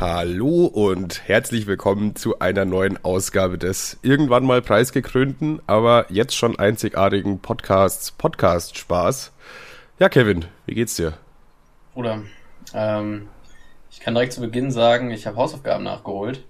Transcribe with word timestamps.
Hallo 0.00 0.66
und 0.66 1.26
herzlich 1.26 1.66
willkommen 1.66 2.14
zu 2.14 2.38
einer 2.38 2.64
neuen 2.64 3.04
Ausgabe 3.04 3.58
des 3.58 3.98
irgendwann 4.02 4.44
mal 4.44 4.62
preisgekrönten, 4.62 5.60
aber 5.66 6.06
jetzt 6.08 6.36
schon 6.36 6.56
einzigartigen 6.56 7.40
Podcasts 7.40 8.12
Podcast 8.12 8.78
Spaß. 8.78 9.32
Ja, 9.98 10.08
Kevin, 10.08 10.44
wie 10.66 10.74
geht's 10.76 10.94
dir? 10.94 11.14
Bruder, 11.94 12.22
ähm, 12.74 13.26
ich 13.90 13.98
kann 13.98 14.14
direkt 14.14 14.34
zu 14.34 14.40
Beginn 14.40 14.70
sagen, 14.70 15.10
ich 15.10 15.26
habe 15.26 15.36
Hausaufgaben 15.36 15.82
nachgeholt. 15.82 16.44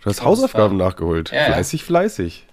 Du 0.00 0.08
hast 0.08 0.24
Hausaufgaben 0.24 0.78
nachgeholt. 0.78 1.30
Ja, 1.30 1.44
fleißig, 1.44 1.84
fleißig. 1.84 2.46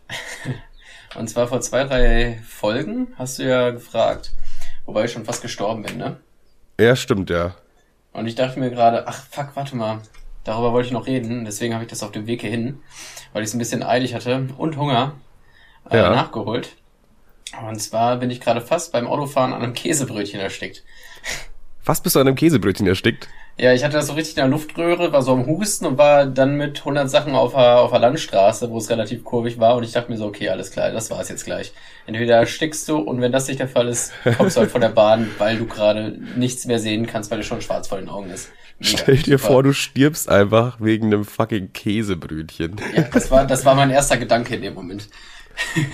und 1.16 1.30
zwar 1.30 1.48
vor 1.48 1.62
zwei, 1.62 1.86
drei 1.86 2.42
Folgen 2.46 3.14
hast 3.18 3.40
du 3.40 3.44
ja 3.44 3.72
gefragt, 3.72 4.34
wobei 4.86 5.06
ich 5.06 5.14
schon 5.14 5.24
fast 5.24 5.42
gestorben 5.42 5.84
bin, 5.84 5.96
ne? 5.96 6.18
Ja, 6.78 6.98
stimmt, 6.98 7.30
ja. 7.30 7.56
Und 8.12 8.28
ich 8.28 8.36
dachte 8.36 8.60
mir 8.60 8.70
gerade, 8.70 9.08
ach 9.08 9.24
fuck, 9.32 9.52
warte 9.56 9.78
mal, 9.78 10.02
Darüber 10.46 10.72
wollte 10.72 10.86
ich 10.88 10.94
noch 10.94 11.08
reden, 11.08 11.44
deswegen 11.44 11.74
habe 11.74 11.84
ich 11.84 11.90
das 11.90 12.04
auf 12.04 12.12
dem 12.12 12.28
Weg 12.28 12.42
hierhin, 12.42 12.80
weil 13.34 13.42
ich 13.44 13.50
es 13.50 13.56
ein 13.56 13.60
bisschen 13.60 13.84
eilig 13.84 14.14
hatte 14.14 14.48
und 14.58 14.78
Hunger 14.78 15.16
äh, 15.90 15.98
ja. 15.98 16.12
nachgeholt. 16.12 16.78
Und 17.68 17.80
zwar 17.80 18.18
bin 18.18 18.30
ich 18.30 18.42
gerade 18.42 18.62
fast 18.62 18.92
beim 18.92 19.08
Autofahren 19.08 19.54
an 19.54 19.62
einem 19.62 19.74
Käsebrötchen 19.74 20.40
erstickt. 20.40 20.84
Fast 21.82 22.04
bist 22.04 22.16
du 22.16 22.20
an 22.20 22.28
einem 22.28 22.36
Käsebrötchen 22.36 22.88
erstickt? 22.88 23.28
Ja, 23.58 23.74
ich 23.74 23.86
hatte 23.86 23.96
das 23.96 24.08
so 24.08 24.14
richtig 24.14 24.36
in 24.36 24.42
der 24.42 24.50
Luftröhre, 24.50 25.14
war 25.14 25.22
so 25.22 25.32
am 25.32 25.46
Husten 25.46 25.86
und 25.86 25.98
war 25.98 26.26
dann 26.26 26.58
mit 26.58 26.80
100 26.80 27.10
Sachen 27.10 27.36
auf 27.36 27.54
der, 27.54 27.80
auf 27.80 27.92
der 27.92 28.00
Landstraße, 28.00 28.70
wo 28.70 28.78
es 28.80 28.90
relativ 28.90 29.24
kurvig 29.24 29.60
war 29.60 29.76
und 29.78 29.84
ich 29.84 29.94
dachte 29.94 30.12
mir 30.12 30.18
so, 30.18 30.26
okay, 30.26 30.50
alles 30.50 30.72
klar, 30.72 30.92
das 30.92 31.10
war's 31.10 31.30
jetzt 31.30 31.46
gleich. 31.46 31.72
Entweder 32.06 32.36
erstickst 32.36 32.88
du 32.90 32.98
und 32.98 33.22
wenn 33.22 33.32
das 33.32 33.48
nicht 33.48 33.62
der 33.62 33.70
Fall 33.70 33.88
ist, 33.88 34.12
kommst 34.38 34.58
du 34.58 34.62
halt 34.62 34.72
von 34.72 34.82
der 34.82 34.90
Bahn, 34.90 35.30
weil 35.38 35.58
du 35.58 35.68
gerade 35.68 36.18
nichts 36.36 36.66
mehr 36.66 36.80
sehen 36.80 37.08
kannst, 37.08 37.32
weil 37.32 37.38
du 37.38 37.44
schon 37.46 37.62
schwarz 37.62 37.88
vor 37.88 37.98
den 37.98 38.10
Augen 38.10 38.30
ist. 38.30 38.50
Mega, 38.80 38.98
Stell 38.98 39.18
dir 39.18 39.38
super. 39.38 39.54
vor, 39.54 39.64
du 39.64 39.72
stirbst 39.72 40.28
einfach 40.28 40.82
wegen 40.82 41.06
einem 41.06 41.24
fucking 41.24 41.72
Käsebrötchen. 41.72 42.76
Ja, 42.94 43.04
das 43.04 43.32
war, 43.32 43.48
das 43.48 43.64
war 43.64 43.74
mein 43.74 43.90
erster 43.90 44.18
Gedanke 44.18 44.56
in 44.56 44.64
dem 44.64 44.74
Moment. 44.74 45.08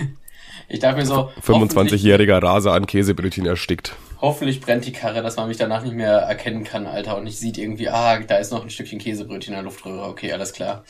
Ich 0.68 0.80
dachte 0.80 0.96
mir 0.96 1.04
so. 1.06 1.30
25-jähriger 1.44 2.42
Raser 2.42 2.72
an 2.72 2.86
Käsebrötchen 2.86 3.44
erstickt. 3.44 3.94
Hoffentlich 4.22 4.60
brennt 4.60 4.86
die 4.86 4.92
Karre, 4.92 5.20
dass 5.20 5.34
man 5.34 5.48
mich 5.48 5.56
danach 5.56 5.82
nicht 5.82 5.96
mehr 5.96 6.12
erkennen 6.12 6.62
kann, 6.62 6.86
Alter, 6.86 7.16
und 7.18 7.24
nicht 7.24 7.40
sieht 7.40 7.58
irgendwie, 7.58 7.88
ah, 7.88 8.20
da 8.20 8.36
ist 8.36 8.52
noch 8.52 8.62
ein 8.62 8.70
Stückchen 8.70 9.00
Käsebrötchen 9.00 9.52
in 9.52 9.56
der 9.56 9.64
Luftröhre. 9.64 10.08
Okay, 10.08 10.32
alles 10.32 10.52
klar. 10.52 10.84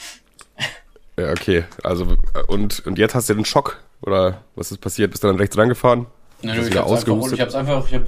Ja, 1.18 1.30
okay. 1.30 1.64
Also, 1.82 2.14
und, 2.48 2.84
und 2.86 2.98
jetzt 2.98 3.14
hast 3.14 3.30
du 3.30 3.34
den 3.34 3.46
Schock? 3.46 3.82
Oder 4.02 4.42
was 4.54 4.70
ist 4.70 4.82
passiert? 4.82 5.12
Bist 5.12 5.24
du 5.24 5.28
dann 5.28 5.36
rechts 5.36 5.56
rangefahren? 5.56 6.08
Nö, 6.42 6.52
nö, 6.52 6.68
ich 6.68 6.76
hab's, 6.76 7.08
einfach, 7.08 7.32
ich 7.32 7.40
hab's 7.40 7.54
einfach, 7.54 7.88
ich 7.88 7.94
hab 7.94 8.02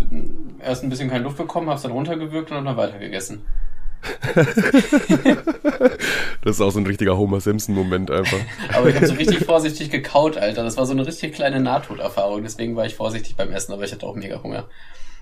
erst 0.60 0.82
ein 0.82 0.90
bisschen 0.90 1.08
keine 1.08 1.24
Luft 1.24 1.38
bekommen, 1.38 1.70
hab's 1.70 1.82
dann 1.82 1.92
runtergewürgt 1.92 2.50
und 2.50 2.62
dann 2.62 2.76
weiter 2.76 2.98
gegessen. 2.98 3.46
das 6.42 6.56
ist 6.56 6.60
auch 6.60 6.70
so 6.70 6.80
ein 6.80 6.86
richtiger 6.86 7.16
Homer 7.16 7.40
Simpson-Moment 7.40 8.10
einfach. 8.10 8.36
aber 8.74 8.90
ich 8.90 8.96
habe 8.96 9.06
so 9.06 9.14
richtig 9.14 9.46
vorsichtig 9.46 9.88
gekaut, 9.90 10.36
Alter. 10.36 10.64
Das 10.64 10.76
war 10.76 10.84
so 10.84 10.92
eine 10.92 11.06
richtig 11.06 11.32
kleine 11.32 11.60
Nahtoderfahrung. 11.60 12.42
Deswegen 12.42 12.76
war 12.76 12.84
ich 12.84 12.94
vorsichtig 12.94 13.36
beim 13.36 13.50
Essen, 13.52 13.72
aber 13.72 13.84
ich 13.84 13.92
hatte 13.92 14.04
auch 14.04 14.16
mega 14.16 14.42
Hunger. 14.42 14.66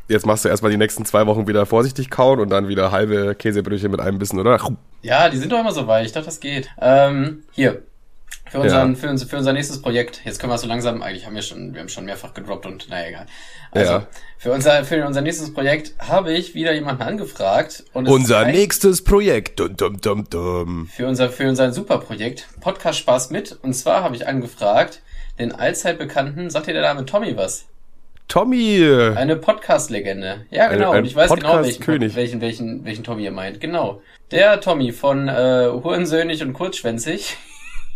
Jetzt 0.09 0.27
machst 0.27 0.45
du 0.45 0.49
erstmal 0.49 0.71
die 0.71 0.79
nächsten 0.79 1.05
zwei 1.05 1.27
Wochen 1.27 1.47
wieder 1.47 1.65
vorsichtig 1.67 2.11
kauen 2.11 2.41
und 2.41 2.51
dann 2.51 2.69
wieder 2.69 2.91
halbe 2.91 3.35
Käsebrötchen 3.35 3.91
mit 3.91 4.01
einem 4.01 4.19
Bissen, 4.19 4.39
oder? 4.39 4.59
Ja, 5.03 5.29
die 5.29 5.39
sind 5.39 5.53
doch 5.53 5.61
immer 5.61 5.73
so 5.73 5.87
weich. 5.87 6.07
Ich 6.07 6.13
dachte, 6.13 6.27
das 6.27 6.41
geht. 6.41 6.69
Ähm, 6.81 7.45
hier. 7.53 7.83
Für, 8.51 8.61
unseren, 8.61 8.93
ja. 8.93 8.99
für, 8.99 9.09
uns, 9.09 9.25
für 9.25 9.39
unser 9.39 9.55
nächstes 9.55 9.81
Projekt, 9.81 10.21
jetzt 10.27 10.39
können 10.39 10.53
wir 10.53 10.59
so 10.59 10.67
langsam, 10.67 11.03
eigentlich 11.03 11.25
haben 11.25 11.35
wir 11.35 11.41
schon, 11.41 11.73
wir 11.73 11.81
haben 11.81 11.89
schon 11.89 12.05
mehrfach 12.05 12.35
gedroppt 12.35 12.67
und 12.67 12.91
naja, 12.91 13.09
egal. 13.09 13.27
Also, 13.71 13.93
ja. 13.93 14.07
für, 14.37 14.53
unser, 14.53 14.85
für 14.85 15.07
unser 15.07 15.23
nächstes 15.23 15.55
Projekt 15.55 15.95
habe 15.99 16.35
ich 16.35 16.55
wieder 16.55 16.75
jemanden 16.75 17.01
angefragt. 17.01 17.85
Und 17.95 18.09
unser 18.09 18.45
nächstes 18.45 19.05
Projekt. 19.05 19.59
Dum, 19.59 19.75
dum, 19.77 20.01
dum, 20.03 20.29
dum. 20.29 20.87
Für 20.89 21.07
unser, 21.07 21.31
für 21.31 21.49
unser 21.49 21.73
Superprojekt. 21.73 22.47
Podcast 22.61 22.99
Spaß 22.99 23.31
mit. 23.31 23.59
Und 23.63 23.73
zwar 23.73 24.03
habe 24.03 24.17
ich 24.17 24.27
angefragt, 24.27 25.01
den 25.39 25.53
allzeit 25.53 25.99
bekannten, 25.99 26.51
sagt 26.51 26.67
dir 26.67 26.75
der 26.75 26.83
Name 26.83 27.07
Tommy 27.07 27.35
was? 27.39 27.65
Tommy! 28.29 29.13
Eine 29.15 29.37
Podcast-Legende. 29.37 30.47
Ja, 30.51 30.69
genau. 30.69 30.91
Ein, 30.91 30.97
ein 30.97 31.03
und 31.03 31.07
ich 31.07 31.17
weiß 31.17 31.31
genau, 31.31 31.63
welchen, 31.63 32.15
welchen, 32.15 32.41
welchen, 32.41 32.85
welchen 32.85 33.05
Tommy 33.05 33.25
ihr 33.25 33.31
meint. 33.31 33.61
Genau. 33.61 34.01
Der 34.31 34.61
Tommy 34.61 34.93
von 34.93 35.29
äh, 35.29 35.69
Hurensöhnig 35.71 36.43
und 36.43 36.53
Kurzschwänzig. 36.53 37.37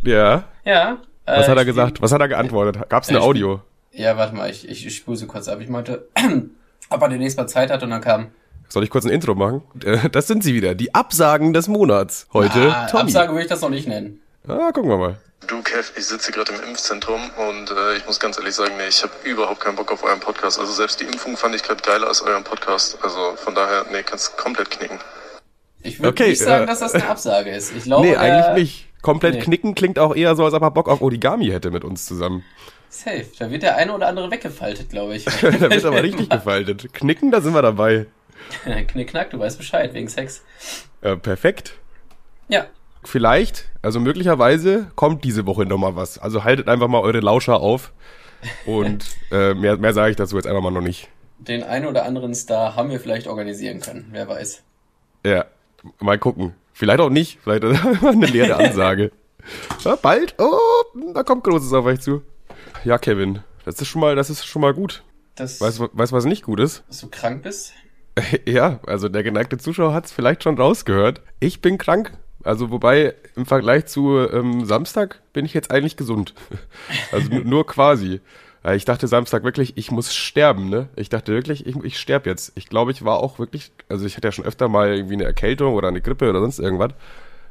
Ja. 0.02 0.44
Ja. 0.64 0.98
Äh, 1.24 1.38
Was 1.38 1.48
hat 1.48 1.56
er 1.56 1.64
gesagt? 1.64 2.00
Was 2.00 2.12
hat 2.12 2.20
er 2.20 2.28
geantwortet? 2.28 2.88
Gab 2.88 3.02
es 3.02 3.08
eine 3.08 3.20
Audio? 3.20 3.60
Ja, 3.90 4.16
warte 4.16 4.36
mal, 4.36 4.50
ich, 4.50 4.68
ich, 4.68 4.94
spule 4.94 5.16
sie 5.16 5.26
kurz 5.26 5.48
ab. 5.48 5.58
Ich 5.60 5.68
meinte, 5.68 6.06
ob 6.90 7.02
er 7.02 7.08
demnächst 7.08 7.38
mal 7.38 7.46
Zeit 7.46 7.70
hat 7.70 7.82
und 7.82 7.90
dann 7.90 8.02
kam. 8.02 8.28
Soll 8.68 8.84
ich 8.84 8.90
kurz 8.90 9.06
ein 9.06 9.10
Intro 9.10 9.34
machen? 9.34 9.62
Äh, 9.84 10.08
das 10.12 10.26
sind 10.26 10.44
sie 10.44 10.54
wieder. 10.54 10.74
Die 10.74 10.94
Absagen 10.94 11.52
des 11.52 11.66
Monats. 11.66 12.28
Heute 12.32 12.74
ah, 12.74 12.86
Tommy. 12.86 13.04
Absage 13.04 13.32
würde 13.32 13.42
ich 13.42 13.48
das 13.48 13.62
noch 13.62 13.70
nicht 13.70 13.88
nennen. 13.88 14.20
Ah, 14.48 14.70
gucken 14.72 14.90
wir 14.90 14.96
mal. 14.96 15.16
Du, 15.46 15.62
Kev, 15.62 15.92
ich 15.96 16.06
sitze 16.06 16.32
gerade 16.32 16.52
im 16.52 16.68
Impfzentrum 16.68 17.20
und 17.36 17.70
äh, 17.70 17.96
ich 17.96 18.06
muss 18.06 18.18
ganz 18.18 18.38
ehrlich 18.38 18.54
sagen, 18.54 18.76
nee, 18.76 18.88
ich 18.88 19.02
habe 19.02 19.12
überhaupt 19.24 19.60
keinen 19.60 19.76
Bock 19.76 19.92
auf 19.92 20.02
euren 20.02 20.20
Podcast. 20.20 20.58
Also 20.58 20.72
selbst 20.72 21.00
die 21.00 21.04
Impfung 21.04 21.36
fand 21.36 21.54
ich 21.54 21.62
gerade 21.62 21.82
geiler 21.82 22.08
als 22.08 22.22
euren 22.22 22.42
Podcast. 22.42 22.98
Also 23.02 23.36
von 23.36 23.54
daher, 23.54 23.86
nee, 23.92 24.02
kannst 24.02 24.36
komplett 24.36 24.70
knicken. 24.70 24.98
Ich 25.82 26.00
würde 26.00 26.08
okay, 26.08 26.30
nicht 26.30 26.40
sagen, 26.40 26.64
äh, 26.64 26.66
dass 26.66 26.80
das 26.80 26.94
eine 26.94 27.08
Absage 27.08 27.50
ist. 27.50 27.74
Ich 27.76 27.84
glaube, 27.84 28.06
nee, 28.06 28.16
eigentlich 28.16 28.54
nicht. 28.54 29.02
Komplett 29.02 29.34
nee. 29.34 29.40
knicken 29.40 29.74
klingt 29.74 29.98
auch 29.98 30.16
eher 30.16 30.34
so, 30.34 30.44
als 30.44 30.54
ob 30.54 30.62
er 30.62 30.70
Bock 30.70 30.88
auf 30.88 31.00
Origami 31.00 31.46
hätte 31.46 31.70
mit 31.70 31.84
uns 31.84 32.06
zusammen. 32.06 32.44
Safe. 32.88 33.26
Da 33.38 33.50
wird 33.50 33.62
der 33.62 33.76
eine 33.76 33.92
oder 33.92 34.08
andere 34.08 34.30
weggefaltet, 34.30 34.90
glaube 34.90 35.16
ich. 35.16 35.24
da 35.42 35.70
wird 35.70 35.84
aber 35.84 36.02
richtig 36.02 36.28
gefaltet. 36.28 36.92
Knicken, 36.92 37.30
da 37.30 37.40
sind 37.40 37.54
wir 37.54 37.62
dabei. 37.62 38.06
Knickknack, 38.88 39.30
du 39.30 39.38
weißt 39.38 39.58
Bescheid, 39.58 39.92
wegen 39.94 40.08
Sex. 40.08 40.42
Äh, 41.02 41.16
perfekt. 41.16 41.74
Ja. 42.48 42.66
Vielleicht, 43.06 43.66
also 43.82 44.00
möglicherweise 44.00 44.88
kommt 44.96 45.22
diese 45.22 45.46
Woche 45.46 45.64
nochmal 45.64 45.94
was. 45.94 46.18
Also 46.18 46.42
haltet 46.42 46.68
einfach 46.68 46.88
mal 46.88 47.00
eure 47.00 47.20
Lauscher 47.20 47.60
auf. 47.60 47.92
Und 48.66 49.06
äh, 49.30 49.54
mehr, 49.54 49.76
mehr 49.76 49.94
sage 49.94 50.10
ich 50.10 50.16
dazu 50.16 50.36
jetzt 50.36 50.46
einfach 50.46 50.60
mal 50.60 50.72
noch 50.72 50.80
nicht. 50.80 51.08
Den 51.38 51.62
einen 51.62 51.86
oder 51.86 52.04
anderen 52.04 52.34
Star 52.34 52.74
haben 52.74 52.90
wir 52.90 52.98
vielleicht 52.98 53.28
organisieren 53.28 53.80
können, 53.80 54.08
wer 54.10 54.26
weiß. 54.26 54.64
Ja, 55.24 55.44
mal 56.00 56.18
gucken. 56.18 56.54
Vielleicht 56.72 56.98
auch 56.98 57.10
nicht. 57.10 57.38
Vielleicht 57.42 57.64
eine 58.04 58.26
leere 58.26 58.56
Ansage. 58.56 59.12
Ja, 59.84 59.94
bald. 59.94 60.34
Oh, 60.38 60.58
da 61.14 61.22
kommt 61.22 61.44
Großes 61.44 61.72
auf 61.72 61.84
euch 61.84 62.00
zu. 62.00 62.22
Ja, 62.82 62.98
Kevin, 62.98 63.44
das 63.64 63.80
ist 63.80 63.86
schon 63.86 64.00
mal, 64.00 64.16
das 64.16 64.28
ist 64.28 64.44
schon 64.44 64.60
mal 64.60 64.74
gut. 64.74 65.04
Das 65.36 65.60
weißt 65.60 65.78
du, 65.78 65.88
was 65.94 66.24
nicht 66.24 66.42
gut 66.42 66.58
ist? 66.58 66.82
Dass 66.88 67.02
du 67.02 67.08
krank 67.08 67.44
bist? 67.44 67.72
Ja, 68.44 68.80
also 68.88 69.08
der 69.08 69.22
geneigte 69.22 69.56
Zuschauer 69.56 69.94
hat 69.94 70.06
es 70.06 70.12
vielleicht 70.12 70.42
schon 70.42 70.58
rausgehört. 70.58 71.22
Ich 71.38 71.60
bin 71.60 71.78
krank. 71.78 72.10
Also 72.46 72.70
wobei 72.70 73.14
im 73.34 73.44
Vergleich 73.44 73.86
zu 73.86 74.18
ähm, 74.18 74.64
Samstag 74.64 75.20
bin 75.32 75.44
ich 75.44 75.52
jetzt 75.52 75.70
eigentlich 75.70 75.96
gesund. 75.96 76.34
Also 77.12 77.34
nur 77.34 77.66
quasi. 77.66 78.20
Ich 78.74 78.84
dachte 78.84 79.06
Samstag 79.06 79.44
wirklich, 79.44 79.76
ich 79.76 79.90
muss 79.92 80.12
sterben, 80.12 80.68
ne? 80.68 80.88
Ich 80.96 81.08
dachte 81.08 81.32
wirklich, 81.32 81.66
ich, 81.66 81.76
ich 81.84 81.98
sterbe 81.98 82.28
jetzt. 82.28 82.52
Ich 82.56 82.68
glaube, 82.68 82.90
ich 82.90 83.04
war 83.04 83.18
auch 83.18 83.38
wirklich, 83.38 83.70
also 83.88 84.06
ich 84.06 84.16
hatte 84.16 84.26
ja 84.26 84.32
schon 84.32 84.44
öfter 84.44 84.68
mal 84.68 84.94
irgendwie 84.94 85.14
eine 85.14 85.24
Erkältung 85.24 85.74
oder 85.74 85.88
eine 85.88 86.00
Grippe 86.00 86.28
oder 86.28 86.40
sonst 86.40 86.58
irgendwas. 86.58 86.90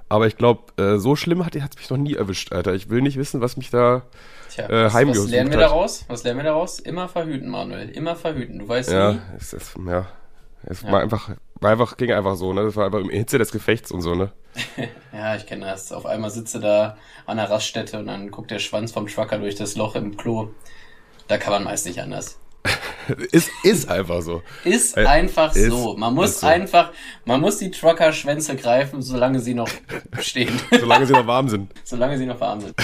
Aber 0.07 0.27
ich 0.27 0.37
glaube, 0.37 0.81
äh, 0.81 0.97
so 0.97 1.15
schlimm 1.15 1.45
hat 1.45 1.55
es 1.55 1.77
mich 1.77 1.89
noch 1.89 1.97
nie 1.97 2.15
erwischt, 2.15 2.51
Alter. 2.51 2.73
Ich 2.73 2.89
will 2.89 3.01
nicht 3.01 3.17
wissen, 3.17 3.41
was 3.41 3.57
mich 3.57 3.69
da 3.69 4.03
Tja, 4.49 4.69
äh, 4.69 4.91
heimgesucht 4.91 5.27
Was 5.27 5.31
lernen 5.31 5.51
wir 5.51 5.57
hat. 5.57 5.65
daraus? 5.65 6.05
Was 6.07 6.23
lernen 6.23 6.39
wir 6.39 6.45
daraus? 6.45 6.79
Immer 6.79 7.07
verhüten, 7.07 7.49
Manuel. 7.49 7.89
Immer 7.89 8.15
verhüten. 8.15 8.59
Du 8.59 8.67
weißt 8.67 8.91
ja, 8.91 9.13
nie. 9.13 9.19
Es 9.37 9.53
ist, 9.53 9.75
ja, 9.87 10.07
es 10.63 10.81
ja. 10.81 10.91
war 10.91 11.01
einfach, 11.01 11.31
war 11.65 11.71
einfach, 11.71 11.97
ging 11.97 12.11
einfach 12.11 12.35
so, 12.35 12.53
ne? 12.53 12.63
Das 12.63 12.75
war 12.75 12.85
einfach 12.85 12.99
im 12.99 13.09
Hitze 13.09 13.39
des 13.39 13.51
Gefechts 13.51 13.91
und 13.91 14.01
so, 14.01 14.13
ne? 14.13 14.31
ja, 15.13 15.35
ich 15.35 15.47
kenne 15.47 15.65
das. 15.65 15.91
Auf 15.91 16.05
einmal 16.05 16.29
sitze 16.29 16.59
da 16.59 16.95
an 17.25 17.37
der 17.37 17.49
Raststätte 17.49 17.97
und 17.97 18.05
dann 18.05 18.29
guckt 18.29 18.51
der 18.51 18.59
Schwanz 18.59 18.91
vom 18.91 19.07
Trucker 19.07 19.39
durch 19.39 19.55
das 19.55 19.75
Loch 19.75 19.95
im 19.95 20.15
Klo. 20.15 20.49
Da 21.27 21.37
kann 21.37 21.51
man 21.51 21.63
meist 21.63 21.87
nicht 21.87 21.99
anders. 21.99 22.39
ist, 23.31 23.49
ist 23.63 23.89
einfach 23.89 24.21
so. 24.21 24.43
Ist 24.63 24.95
äh, 24.95 25.05
einfach 25.05 25.55
ist, 25.55 25.71
so. 25.71 25.95
Man 25.97 26.13
muss 26.13 26.41
so. 26.41 26.47
einfach, 26.47 26.91
man 27.25 27.41
muss 27.41 27.57
die 27.57 27.71
Trucker-Schwänze 27.71 28.55
greifen, 28.55 29.01
solange 29.01 29.39
sie 29.39 29.55
noch 29.55 29.69
stehen. 30.19 30.59
solange 30.71 31.07
sie 31.07 31.13
noch 31.13 31.25
warm 31.25 31.49
sind. 31.49 31.73
Solange 31.83 32.17
sie 32.19 32.27
noch 32.27 32.39
warm 32.39 32.61
sind. 32.61 32.75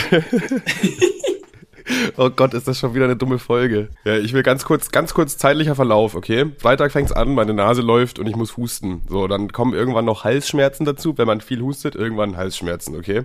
Oh 2.18 2.30
Gott, 2.30 2.54
ist 2.54 2.68
das 2.68 2.80
schon 2.80 2.94
wieder 2.94 3.06
eine 3.06 3.16
dumme 3.16 3.40
Folge. 3.40 3.90
Ja, 4.04 4.18
ich 4.18 4.34
will 4.34 4.44
ganz 4.44 4.66
kurz, 4.66 4.92
ganz 4.92 5.14
kurz 5.14 5.38
zeitlicher 5.38 5.76
Verlauf, 5.76 6.16
okay? 6.16 6.52
Freitag 6.58 6.92
fängt's 6.92 7.12
an, 7.12 7.34
meine 7.34 7.54
Nase 7.54 7.82
läuft 7.82 8.20
und 8.20 8.28
ich 8.28 8.36
muss 8.36 8.58
husten. 8.58 9.02
So, 9.10 9.28
dann 9.28 9.52
kommen 9.52 9.74
irgendwann 9.74 10.06
noch 10.06 10.24
Halsschmerzen 10.24 10.86
dazu, 10.86 11.18
wenn 11.18 11.28
man 11.28 11.42
viel 11.42 11.62
hustet, 11.62 11.96
irgendwann 11.96 12.38
Halsschmerzen, 12.38 12.96
okay? 12.96 13.24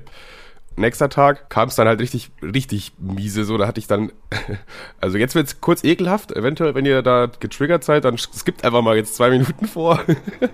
Nächster 0.77 1.09
Tag 1.09 1.51
kam 1.51 1.69
es 1.69 1.75
dann 1.75 1.89
halt 1.89 2.01
richtig, 2.01 2.31
richtig 2.43 2.93
miese. 2.99 3.45
So, 3.45 3.59
da 3.59 3.67
hatte 3.67 3.81
ich 3.81 3.87
dann, 3.87 4.13
also 5.01 5.19
jetzt 5.19 5.35
wird's 5.35 5.61
kurz 5.61 5.85
ekelhaft. 5.85 6.33
Eventuell, 6.33 6.75
wenn 6.75 6.87
ihr 6.87 7.03
da 7.03 7.27
getriggert 7.41 7.85
seid, 7.85 8.05
dann 8.05 8.19
skippt 8.19 8.65
einfach 8.65 8.83
mal 8.83 8.97
jetzt 8.97 9.17
zwei 9.17 9.31
Minuten 9.31 9.67
vor. 9.67 10.01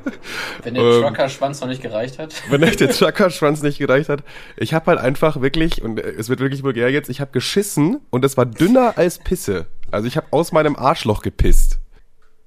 Wenn 0.63 0.75
der 0.75 0.85
ähm, 0.85 1.03
Trucker-Schwanz 1.03 1.61
noch 1.61 1.69
nicht 1.69 1.83
gereicht 1.83 2.19
hat. 2.19 2.35
Wenn 2.51 2.61
der 2.61 2.91
Trucker-Schwanz 2.91 3.63
nicht 3.63 3.79
gereicht 3.79 4.09
hat. 4.09 4.23
Ich 4.57 4.75
habe 4.75 4.87
halt 4.87 5.01
einfach 5.01 5.41
wirklich, 5.41 5.83
und 5.83 5.99
es 5.99 6.29
wird 6.29 6.41
wirklich 6.41 6.63
vulgär 6.63 6.91
jetzt, 6.91 7.11
ich 7.11 7.21
habe 7.21 7.33
geschissen 7.33 8.01
und 8.11 8.25
es 8.25 8.37
war 8.37 8.47
dünner 8.47 8.95
als 8.97 9.19
Pisse. 9.19 9.67
Also 9.91 10.09
ich 10.09 10.17
habe 10.17 10.27
aus 10.31 10.53
meinem 10.53 10.77
Arschloch 10.77 11.23
gepisst. 11.23 11.82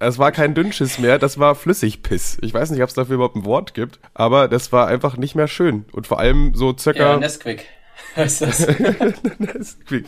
Es 0.08 0.20
war 0.20 0.32
kein 0.32 0.54
Dünnschiss 0.54 1.00
mehr, 1.00 1.20
das 1.20 1.40
war 1.40 1.56
Flüssigpiss. 1.56 2.38
Ich 2.42 2.54
weiß 2.54 2.72
nicht, 2.72 2.82
ob 2.82 2.90
es 2.90 2.96
dafür 2.96 3.16
überhaupt 3.16 3.36
ein 3.36 3.46
Wort 3.46 3.74
gibt, 3.74 4.00
aber 4.14 4.48
das 4.48 4.72
war 4.72 4.88
einfach 4.88 5.18
nicht 5.18 5.36
mehr 5.36 5.48
schön. 5.48 5.86
Und 5.92 6.08
vor 6.08 6.20
allem 6.20 6.54
so 6.54 6.76
circa. 6.78 7.14
Ja, 7.14 7.18
Nesquik. 7.18 7.66
Heißt 8.16 8.42
das? 8.42 8.68
Nesquik. 9.38 10.06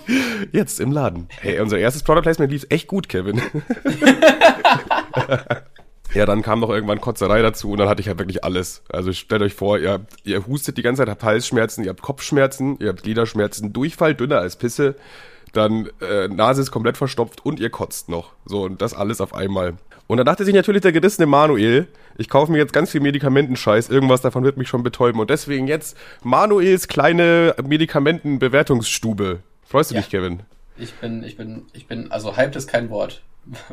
Jetzt 0.52 0.80
im 0.80 0.92
Laden. 0.92 1.28
Hey, 1.40 1.60
unser 1.60 1.78
erstes 1.78 2.04
Product 2.04 2.22
Placement 2.22 2.52
lief 2.52 2.66
echt 2.70 2.88
gut, 2.88 3.10
Kevin. 3.10 3.42
Ja, 6.14 6.26
dann 6.26 6.42
kam 6.42 6.62
noch 6.62 6.70
irgendwann 6.70 7.02
Kotzerei 7.02 7.42
dazu 7.42 7.72
und 7.72 7.80
dann 7.80 7.90
hatte 7.90 8.02
ich 8.02 8.08
halt 8.08 8.18
wirklich 8.18 8.44
alles. 8.44 8.82
Also 8.90 9.12
stellt 9.12 9.42
euch 9.42 9.54
vor, 9.54 9.78
ihr, 9.78 10.06
ihr 10.24 10.48
hustet 10.48 10.78
die 10.78 10.82
ganze 10.82 11.02
Zeit, 11.02 11.10
habt 11.10 11.24
Halsschmerzen, 11.24 11.84
ihr 11.84 11.90
habt 11.90 12.02
Kopfschmerzen, 12.02 12.78
ihr 12.80 12.90
habt 12.90 13.04
Gliederschmerzen, 13.04 13.74
Durchfall, 13.74 14.16
dünner 14.16 14.40
als 14.40 14.56
Pisse, 14.56 14.96
dann 15.54 15.90
äh, 16.02 16.28
Nase 16.28 16.62
ist 16.62 16.72
komplett 16.72 16.98
verstopft 16.98 17.46
und 17.46 17.60
ihr 17.60 17.70
kotzt 17.70 18.10
noch. 18.10 18.34
So, 18.46 18.64
und 18.64 18.82
das 18.82 18.94
alles 18.94 19.22
auf 19.22 19.34
einmal. 19.34 19.76
Und 20.08 20.18
dann 20.18 20.26
dachte 20.26 20.46
sich 20.46 20.54
natürlich 20.54 20.82
der 20.82 20.94
gerissene 20.94 21.26
Manuel, 21.28 21.88
ich 22.18 22.30
kaufe 22.30 22.52
mir 22.52 22.58
jetzt 22.58 22.74
ganz 22.74 22.92
viel 22.92 23.02
Medikamentenscheiß, 23.02 23.90
irgendwas 23.90 24.22
davon 24.22 24.44
wird 24.44 24.58
mich 24.58 24.70
schon 24.70 24.82
betäuben. 24.82 25.20
Und 25.20 25.30
deswegen 25.30 25.68
jetzt 25.68 25.98
Manuels 26.24 26.88
kleine 26.88 27.54
Medikamentenbewertungsstube. 27.62 29.40
Freust 29.66 29.92
du 29.92 29.96
Ja. 29.96 30.02
dich, 30.02 30.10
Kevin? 30.10 30.42
Ich 30.78 30.94
bin, 30.94 31.24
ich 31.24 31.36
bin, 31.36 31.64
ich 31.74 31.88
bin, 31.88 32.12
also 32.12 32.38
hyped 32.38 32.56
ist 32.56 32.68
kein 32.68 32.90
Wort. 32.90 33.22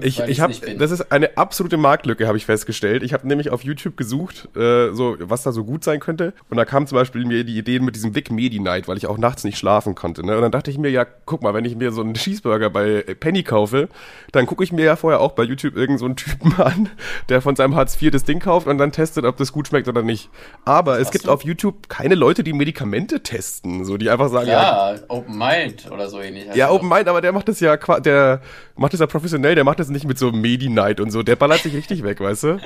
Ich, 0.01 0.21
ich 0.21 0.29
ich's 0.29 0.41
habe, 0.41 0.55
das 0.79 0.91
ist 0.91 1.13
eine 1.13 1.37
absolute 1.37 1.77
Marktlücke, 1.77 2.27
habe 2.27 2.37
ich 2.37 2.47
festgestellt. 2.47 3.03
Ich 3.03 3.13
habe 3.13 3.27
nämlich 3.27 3.51
auf 3.51 3.65
YouTube 3.65 3.97
gesucht, 3.97 4.49
äh, 4.57 4.93
so 4.93 5.17
was 5.19 5.43
da 5.43 5.53
so 5.53 5.65
gut 5.65 5.85
sein 5.85 6.01
könnte. 6.01 6.33
Und 6.51 6.57
da 6.57 6.65
kam 6.65 6.87
zum 6.87 6.97
Beispiel 6.97 7.25
mir 7.25 7.45
die 7.45 7.59
Ideen 7.59 7.85
mit 7.85 7.97
diesem 7.97 8.15
Vic 8.15 8.31
Medi 8.31 8.61
Night, 8.61 8.89
weil 8.89 8.97
ich 8.97 9.07
auch 9.07 9.19
nachts 9.19 9.45
nicht 9.45 9.59
schlafen 9.59 9.95
konnte. 9.95 10.25
Ne? 10.25 10.37
Und 10.37 10.43
dann 10.43 10.53
dachte 10.53 10.71
ich 10.71 10.79
mir, 10.79 10.91
ja, 10.91 11.05
guck 11.05 11.43
mal, 11.43 11.55
wenn 11.55 11.65
ich 11.65 11.77
mir 11.77 11.93
so 11.93 12.03
einen 12.03 12.15
Cheeseburger 12.15 12.71
bei 12.71 13.03
Penny 13.19 13.43
kaufe, 13.43 13.89
dann 14.33 14.47
gucke 14.47 14.63
ich 14.63 14.73
mir 14.73 14.85
ja 14.85 14.97
vorher 14.97 15.21
auch 15.21 15.33
bei 15.33 15.43
YouTube 15.43 15.77
irgend 15.77 15.99
so 15.99 16.05
einen 16.05 16.17
Typen 16.17 16.55
an, 16.61 16.89
der 17.29 17.41
von 17.41 17.57
seinem 17.57 17.75
Hartz 17.75 18.01
IV 18.01 18.11
das 18.11 18.25
Ding 18.25 18.41
kauft 18.41 18.67
und 18.67 18.79
dann 18.79 18.93
testet, 18.93 19.25
ob 19.25 19.37
das 19.37 19.53
gut 19.53 19.69
schmeckt 19.69 19.89
oder 19.89 20.03
nicht. 20.03 20.31
Aber 20.65 21.01
es 21.01 21.09
Ach 21.09 21.13
gibt 21.13 21.25
so. 21.25 21.33
auf 21.33 21.45
YouTube 21.45 21.89
keine 21.89 22.15
Leute, 22.15 22.45
die 22.45 22.53
Medikamente 22.53 23.23
testen, 23.23 23.85
so 23.85 23.97
die 23.97 24.11
einfach 24.11 24.29
sagen, 24.29 24.49
ja, 24.49 24.95
ja, 24.95 25.01
Open 25.09 25.37
Mind 25.37 25.91
oder 25.91 26.09
so 26.09 26.21
ähnlich. 26.21 26.47
ja. 26.55 26.71
Open 26.71 26.89
Mind, 26.89 27.09
aber 27.09 27.21
der 27.21 27.33
macht 27.33 27.49
das 27.49 27.61
ja, 27.61 27.77
der 27.77 28.41
macht 28.77 28.93
das 28.93 29.01
ja 29.01 29.07
professionell, 29.07 29.55
der 29.55 29.64
macht 29.65 29.81
das 29.81 29.89
nicht 29.89 30.07
mit 30.07 30.19
so 30.19 30.31
Medi-Night 30.33 31.01
und 31.01 31.11
so, 31.11 31.23
der 31.23 31.37
ballert 31.37 31.61
sich 31.61 31.75
richtig 31.75 32.03
weg, 32.05 32.21
weißt 32.21 32.43
du? 32.45 32.59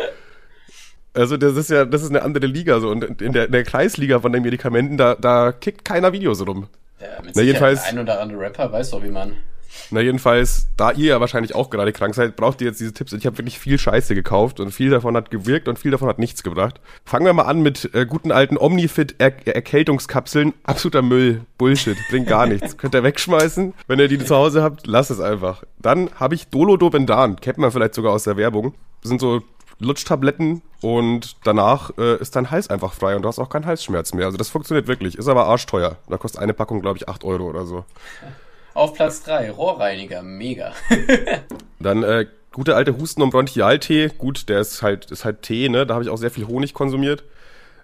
Also 1.14 1.36
das 1.36 1.56
ist 1.56 1.70
ja, 1.70 1.84
das 1.84 2.02
ist 2.02 2.10
eine 2.10 2.22
andere 2.22 2.46
Liga 2.46 2.78
so 2.80 2.90
und 2.90 3.22
in 3.22 3.32
der, 3.32 3.46
in 3.46 3.52
der 3.52 3.64
Kreisliga 3.64 4.20
von 4.20 4.32
den 4.32 4.42
Medikamenten, 4.42 4.96
da, 4.96 5.14
da 5.14 5.52
kickt 5.52 5.84
keiner 5.84 6.12
Videos 6.12 6.46
rum. 6.46 6.68
Ja, 7.00 7.22
mit 7.24 7.34
Na, 7.34 7.42
jedenfalls- 7.42 7.82
der 7.82 7.90
ein 7.92 7.98
oder 7.98 8.20
andere 8.20 8.40
Rapper 8.40 8.70
weiß 8.72 8.90
doch, 8.90 9.02
wie 9.02 9.08
man. 9.08 9.32
Na 9.90 10.00
jedenfalls, 10.00 10.68
da 10.76 10.92
ihr 10.92 11.08
ja 11.08 11.20
wahrscheinlich 11.20 11.54
auch 11.54 11.70
gerade 11.70 11.92
krank 11.92 12.14
seid, 12.14 12.36
braucht 12.36 12.60
ihr 12.60 12.68
jetzt 12.68 12.80
diese 12.80 12.92
Tipps. 12.92 13.12
Ich 13.12 13.26
habe 13.26 13.38
wirklich 13.38 13.58
viel 13.58 13.78
Scheiße 13.78 14.14
gekauft 14.14 14.60
und 14.60 14.70
viel 14.70 14.90
davon 14.90 15.16
hat 15.16 15.30
gewirkt 15.30 15.68
und 15.68 15.78
viel 15.78 15.90
davon 15.90 16.08
hat 16.08 16.18
nichts 16.18 16.42
gebracht. 16.42 16.80
Fangen 17.04 17.26
wir 17.26 17.32
mal 17.32 17.44
an 17.44 17.60
mit 17.60 17.94
äh, 17.94 18.06
guten 18.06 18.32
alten 18.32 18.56
Omnifit 18.58 19.16
-Er 19.18 19.46
Erkältungskapseln. 19.46 20.54
Absoluter 20.64 21.02
Müll, 21.02 21.42
Bullshit, 21.58 21.96
bringt 22.10 22.28
gar 22.28 22.46
nichts. 22.46 22.76
Könnt 22.76 22.94
ihr 22.94 23.02
wegschmeißen. 23.02 23.74
Wenn 23.86 23.98
ihr 23.98 24.08
die 24.08 24.18
zu 24.18 24.34
Hause 24.34 24.62
habt, 24.62 24.86
lasst 24.86 25.10
es 25.10 25.20
einfach. 25.20 25.64
Dann 25.78 26.10
habe 26.16 26.34
ich 26.34 26.48
Dolodobendan, 26.48 27.36
kennt 27.36 27.58
man 27.58 27.70
vielleicht 27.70 27.94
sogar 27.94 28.12
aus 28.12 28.24
der 28.24 28.36
Werbung. 28.36 28.74
Das 29.02 29.10
sind 29.10 29.20
so 29.20 29.42
Lutschtabletten 29.80 30.62
und 30.80 31.36
danach 31.44 31.90
äh, 31.98 32.16
ist 32.20 32.34
dein 32.36 32.50
Hals 32.50 32.68
einfach 32.68 32.92
frei 32.92 33.16
und 33.16 33.22
du 33.22 33.28
hast 33.28 33.38
auch 33.38 33.48
keinen 33.48 33.66
Halsschmerz 33.66 34.12
mehr. 34.12 34.26
Also 34.26 34.36
das 34.36 34.48
funktioniert 34.48 34.88
wirklich, 34.88 35.16
ist 35.16 35.28
aber 35.28 35.46
arschteuer. 35.46 35.96
Da 36.08 36.16
kostet 36.16 36.40
eine 36.40 36.54
Packung, 36.54 36.80
glaube 36.80 36.98
ich, 36.98 37.08
8 37.08 37.24
Euro 37.24 37.44
oder 37.44 37.64
so. 37.64 37.84
Auf 38.78 38.94
Platz 38.94 39.24
drei 39.24 39.50
Rohrreiniger, 39.50 40.22
mega. 40.22 40.72
Dann 41.80 42.04
äh, 42.04 42.26
gute 42.52 42.76
alte 42.76 42.96
Husten- 42.96 43.22
und 43.22 43.30
Bronchialtee. 43.30 44.12
Gut, 44.16 44.48
der 44.48 44.60
ist 44.60 44.82
halt, 44.82 45.10
ist 45.10 45.24
halt 45.24 45.42
Tee, 45.42 45.68
ne? 45.68 45.84
Da 45.84 45.94
habe 45.94 46.04
ich 46.04 46.10
auch 46.10 46.16
sehr 46.16 46.30
viel 46.30 46.46
Honig 46.46 46.74
konsumiert. 46.74 47.24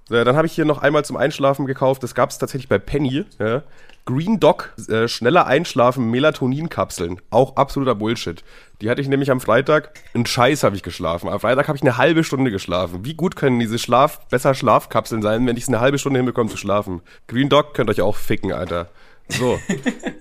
Äh, 0.08 0.22
dann 0.22 0.36
habe 0.36 0.46
ich 0.46 0.52
hier 0.52 0.64
noch 0.64 0.82
einmal 0.82 1.04
zum 1.04 1.16
Einschlafen 1.16 1.66
gekauft. 1.66 2.04
Das 2.04 2.14
gab 2.14 2.30
es 2.30 2.38
tatsächlich 2.38 2.68
bei 2.68 2.78
Penny. 2.78 3.24
Ja? 3.40 3.64
Green 4.04 4.38
Dog, 4.38 4.72
äh, 4.88 5.08
schneller 5.08 5.48
Einschlafen, 5.48 6.12
Melatoninkapseln. 6.12 7.20
Auch 7.30 7.56
absoluter 7.56 7.96
Bullshit. 7.96 8.44
Die 8.80 8.88
hatte 8.88 9.00
ich 9.00 9.08
nämlich 9.08 9.32
am 9.32 9.40
Freitag. 9.40 9.98
Ein 10.14 10.26
Scheiß 10.26 10.62
habe 10.62 10.76
ich 10.76 10.84
geschlafen. 10.84 11.28
Am 11.28 11.40
Freitag 11.40 11.66
habe 11.66 11.76
ich 11.76 11.82
eine 11.82 11.96
halbe 11.96 12.22
Stunde 12.22 12.52
geschlafen. 12.52 13.04
Wie 13.04 13.14
gut 13.14 13.34
können 13.34 13.58
diese 13.58 13.80
Schlaf, 13.80 14.20
besser 14.28 14.54
Schlafkapseln 14.54 15.22
sein, 15.22 15.44
wenn 15.44 15.56
ich 15.56 15.64
es 15.64 15.68
eine 15.68 15.80
halbe 15.80 15.98
Stunde 15.98 16.20
hinbekomme 16.20 16.50
zu 16.50 16.56
schlafen? 16.56 17.00
Green 17.26 17.48
Dog 17.48 17.74
könnt 17.74 17.90
euch 17.90 18.00
auch 18.00 18.14
ficken, 18.14 18.52
Alter. 18.52 18.90
So, 19.28 19.58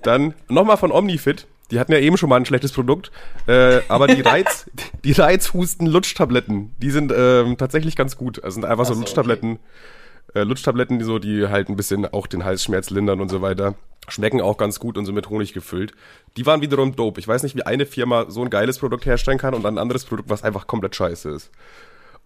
dann 0.02 0.34
nochmal 0.48 0.76
von 0.76 0.92
Omnifit. 0.92 1.46
Die 1.70 1.80
hatten 1.80 1.92
ja 1.92 1.98
eben 1.98 2.16
schon 2.16 2.28
mal 2.28 2.36
ein 2.36 2.44
schlechtes 2.44 2.72
Produkt, 2.72 3.10
äh, 3.46 3.80
aber 3.88 4.06
die 4.06 4.20
Reiz, 4.20 4.70
die 5.04 5.12
Reizhusten-Lutschtabletten, 5.12 6.74
die 6.78 6.90
sind 6.90 7.12
ähm, 7.16 7.56
tatsächlich 7.56 7.96
ganz 7.96 8.16
gut. 8.16 8.42
Also 8.44 8.56
sind 8.56 8.64
einfach 8.64 8.84
Ach 8.84 8.88
so 8.88 8.94
so, 8.94 9.00
Lutschtabletten, 9.00 9.58
äh, 10.34 10.42
Lutschtabletten, 10.42 10.98
die 10.98 11.04
so, 11.04 11.18
die 11.18 11.48
halt 11.48 11.70
ein 11.70 11.76
bisschen 11.76 12.06
auch 12.06 12.26
den 12.26 12.44
Halsschmerz 12.44 12.90
lindern 12.90 13.20
und 13.20 13.30
so 13.30 13.40
weiter. 13.40 13.74
Schmecken 14.08 14.42
auch 14.42 14.58
ganz 14.58 14.78
gut 14.78 14.98
und 14.98 15.06
sind 15.06 15.14
mit 15.14 15.30
Honig 15.30 15.54
gefüllt. 15.54 15.94
Die 16.36 16.44
waren 16.44 16.60
wiederum 16.60 16.94
dope. 16.94 17.18
Ich 17.18 17.26
weiß 17.26 17.42
nicht, 17.42 17.56
wie 17.56 17.62
eine 17.62 17.86
Firma 17.86 18.26
so 18.28 18.42
ein 18.42 18.50
geiles 18.50 18.78
Produkt 18.78 19.06
herstellen 19.06 19.38
kann 19.38 19.54
und 19.54 19.62
dann 19.62 19.76
ein 19.76 19.82
anderes 19.82 20.04
Produkt, 20.04 20.28
was 20.28 20.44
einfach 20.44 20.66
komplett 20.66 20.94
scheiße 20.94 21.30
ist. 21.30 21.50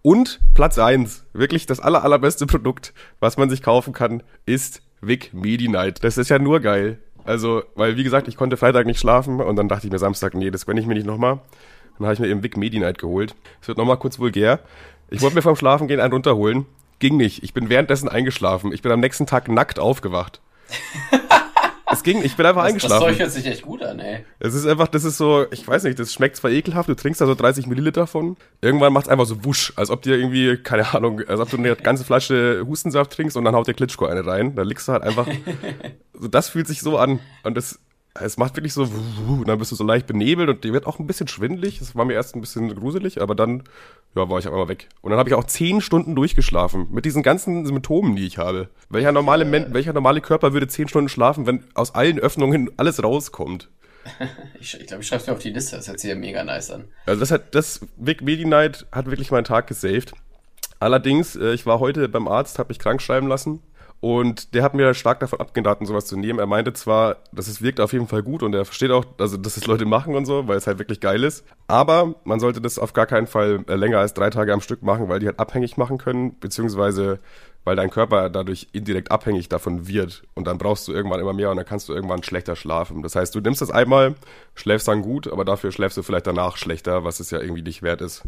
Und 0.01 0.39
Platz 0.53 0.77
eins, 0.77 1.25
wirklich 1.33 1.65
das 1.65 1.79
aller, 1.79 2.03
allerbeste 2.03 2.45
Produkt, 2.45 2.93
was 3.19 3.37
man 3.37 3.49
sich 3.49 3.61
kaufen 3.61 3.93
kann, 3.93 4.23
ist 4.45 4.81
Vic 5.01 5.33
Medi 5.33 5.67
Night. 5.67 6.03
Das 6.03 6.17
ist 6.17 6.29
ja 6.29 6.39
nur 6.39 6.59
geil. 6.59 6.99
Also, 7.25 7.63
weil 7.75 7.97
wie 7.97 8.03
gesagt, 8.03 8.27
ich 8.27 8.37
konnte 8.37 8.57
Freitag 8.57 8.85
nicht 8.85 8.99
schlafen 8.99 9.39
und 9.39 9.55
dann 9.55 9.67
dachte 9.67 9.87
ich 9.87 9.91
mir 9.91 9.99
Samstag, 9.99 10.33
nee, 10.33 10.51
das 10.51 10.65
gönne 10.65 10.79
ich 10.79 10.87
mir 10.87 10.95
nicht 10.95 11.07
nochmal. 11.07 11.39
Dann 11.97 12.05
habe 12.07 12.13
ich 12.13 12.19
mir 12.19 12.27
eben 12.27 12.43
Vic 12.43 12.57
Medi 12.57 12.79
Night 12.79 12.97
geholt. 12.97 13.35
Es 13.61 13.67
wird 13.67 13.77
nochmal 13.77 13.97
kurz 13.97 14.19
vulgär. 14.19 14.59
Ich 15.09 15.21
wollte 15.21 15.35
mir 15.35 15.41
vom 15.41 15.55
Schlafen 15.55 15.87
gehen 15.87 15.99
einen 15.99 16.13
runterholen. 16.13 16.65
Ging 16.99 17.17
nicht. 17.17 17.43
Ich 17.43 17.53
bin 17.53 17.69
währenddessen 17.69 18.09
eingeschlafen. 18.09 18.71
Ich 18.71 18.81
bin 18.81 18.91
am 18.91 18.99
nächsten 18.99 19.25
Tag 19.25 19.47
nackt 19.47 19.79
aufgewacht. 19.79 20.41
Es 21.91 22.03
ging, 22.03 22.23
ich 22.23 22.35
bin 22.35 22.45
einfach 22.45 22.63
Das, 22.63 22.73
das 22.73 22.83
eingeschlafen. 22.83 23.07
Zeug 23.07 23.19
hört 23.19 23.31
sich 23.31 23.45
echt 23.45 23.61
gut 23.61 23.83
an, 23.83 23.99
ey. 23.99 24.25
Es 24.39 24.53
ist 24.53 24.65
einfach, 24.65 24.87
das 24.87 25.03
ist 25.03 25.17
so, 25.17 25.45
ich 25.51 25.67
weiß 25.67 25.83
nicht, 25.83 25.99
das 25.99 26.13
schmeckt 26.13 26.35
zwar 26.35 26.51
ekelhaft, 26.51 26.89
du 26.89 26.95
trinkst 26.95 27.21
da 27.21 27.25
so 27.25 27.35
30 27.35 27.67
Milliliter 27.67 28.07
von. 28.07 28.37
Irgendwann 28.61 28.93
macht's 28.93 29.09
einfach 29.09 29.25
so 29.25 29.43
wusch, 29.45 29.73
als 29.75 29.89
ob 29.89 30.01
dir 30.01 30.17
irgendwie, 30.17 30.57
keine 30.57 30.93
Ahnung, 30.93 31.21
als 31.27 31.39
ob 31.39 31.49
du 31.49 31.57
eine 31.57 31.75
ganze 31.75 32.03
Flasche 32.03 32.63
Hustensaft 32.67 33.11
trinkst 33.11 33.37
und 33.37 33.45
dann 33.45 33.55
haut 33.55 33.67
der 33.67 33.73
Klitschko 33.73 34.05
eine 34.05 34.25
rein. 34.25 34.55
Da 34.55 34.63
liegst 34.63 34.87
du 34.87 34.91
halt 34.91 35.03
einfach, 35.03 35.27
so, 36.13 36.27
das 36.27 36.49
fühlt 36.49 36.67
sich 36.67 36.81
so 36.81 36.97
an. 36.97 37.19
Und 37.43 37.55
das, 37.55 37.79
es 38.15 38.37
macht 38.37 38.55
wirklich 38.55 38.73
so, 38.73 38.83
und 38.83 39.47
dann 39.47 39.59
bist 39.59 39.71
du 39.71 39.75
so 39.75 39.83
leicht 39.83 40.07
benebelt 40.07 40.49
und 40.49 40.63
dir 40.63 40.73
wird 40.73 40.85
auch 40.85 40.99
ein 40.99 41.07
bisschen 41.07 41.27
schwindelig. 41.27 41.79
Das 41.79 41.95
war 41.95 42.05
mir 42.05 42.13
erst 42.13 42.35
ein 42.35 42.41
bisschen 42.41 42.73
gruselig, 42.75 43.21
aber 43.21 43.35
dann, 43.35 43.63
ja, 44.15 44.29
war 44.29 44.39
ich 44.39 44.47
auf 44.47 44.53
einmal 44.53 44.67
weg. 44.67 44.89
Und 45.01 45.11
dann 45.11 45.19
habe 45.19 45.29
ich 45.29 45.35
auch 45.35 45.43
zehn 45.43 45.79
Stunden 45.79 46.15
durchgeschlafen 46.15 46.87
mit 46.91 47.05
diesen 47.05 47.23
ganzen 47.23 47.65
Symptomen, 47.65 48.15
die 48.15 48.25
ich 48.25 48.37
habe. 48.37 48.69
Welcher 48.89 49.11
normale, 49.11 49.45
Men 49.45 49.73
welcher 49.73 49.93
normale 49.93 50.21
Körper 50.21 50.53
würde 50.53 50.67
zehn 50.67 50.87
Stunden 50.87 51.09
schlafen, 51.09 51.45
wenn 51.45 51.63
aus 51.75 51.93
allen 51.93 52.19
Öffnungen 52.19 52.71
alles 52.77 53.03
rauskommt? 53.03 53.69
Ich, 54.59 54.79
ich 54.79 54.87
glaube, 54.87 55.03
ich 55.03 55.07
schreib's 55.07 55.27
mir 55.27 55.33
auf 55.33 55.39
die 55.39 55.51
Liste. 55.51 55.75
Das 55.75 55.87
hört 55.87 55.99
sich 55.99 56.09
ja 56.09 56.15
mega 56.15 56.43
nice 56.43 56.71
an. 56.71 56.85
Also 57.05 57.19
das 57.19 57.31
hat, 57.31 57.53
das 57.53 57.81
Vic 57.95 58.21
Medi 58.21 58.45
Night 58.45 58.85
hat 58.91 59.05
wirklich 59.05 59.31
meinen 59.31 59.43
Tag 59.43 59.67
gesaved. 59.67 60.13
Allerdings, 60.79 61.35
äh, 61.35 61.53
ich 61.53 61.65
war 61.65 61.79
heute 61.79 62.09
beim 62.09 62.27
Arzt, 62.27 62.59
habe 62.59 62.69
mich 62.69 62.79
krank 62.79 63.01
schreiben 63.01 63.27
lassen 63.27 63.61
und 64.01 64.53
der 64.53 64.63
hat 64.63 64.73
mir 64.73 64.93
stark 64.93 65.19
davon 65.19 65.41
abgeraten, 65.41 65.85
sowas 65.85 66.05
zu 66.05 66.15
nehmen. 66.15 66.39
Er 66.39 66.45
meinte 66.45 66.71
zwar, 66.71 67.17
dass 67.33 67.47
es 67.47 67.61
wirkt 67.61 67.81
auf 67.81 67.91
jeden 67.91 68.07
Fall 68.07 68.23
gut 68.23 68.43
und 68.43 68.53
er 68.53 68.63
versteht 68.63 68.91
auch, 68.91 69.05
also 69.17 69.35
dass 69.35 69.57
es 69.57 69.67
Leute 69.67 69.85
machen 69.85 70.15
und 70.15 70.25
so, 70.25 70.47
weil 70.47 70.57
es 70.57 70.67
halt 70.67 70.79
wirklich 70.79 71.01
geil 71.01 71.23
ist. 71.23 71.45
Aber 71.67 72.15
man 72.23 72.39
sollte 72.39 72.61
das 72.61 72.79
auf 72.79 72.93
gar 72.93 73.05
keinen 73.07 73.27
Fall 73.27 73.65
äh, 73.67 73.75
länger 73.75 73.99
als 73.99 74.13
drei 74.13 74.29
Tage 74.29 74.53
am 74.53 74.61
Stück 74.61 74.83
machen, 74.83 75.09
weil 75.09 75.19
die 75.19 75.25
halt 75.25 75.39
abhängig 75.39 75.75
machen 75.75 75.97
können, 75.97 76.39
beziehungsweise 76.39 77.19
weil 77.65 77.75
dein 77.75 77.89
Körper 77.89 78.29
dadurch 78.29 78.69
indirekt 78.71 79.11
abhängig 79.11 79.49
davon 79.49 79.85
wird 79.85 80.23
und 80.33 80.47
dann 80.47 80.57
brauchst 80.57 80.87
du 80.87 80.93
irgendwann 80.93 81.19
immer 81.19 81.33
mehr 81.33 81.51
und 81.51 81.57
dann 81.57 81.65
kannst 81.65 81.89
du 81.89 81.93
irgendwann 81.93 82.23
schlechter 82.23 82.55
schlafen. 82.55 83.03
Das 83.03 83.17
heißt, 83.17 83.35
du 83.35 83.41
nimmst 83.41 83.61
das 83.61 83.69
einmal, 83.69 84.15
schläfst 84.55 84.87
dann 84.87 85.01
gut, 85.01 85.27
aber 85.29 85.43
dafür 85.43 85.73
schläfst 85.73 85.97
du 85.97 86.03
vielleicht 86.03 86.25
danach 86.25 86.55
schlechter, 86.55 87.03
was 87.03 87.19
es 87.19 87.31
ja 87.31 87.41
irgendwie 87.41 87.63
nicht 87.63 87.83
wert 87.83 88.01
ist. 88.01 88.23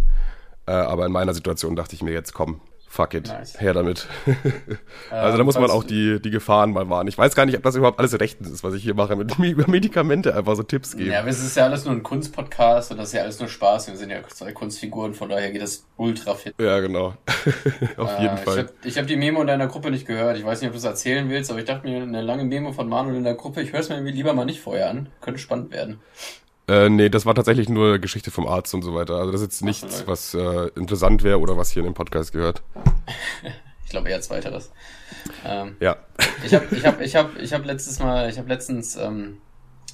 Äh, 0.66 0.74
aber 0.74 1.06
in 1.06 1.14
meiner 1.14 1.34
Situation 1.34 1.78
dachte 1.78 1.96
ich 1.96 2.04
mir 2.04 2.12
jetzt, 2.12 2.34
komm, 2.34 2.60
fuck 2.92 3.14
it, 3.14 3.28
Nice. 3.30 3.60
her 3.62 3.74
damit. 3.74 4.06
also 5.10 5.38
da 5.38 5.44
muss 5.46 5.58
man 5.58 5.72
auch 5.72 5.84
die, 5.86 6.22
die 6.22 6.30
Gefahren 6.30 6.74
mal 6.74 6.90
warnen. 6.90 7.08
Ich 7.08 7.18
weiß 7.18 7.36
gar 7.36 7.46
nicht, 7.46 7.56
ob 7.56 7.64
das 7.64 7.76
überhaupt 7.76 8.00
alles 8.00 8.20
rechtens 8.20 8.50
ist, 8.50 8.64
was 8.66 8.74
ich 8.74 8.84
hier 8.84 8.94
mache, 8.94 9.16
mit 9.16 9.40
über 9.40 9.70
Medikamente 9.70 10.36
einfach 10.36 10.56
so 10.56 10.64
Tipps 10.64 10.98
geben. 10.98 11.10
Ja, 11.12 11.20
aber 11.20 11.30
es 11.30 11.42
ist 11.42 11.56
ja 11.56 11.64
alles 11.64 11.86
nur 11.86 11.94
ein 11.94 12.04
Kunstpodcast 12.04 12.92
und 12.92 12.98
das 12.98 13.08
ist 13.10 13.14
ja 13.14 13.22
alles 13.22 13.40
nur 13.40 13.48
Spaß. 13.48 13.88
Wir 13.88 13.96
sind 13.96 14.10
ja 14.10 14.18
zwei 14.28 14.52
Kunstfiguren, 14.52 15.14
von 15.14 15.30
daher 15.30 15.52
geht 15.52 15.62
das 15.62 15.86
ultra 15.96 16.36
fit. 16.36 16.54
Ja, 16.60 16.80
genau. 16.82 17.14
Auf 17.98 18.20
jeden 18.20 18.36
Äh, 18.36 18.38
Fall. 18.38 18.54
Ich 18.58 18.60
habe 18.60 18.74
ich 18.84 18.98
hab 18.98 19.08
die 19.08 19.16
Memo 19.16 19.40
in 19.42 19.48
deiner 19.48 19.68
Gruppe 19.68 19.90
nicht 19.90 20.06
gehört. 20.06 20.38
Ich 20.38 20.46
weiß 20.46 20.60
nicht, 20.60 20.68
ob 20.68 20.74
du 20.74 20.80
es 20.80 20.84
erzählen 20.84 21.30
willst, 21.30 21.50
aber 21.50 21.60
ich 21.60 21.66
dachte 21.66 21.88
mir, 21.88 22.02
eine 22.02 22.22
lange 22.22 22.44
Memo 22.44 22.74
von 22.74 22.90
Manuel 22.90 23.16
in 23.16 23.24
der 23.24 23.36
Gruppe, 23.36 23.62
ich 23.62 23.72
höre 23.72 23.80
es 23.80 23.90
mir 23.90 24.02
lieber 24.02 24.34
mal 24.34 24.46
nicht 24.46 24.60
vorher 24.60 24.90
an. 24.90 25.08
Könnte 25.22 25.40
spannend 25.40 25.72
werden. 25.72 26.00
Äh, 26.68 26.90
nee, 26.90 27.10
das 27.10 27.26
war 27.26 27.36
tatsächlich 27.36 27.70
nur 27.70 28.00
Geschichte 28.00 28.32
vom 28.32 28.48
Arzt 28.48 28.74
und 28.74 28.82
so 28.84 28.94
weiter. 28.96 29.16
Also 29.16 29.32
das 29.32 29.42
ist 29.42 29.48
jetzt 29.48 29.64
nichts, 29.64 30.08
was 30.08 30.34
äh, 30.34 30.68
interessant 30.76 31.24
wäre 31.24 31.40
oder 31.40 31.58
was 31.58 31.72
hier 31.72 31.82
in 31.82 31.86
dem 31.86 31.94
Podcast 31.94 32.32
gehört. 32.32 32.62
Ich 33.84 33.94
glaube 33.94 34.08
eher 34.08 34.22
zweiteres. 34.22 34.72
Ähm, 35.46 35.76
Ja. 35.82 35.98
ich 36.46 36.54
habe 36.54 36.66
ich 36.74 36.86
hab, 36.86 37.02
ich 37.02 37.14
hab, 37.18 37.36
ich 37.36 37.52
hab 37.52 37.66
letztes 37.66 38.00
Mal, 38.00 38.30
ich 38.30 38.38
habe 38.38 38.48
letztens, 38.48 38.96
ähm, 38.96 39.42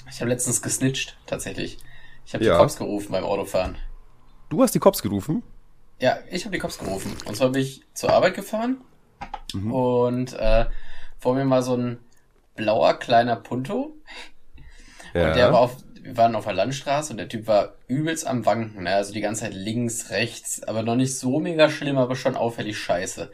ich 0.08 0.20
habe 0.22 0.30
letztens 0.30 0.62
gesnitcht, 0.62 1.18
tatsächlich. 1.26 1.80
Ich 2.24 2.36
habe 2.36 2.46
Ja. 2.46 2.54
die 2.54 2.58
Cops 2.60 2.76
gerufen 2.78 3.12
beim 3.12 3.24
Autofahren. 3.24 3.76
du 4.50 4.62
hast 4.62 4.76
die 4.76 4.80
Cops 4.80 5.02
gerufen? 5.02 5.42
Ja, 6.00 6.18
ich 6.30 6.46
habe 6.46 6.54
die 6.54 6.60
Cops 6.60 6.78
gerufen. 6.78 7.12
Und 7.26 7.38
zwar 7.38 7.50
bin 7.50 7.64
ich 7.64 7.82
zur 7.96 8.12
Arbeit 8.14 8.36
gefahren 8.36 8.78
mhm. 9.56 9.74
und 9.74 10.34
äh, 10.34 10.68
vor 11.18 11.34
mir 11.34 11.50
war 11.50 11.64
so 11.64 11.76
ein 11.76 11.98
blauer 12.56 12.94
kleiner 13.00 13.36
Punto. 13.36 13.96
Ja. 15.16 15.30
Und 15.30 15.36
der 15.38 15.52
war 15.54 15.62
auf, 15.62 15.78
wir 16.08 16.18
waren 16.18 16.36
auf 16.36 16.46
der 16.46 16.54
Landstraße 16.54 17.12
und 17.12 17.18
der 17.18 17.28
Typ 17.28 17.48
war 17.48 17.74
übelst 17.88 18.26
am 18.26 18.46
Wanken, 18.46 18.84
ne? 18.84 18.96
Also 18.96 19.14
die 19.14 19.20
ganze 19.20 19.42
Zeit 19.42 19.54
links, 19.54 20.10
rechts, 20.10 20.64
aber 20.64 20.82
noch 20.82 20.96
nicht 20.96 21.18
so 21.18 21.40
mega 21.40 21.70
schlimm, 21.70 21.98
aber 21.98 22.16
schon 22.16 22.36
auffällig 22.36 22.78
scheiße. 22.78 23.30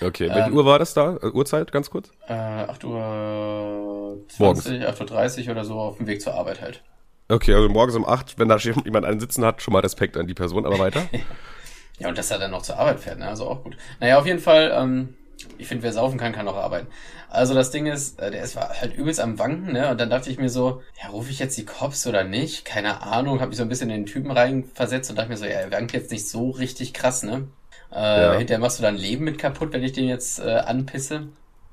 Okay, 0.00 0.28
welche 0.28 0.50
ähm, 0.50 0.56
Uhr 0.56 0.66
war 0.66 0.78
das 0.78 0.92
da? 0.92 1.16
Äh, 1.22 1.30
Uhrzeit, 1.30 1.70
ganz 1.72 1.88
kurz? 1.88 2.10
Äh, 2.26 2.34
8 2.34 2.84
Uhr 2.84 4.18
20, 4.28 4.86
8 4.86 5.00
Uhr 5.00 5.06
30 5.06 5.50
oder 5.50 5.64
so 5.64 5.74
auf 5.74 5.98
dem 5.98 6.06
Weg 6.08 6.20
zur 6.20 6.34
Arbeit 6.34 6.60
halt. 6.60 6.82
Okay, 7.28 7.54
also 7.54 7.68
morgens 7.68 7.96
um 7.96 8.06
8, 8.06 8.38
wenn 8.38 8.48
da 8.48 8.56
jemand 8.56 9.06
einen 9.06 9.20
sitzen 9.20 9.44
hat, 9.44 9.62
schon 9.62 9.72
mal 9.72 9.80
Respekt 9.80 10.16
an 10.16 10.26
die 10.26 10.34
Person, 10.34 10.66
aber 10.66 10.78
weiter. 10.78 11.02
ja, 11.98 12.08
und 12.08 12.18
dass 12.18 12.30
er 12.30 12.38
dann 12.38 12.50
noch 12.50 12.62
zur 12.62 12.76
Arbeit 12.76 13.00
fährt, 13.00 13.20
ne? 13.20 13.28
Also 13.28 13.48
auch 13.48 13.62
gut. 13.62 13.76
Naja, 14.00 14.18
auf 14.18 14.26
jeden 14.26 14.40
Fall, 14.40 14.72
ähm, 14.74 15.14
ich 15.58 15.68
finde, 15.68 15.82
wer 15.82 15.92
saufen 15.92 16.18
kann, 16.18 16.32
kann 16.32 16.48
auch 16.48 16.56
arbeiten. 16.56 16.86
Also 17.28 17.54
das 17.54 17.70
Ding 17.70 17.86
ist, 17.86 18.20
äh, 18.20 18.30
der 18.30 18.42
ist 18.42 18.56
halt 18.56 18.94
übelst 18.96 19.20
am 19.20 19.38
Wanken, 19.38 19.72
ne? 19.72 19.90
Und 19.90 20.00
dann 20.00 20.10
dachte 20.10 20.30
ich 20.30 20.38
mir 20.38 20.48
so, 20.48 20.82
ja, 21.02 21.10
rufe 21.10 21.30
ich 21.30 21.38
jetzt 21.38 21.56
die 21.56 21.64
Cops 21.64 22.06
oder 22.06 22.24
nicht? 22.24 22.64
Keine 22.64 23.02
Ahnung, 23.02 23.40
habe 23.40 23.52
ich 23.52 23.58
so 23.58 23.62
ein 23.62 23.68
bisschen 23.68 23.90
in 23.90 24.02
den 24.02 24.06
Typen 24.06 24.30
reinversetzt 24.30 25.10
und 25.10 25.16
dachte 25.16 25.30
mir 25.30 25.36
so, 25.36 25.44
ja, 25.44 25.52
er 25.52 25.72
wankt 25.72 25.92
jetzt 25.92 26.10
nicht 26.10 26.28
so 26.28 26.50
richtig 26.50 26.94
krass, 26.94 27.22
ne? 27.22 27.48
Äh, 27.92 28.22
ja. 28.22 28.34
Hinterher 28.34 28.60
machst 28.60 28.78
du 28.78 28.82
dein 28.82 28.96
Leben 28.96 29.24
mit 29.24 29.38
kaputt, 29.38 29.72
wenn 29.72 29.82
ich 29.82 29.92
den 29.92 30.08
jetzt 30.08 30.38
äh, 30.38 30.54
anpisse. 30.56 31.28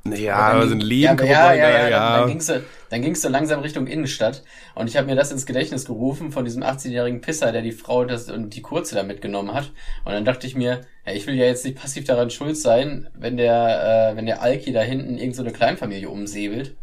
Ja, 0.06 0.36
aber 0.36 0.68
sind 0.68 0.84
Leben 0.84 1.18
ja. 1.20 1.26
Ja, 1.26 1.54
ja, 1.54 1.70
ja, 1.70 1.90
ja. 1.90 2.10
Dann, 2.10 2.20
dann 2.20 2.30
ging's 2.30 2.48
so, 2.48 2.54
dann 2.90 3.02
ging's 3.02 3.22
so 3.22 3.30
langsam 3.30 3.62
Richtung 3.62 3.88
Innenstadt 3.88 4.44
und 4.76 4.88
ich 4.90 4.98
habe 4.98 5.08
mir 5.08 5.16
das 5.16 5.32
ins 5.32 5.46
Gedächtnis 5.46 5.86
gerufen 5.86 6.34
von 6.34 6.44
diesem 6.44 6.62
18-jährigen 6.62 7.22
Pisser, 7.22 7.54
der 7.54 7.62
die 7.62 7.72
Frau 7.72 8.04
das 8.04 8.30
und 8.30 8.54
die 8.54 8.62
Kurze 8.62 8.96
da 8.96 9.04
mitgenommen 9.04 9.54
hat. 9.54 9.72
Und 10.04 10.12
dann 10.12 10.26
dachte 10.26 10.46
ich 10.46 10.56
mir, 10.56 10.82
ja, 11.06 11.14
ich 11.14 11.26
will 11.26 11.36
ja 11.36 11.46
jetzt 11.46 11.64
nicht 11.64 11.78
passiv 11.78 12.04
daran 12.04 12.30
schuld 12.30 12.58
sein, 12.58 13.10
wenn 13.14 13.38
der, 13.38 14.12
äh, 14.12 14.18
wenn 14.18 14.26
der 14.26 14.42
Alki 14.42 14.74
da 14.74 14.82
hinten 14.82 15.18
irgend 15.18 15.38
so 15.38 15.42
eine 15.42 15.54
Kleinfamilie 15.54 16.10
umsäbelt. 16.10 16.76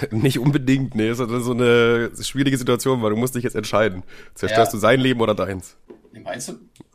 Nicht 0.10 0.38
unbedingt, 0.38 0.94
nee, 0.94 1.10
ist 1.10 1.18
so 1.18 1.52
eine 1.52 2.10
schwierige 2.18 2.56
Situation, 2.56 3.02
weil 3.02 3.10
du 3.10 3.16
musst 3.16 3.34
dich 3.34 3.44
jetzt 3.44 3.56
entscheiden. 3.56 4.02
Zerstörst 4.34 4.72
ja. 4.72 4.76
du 4.76 4.80
sein 4.80 5.00
Leben 5.00 5.20
oder 5.20 5.34
deins? 5.34 5.76
Meinst 6.12 6.48
du? 6.48 6.54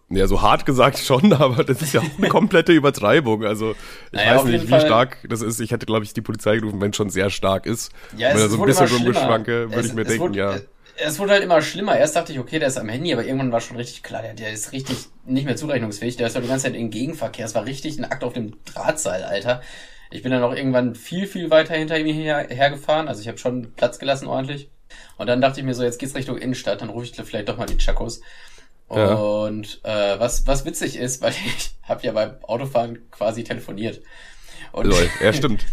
Ja, 0.10 0.25
so 0.28 0.42
hart 0.42 0.66
gesagt 0.66 0.98
schon, 0.98 1.34
aber 1.39 1.63
das 1.63 1.82
ist 1.82 1.94
ja 1.94 2.01
auch 2.01 2.18
eine 2.18 2.30
komplette 2.30 2.72
Übertreibung. 2.74 3.46
Also 3.46 3.72
ich 3.72 3.78
naja, 4.13 4.38
weiß 4.38 4.46
nicht, 4.46 4.63
wie 4.63 4.68
Fall. 4.68 4.82
stark 4.82 5.18
das 5.30 5.42
ist. 5.42 5.60
Ich 5.60 5.72
hätte, 5.72 5.86
glaube 5.86 6.04
ich, 6.04 6.13
die 6.13 6.22
Polizei 6.22 6.58
gerufen, 6.58 6.82
wenn 6.82 6.92
es 6.92 6.98
schon 6.98 7.10
sehr 7.10 7.30
stark 7.30 7.66
ist. 7.66 7.92
Ja, 8.18 8.30
wenn 8.30 8.39
er 8.39 8.50
so 8.50 8.60
ein 8.60 8.66
bisschen 8.66 8.88
rumgeschwanke, 8.88 9.72
würde 9.72 9.88
ich 9.88 9.94
mir 9.94 10.06
denken, 10.06 10.20
wurde, 10.20 10.39
ja. 10.39 10.58
Es 11.01 11.18
wurde 11.18 11.32
halt 11.34 11.44
immer 11.44 11.62
schlimmer. 11.62 11.98
Erst 11.98 12.16
dachte 12.16 12.34
ich, 12.34 12.39
okay, 12.39 12.60
der 12.60 12.68
ist 12.68 12.78
am 12.78 12.89
Handy, 12.89 13.13
aber 13.13 13.24
irgendwann 13.24 13.51
war 13.51 13.62
schon 13.62 13.78
richtig 13.78 14.04
klar, 14.04 14.22
der, 14.22 14.34
der 14.34 14.51
ist 14.51 14.74
richtig 14.74 14.98
nicht 15.25 15.46
mehr 15.46 15.56
zurechnungsfähig. 15.56 16.18
Der 16.18 16.28
ist 16.28 16.36
halt 16.36 16.44
die 16.44 16.50
ganze 16.50 16.66
Zeit 16.66 16.75
in 16.75 16.89
Gegenverkehr. 16.89 17.46
Es 17.46 17.56
war 17.56 17.66
richtig 17.66 17.98
ein 17.98 18.06
Akt 18.06 18.24
auf 18.24 18.34
dem 18.34 18.58
Drahtseil, 18.66 19.24
Alter. 19.24 19.62
Ich 20.12 20.24
bin 20.24 20.32
dann 20.32 20.44
auch 20.44 20.54
irgendwann 20.54 20.96
viel, 20.96 21.28
viel 21.28 21.51
weiter 21.51 21.75
hinter 21.75 21.98
ihm 22.00 22.08
her, 22.08 22.48
hergefahren. 22.50 23.08
Also 23.08 23.22
ich 23.22 23.28
habe 23.28 23.38
schon 23.38 23.74
Platz 23.75 24.00
gelassen 24.00 24.28
ordentlich. 24.28 24.70
Und 25.18 25.28
dann 25.28 25.39
dachte 25.39 25.60
ich 25.60 25.66
mir 25.66 25.75
so, 25.75 25.84
jetzt 25.84 26.00
geht's 26.00 26.16
Richtung 26.16 26.38
Innenstadt, 26.38 26.82
dann 26.82 26.89
rufe 26.89 27.06
ich 27.06 27.16
vielleicht 27.16 27.48
doch 27.48 27.58
mal 27.58 27.68
die 27.68 27.78
Chakos. 27.78 28.22
Ja. 28.91 29.13
Und 29.13 29.81
äh, 29.84 30.19
was, 30.19 30.48
was 30.48 30.65
witzig 30.65 30.98
ist, 30.98 31.22
weil 31.22 31.31
ich 31.58 31.75
habe 31.84 32.03
ja 32.03 32.12
beim 32.12 32.36
Autofahren 32.43 33.10
quasi 33.12 33.43
telefoniert. 33.43 34.01
Und 34.72 34.88
Lol, 34.88 35.10
ja, 35.24 35.34
stimmt. 35.34 35.65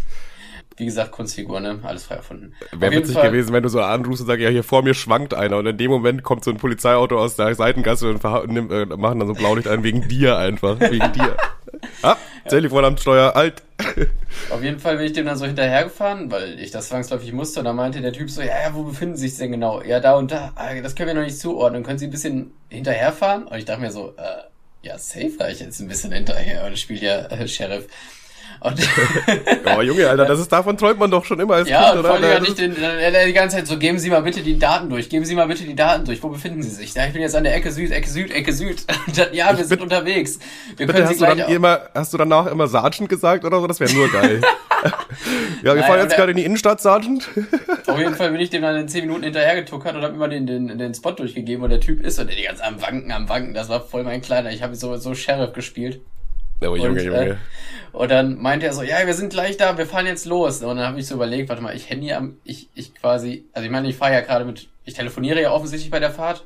Wie 0.78 0.84
gesagt, 0.84 1.10
Kunstfigur, 1.10 1.60
ne? 1.60 1.80
Alles 1.84 2.04
frei 2.04 2.16
erfunden. 2.16 2.54
Wäre 2.72 2.92
witzig 2.92 3.14
Fall, 3.14 3.30
gewesen, 3.30 3.54
wenn 3.54 3.62
du 3.62 3.70
so 3.70 3.80
anrufst 3.80 4.20
und 4.20 4.26
sagst, 4.26 4.42
ja, 4.42 4.50
hier 4.50 4.62
vor 4.62 4.82
mir 4.82 4.92
schwankt 4.92 5.32
einer. 5.32 5.56
Und 5.56 5.66
in 5.66 5.78
dem 5.78 5.90
Moment 5.90 6.22
kommt 6.22 6.44
so 6.44 6.50
ein 6.50 6.58
Polizeiauto 6.58 7.18
aus 7.18 7.36
der 7.36 7.54
Seitengasse 7.54 8.10
und 8.10 8.52
nimm, 8.52 8.70
äh, 8.70 8.84
machen 8.84 9.18
dann 9.18 9.28
so 9.28 9.32
Blaulicht 9.34 9.68
ein 9.68 9.82
wegen 9.84 10.06
dir 10.06 10.36
einfach. 10.36 10.78
Wegen 10.78 11.12
dir. 11.12 11.36
Ah, 12.02 12.16
Telefon 12.48 12.84
alt. 12.84 13.62
Auf 14.50 14.62
jeden 14.62 14.78
Fall 14.78 14.96
bin 14.96 15.06
ich 15.06 15.12
dem 15.12 15.26
dann 15.26 15.36
so 15.36 15.46
hinterhergefahren, 15.46 16.30
weil 16.30 16.58
ich 16.58 16.70
das 16.70 16.88
zwangsläufig 16.88 17.32
musste. 17.32 17.60
Und 17.60 17.66
dann 17.66 17.76
meinte 17.76 18.00
der 18.00 18.12
Typ 18.12 18.30
so, 18.30 18.40
ja, 18.40 18.62
ja, 18.62 18.74
wo 18.74 18.84
befinden 18.84 19.16
Sie 19.16 19.28
sich 19.28 19.38
denn 19.38 19.52
genau? 19.52 19.82
Ja, 19.82 20.00
da 20.00 20.14
und 20.14 20.30
da. 20.30 20.52
Ah, 20.54 20.74
das 20.80 20.94
können 20.94 21.08
wir 21.08 21.14
noch 21.14 21.22
nicht 21.22 21.38
zuordnen. 21.38 21.82
Können 21.82 21.98
Sie 21.98 22.06
ein 22.06 22.10
bisschen 22.10 22.52
hinterherfahren? 22.68 23.44
Und 23.44 23.56
ich 23.56 23.64
dachte 23.64 23.80
mir 23.80 23.90
so, 23.90 24.14
äh, 24.16 24.86
ja, 24.86 24.98
safe 24.98 25.38
war 25.38 25.50
ich 25.50 25.60
jetzt 25.60 25.80
ein 25.80 25.88
bisschen 25.88 26.12
hinterher. 26.12 26.64
Und 26.66 26.72
ich 26.72 26.80
spiele 26.80 27.00
ja 27.00 27.26
äh, 27.26 27.48
Sheriff. 27.48 27.86
Und 28.66 28.80
oh, 29.76 29.80
Junge, 29.80 30.08
Alter, 30.08 30.24
das 30.24 30.40
ist, 30.40 30.50
davon 30.50 30.76
träumt 30.76 30.98
man 30.98 31.08
doch 31.08 31.24
schon 31.24 31.38
immer 31.38 31.54
als 31.54 31.68
ja, 31.68 31.92
Kind, 31.92 32.00
oder? 32.00 32.18
Ja, 32.18 32.40
nicht 32.40 32.58
den, 32.58 32.76
er 32.76 33.24
die 33.24 33.32
ganze 33.32 33.56
Zeit 33.56 33.68
so, 33.68 33.78
geben 33.78 33.98
Sie 34.00 34.10
mal 34.10 34.22
bitte 34.22 34.42
die 34.42 34.58
Daten 34.58 34.90
durch, 34.90 35.08
geben 35.08 35.24
Sie 35.24 35.36
mal 35.36 35.46
bitte 35.46 35.62
die 35.62 35.76
Daten 35.76 36.04
durch, 36.04 36.20
wo 36.20 36.30
befinden 36.30 36.62
Sie 36.64 36.70
sich? 36.70 36.92
Ja, 36.94 37.06
ich 37.06 37.12
bin 37.12 37.22
jetzt 37.22 37.36
an 37.36 37.44
der 37.44 37.54
Ecke 37.54 37.70
Süd, 37.70 37.92
Ecke 37.92 38.10
Süd, 38.10 38.32
Ecke 38.32 38.52
Süd. 38.52 38.84
Dann, 39.16 39.32
ja, 39.32 39.52
wir 39.52 39.60
ich 39.60 39.68
sind 39.68 39.80
unterwegs. 39.80 40.40
Wir 40.76 40.88
bitte, 40.88 41.04
hast, 41.04 41.20
du 41.20 41.24
dann 41.26 41.38
immer, 41.38 41.80
hast 41.94 42.12
du 42.12 42.18
danach 42.18 42.46
immer 42.46 42.66
Sergeant 42.66 43.08
gesagt 43.08 43.44
oder 43.44 43.60
so? 43.60 43.68
Das 43.68 43.78
wäre 43.78 43.92
nur 43.92 44.10
geil. 44.10 44.40
ja, 44.82 44.92
wir 45.62 45.74
Nein, 45.74 45.84
fahren 45.84 46.00
jetzt 46.00 46.16
gerade 46.16 46.32
in 46.32 46.36
die 46.36 46.44
Innenstadt, 46.44 46.80
Sergeant. 46.80 47.28
Auf 47.86 47.98
jeden 47.98 48.16
Fall 48.16 48.32
bin 48.32 48.40
ich 48.40 48.50
dem 48.50 48.62
dann 48.62 48.76
in 48.76 48.88
10 48.88 49.02
Minuten 49.02 49.22
hinterhergetuckert 49.22 49.94
und 49.94 50.02
habe 50.02 50.14
immer 50.14 50.28
den, 50.28 50.46
den, 50.46 50.76
den 50.76 50.92
Spot 50.92 51.12
durchgegeben, 51.12 51.62
wo 51.62 51.68
der 51.68 51.80
Typ 51.80 52.04
ist 52.04 52.18
und 52.18 52.28
der 52.28 52.36
die 52.36 52.42
ganz 52.42 52.60
am 52.60 52.82
Wanken, 52.82 53.12
am 53.12 53.28
Wanken. 53.28 53.54
Das 53.54 53.68
war 53.68 53.80
voll 53.80 54.02
mein 54.02 54.22
Kleiner. 54.22 54.50
Ich 54.50 54.62
habe 54.62 54.74
so, 54.74 54.96
so 54.96 55.14
Sheriff 55.14 55.52
gespielt. 55.52 56.00
Oh, 56.60 56.74
Junge, 56.74 56.88
und, 56.88 57.02
Junge. 57.02 57.26
Äh, 57.26 57.36
und 57.96 58.10
dann 58.10 58.36
meinte 58.36 58.66
er 58.66 58.74
so, 58.74 58.82
ja, 58.82 59.06
wir 59.06 59.14
sind 59.14 59.30
gleich 59.30 59.56
da, 59.56 59.78
wir 59.78 59.86
fahren 59.86 60.04
jetzt 60.04 60.26
los. 60.26 60.62
Und 60.62 60.76
dann 60.76 60.86
habe 60.86 61.00
ich 61.00 61.06
so 61.06 61.14
überlegt, 61.14 61.48
warte 61.48 61.62
mal, 61.62 61.74
ich 61.74 61.88
Handy 61.88 62.12
am, 62.12 62.36
ich, 62.44 62.68
ich 62.74 62.94
quasi, 62.94 63.46
also 63.54 63.64
ich 63.64 63.72
meine, 63.72 63.88
ich 63.88 63.96
fahre 63.96 64.12
ja 64.12 64.20
gerade 64.20 64.44
mit, 64.44 64.68
ich 64.84 64.92
telefoniere 64.92 65.40
ja 65.40 65.50
offensichtlich 65.50 65.90
bei 65.90 65.98
der 65.98 66.10
Fahrt. 66.10 66.44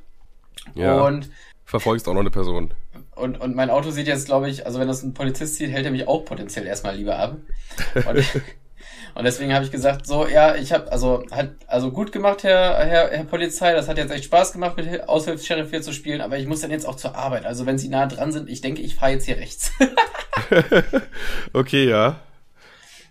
Ja. 0.76 1.02
Und 1.02 1.28
verfolgst 1.64 2.07
auch 2.09 2.14
noch 2.14 2.21
eine 2.21 2.30
Person. 2.30 2.73
Und, 3.16 3.40
und 3.40 3.57
mein 3.57 3.69
Auto 3.69 3.90
sieht 3.90 4.07
jetzt, 4.07 4.26
glaube 4.26 4.49
ich, 4.49 4.64
also 4.64 4.78
wenn 4.78 4.87
das 4.87 5.02
ein 5.02 5.12
Polizist 5.12 5.57
sieht, 5.57 5.71
hält 5.71 5.85
er 5.85 5.90
mich 5.90 6.07
auch 6.07 6.25
potenziell 6.25 6.66
erstmal 6.66 6.95
lieber 6.95 7.19
ab. 7.19 7.37
Und, 7.95 8.25
Und 9.14 9.25
deswegen 9.25 9.52
habe 9.52 9.64
ich 9.64 9.73
gesagt, 9.73 10.07
so, 10.07 10.28
ja, 10.28 10.54
ich 10.54 10.73
habe, 10.73 10.90
also, 10.92 11.25
hat, 11.33 11.50
also 11.66 11.90
gut 11.90 12.12
gemacht, 12.12 12.45
Herr, 12.45 12.78
Herr, 12.85 13.11
Herr 13.11 13.25
Polizei, 13.25 13.73
das 13.73 13.88
hat 13.88 13.99
jetzt 13.99 14.12
echt 14.12 14.25
Spaß 14.25 14.52
gemacht, 14.52 14.76
mit 14.76 15.09
Aushilfs-Sheriff 15.09 15.71
hier 15.71 15.83
zu 15.83 15.92
spielen, 15.92 16.21
aber 16.21 16.38
ich 16.38 16.47
muss 16.47 16.61
dann 16.61 16.71
jetzt 16.71 16.87
auch 16.87 16.95
zur 16.95 17.16
Arbeit. 17.16 17.45
Also 17.45 17.66
wenn 17.66 17.76
Sie 17.76 17.88
nah 17.88 18.07
dran 18.07 18.30
sind, 18.30 18.49
ich 18.49 18.61
denke, 18.61 18.83
ich 18.83 18.95
fahre 18.95 19.12
jetzt 19.12 19.25
hier 19.25 19.37
rechts. 19.37 19.73
okay, 21.52 21.88
ja. 21.88 22.20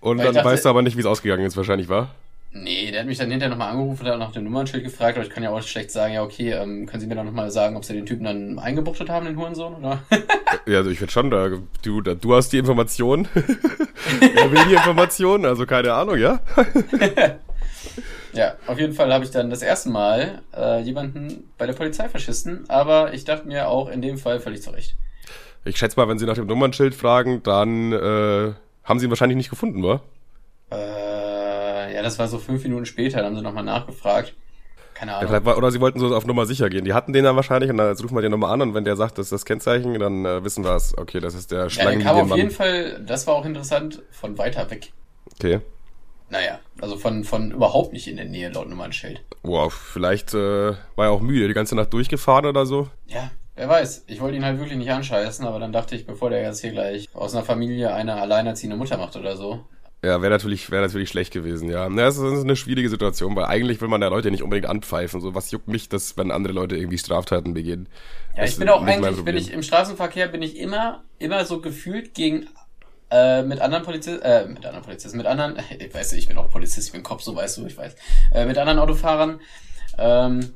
Und 0.01 0.17
Weil 0.17 0.25
dann 0.25 0.35
dachte, 0.35 0.49
weißt 0.49 0.65
du 0.65 0.69
aber 0.69 0.81
nicht, 0.81 0.95
wie 0.95 1.01
es 1.01 1.05
ausgegangen 1.05 1.45
ist, 1.45 1.57
wahrscheinlich, 1.57 1.89
war? 1.89 2.15
Nee, 2.51 2.89
der 2.89 3.01
hat 3.01 3.07
mich 3.07 3.19
dann 3.19 3.29
hinterher 3.29 3.51
nochmal 3.51 3.71
angerufen, 3.71 4.07
hat 4.07 4.17
nach 4.17 4.31
dem 4.31 4.43
Nummernschild 4.45 4.83
gefragt, 4.83 5.17
aber 5.17 5.25
ich 5.25 5.31
kann 5.31 5.43
ja 5.43 5.51
auch 5.51 5.61
schlecht 5.61 5.91
sagen, 5.91 6.15
ja, 6.15 6.23
okay, 6.23 6.53
ähm, 6.53 6.87
können 6.87 6.99
Sie 6.99 7.05
mir 7.05 7.13
dann 7.13 7.27
nochmal 7.27 7.51
sagen, 7.51 7.75
ob 7.75 7.85
Sie 7.85 7.93
den 7.93 8.07
Typen 8.07 8.23
dann 8.23 8.57
eingebuchtet 8.57 9.07
haben, 9.07 9.27
den 9.27 9.37
Hurensohn, 9.37 9.75
oder? 9.75 10.01
ja, 10.65 10.79
also 10.79 10.89
ich 10.89 10.99
würde 10.99 11.13
schon, 11.13 11.29
da, 11.29 11.51
du, 11.83 12.01
da, 12.01 12.15
du 12.15 12.33
hast 12.33 12.51
die 12.51 12.57
Information. 12.57 13.27
er 13.35 14.51
will 14.51 14.65
die 14.67 14.73
Information, 14.73 15.45
also 15.45 15.67
keine 15.67 15.93
Ahnung, 15.93 16.17
ja? 16.17 16.39
ja, 18.33 18.55
auf 18.65 18.79
jeden 18.79 18.93
Fall 18.93 19.13
habe 19.13 19.25
ich 19.25 19.29
dann 19.29 19.51
das 19.51 19.61
erste 19.61 19.89
Mal 19.89 20.41
äh, 20.57 20.81
jemanden 20.81 21.51
bei 21.59 21.67
der 21.67 21.73
Polizei 21.73 22.09
verschissen, 22.09 22.67
aber 22.67 23.13
ich 23.13 23.25
dachte 23.25 23.47
mir 23.47 23.67
auch 23.67 23.89
in 23.89 24.01
dem 24.01 24.17
Fall 24.17 24.39
völlig 24.39 24.63
zurecht. 24.63 24.95
Ich 25.65 25.77
schätze 25.77 25.99
mal, 25.99 26.07
wenn 26.07 26.19
Sie 26.19 26.25
nach 26.25 26.35
dem 26.35 26.47
Nummernschild 26.47 26.95
fragen, 26.95 27.43
dann 27.43 27.91
äh, 27.91 28.53
haben 28.83 28.99
Sie 28.99 29.05
ihn 29.05 29.11
wahrscheinlich 29.11 29.37
nicht 29.37 29.49
gefunden, 29.49 29.83
wa? 29.83 30.01
Äh, 30.71 31.93
ja, 31.93 32.01
das 32.01 32.19
war 32.19 32.27
so 32.27 32.37
fünf 32.37 32.63
Minuten 32.63 32.85
später, 32.85 33.17
dann 33.17 33.27
haben 33.27 33.35
sie 33.35 33.41
nochmal 33.41 33.63
nachgefragt. 33.63 34.33
Keine 34.93 35.15
Ahnung. 35.15 35.45
Ja, 35.45 35.55
oder 35.55 35.71
sie 35.71 35.79
wollten 35.79 35.99
so 35.99 36.13
auf 36.13 36.25
Nummer 36.25 36.45
sicher 36.45 36.69
gehen. 36.69 36.83
Die 36.83 36.93
hatten 36.93 37.13
den 37.13 37.23
dann 37.23 37.35
wahrscheinlich 37.35 37.69
und 37.69 37.77
dann 37.77 37.95
rufen 37.95 38.15
wir 38.15 38.21
den 38.21 38.31
nochmal 38.31 38.51
an 38.51 38.61
und 38.61 38.73
wenn 38.73 38.83
der 38.83 38.95
sagt, 38.95 39.17
das 39.17 39.27
ist 39.27 39.31
das 39.31 39.45
Kennzeichen, 39.45 39.97
dann 39.97 40.25
äh, 40.25 40.43
wissen 40.43 40.63
wir 40.63 40.75
es. 40.75 40.97
Okay, 40.97 41.19
das 41.19 41.35
ist 41.35 41.51
der 41.51 41.69
Schlangen. 41.69 42.01
Ja, 42.01 42.13
der 42.13 42.21
kam 42.21 42.31
auf 42.31 42.37
jeden 42.37 42.51
Fall, 42.51 43.01
das 43.05 43.25
war 43.25 43.35
auch 43.35 43.45
interessant, 43.45 44.01
von 44.11 44.37
weiter 44.37 44.69
weg. 44.69 44.91
Okay. 45.35 45.61
Naja, 46.29 46.59
also 46.79 46.97
von, 46.97 47.23
von 47.23 47.51
überhaupt 47.51 47.93
nicht 47.93 48.07
in 48.07 48.17
der 48.17 48.25
Nähe 48.25 48.49
laut 48.49 48.69
Nummernschild. 48.69 49.21
Wow, 49.41 49.73
vielleicht 49.73 50.33
äh, 50.33 50.73
war 50.95 51.05
er 51.05 51.11
auch 51.11 51.21
müde, 51.21 51.47
die 51.47 51.53
ganze 51.53 51.75
Nacht 51.75 51.93
durchgefahren 51.93 52.45
oder 52.45 52.65
so. 52.65 52.89
Ja, 53.07 53.31
wer 53.59 53.67
weiß. 53.67 54.05
Ich 54.07 54.21
wollte 54.21 54.37
ihn 54.37 54.45
halt 54.45 54.57
wirklich 54.57 54.77
nicht 54.77 54.91
anscheißen, 54.91 55.45
aber 55.45 55.59
dann 55.59 55.73
dachte 55.73 55.95
ich, 55.95 56.05
bevor 56.05 56.29
der 56.29 56.41
jetzt 56.41 56.61
hier 56.61 56.71
gleich 56.71 57.07
aus 57.13 57.35
einer 57.35 57.43
Familie 57.43 57.93
eine 57.93 58.15
alleinerziehende 58.15 58.77
Mutter 58.77 58.97
macht 58.97 59.15
oder 59.17 59.35
so, 59.35 59.65
ja, 60.01 60.21
wäre 60.21 60.31
natürlich, 60.31 60.71
wäre 60.71 60.81
natürlich 60.81 61.09
schlecht 61.09 61.33
gewesen, 61.33 61.69
ja. 61.69 61.89
Das 61.89 62.17
ist 62.17 62.43
eine 62.43 62.55
schwierige 62.55 62.87
Situation, 62.87 63.35
weil 63.35 63.43
eigentlich 63.45 63.81
will 63.81 63.89
man 63.89 64.01
ja 64.01 64.07
Leute 64.07 64.31
nicht 64.31 64.43
unbedingt 64.43 64.69
anpfeifen. 64.69 65.19
So, 65.19 65.35
was 65.35 65.51
juckt 65.51 65.67
mich 65.67 65.89
das, 65.89 66.15
wenn 66.15 66.31
andere 66.31 66.53
Leute 66.53 66.77
irgendwie 66.77 66.97
Straftaten 66.97 67.53
begehen? 67.53 67.89
Ja, 68.33 68.43
das 68.43 68.51
ich 68.51 68.59
bin 68.59 68.69
auch 68.69 68.81
eigentlich, 68.81 69.25
bin 69.25 69.35
ich 69.35 69.51
im 69.51 69.61
Straßenverkehr 69.61 70.29
bin 70.29 70.41
ich 70.41 70.57
immer, 70.57 71.03
immer 71.17 71.43
so 71.43 71.59
gefühlt 71.59 72.13
gegen 72.13 72.47
äh, 73.11 73.43
mit 73.43 73.59
anderen 73.59 73.83
Polizisten, 73.83 74.21
äh, 74.21 74.47
mit 74.47 74.65
anderen 74.65 74.85
Polizisten, 74.85 75.17
mit 75.17 75.25
anderen, 75.25 75.57
ich 75.77 75.93
weiß 75.93 76.13
nicht, 76.13 76.21
ich 76.21 76.27
bin 76.29 76.37
auch 76.37 76.49
Polizist, 76.49 76.87
ich 76.87 76.93
bin 76.93 77.03
Kopf, 77.03 77.21
so 77.21 77.35
weißt 77.35 77.57
du, 77.57 77.65
ich 77.65 77.75
weiß, 77.75 77.93
äh, 78.33 78.45
mit 78.45 78.57
anderen 78.57 78.79
Autofahrern, 78.79 79.41
ähm, 79.97 80.53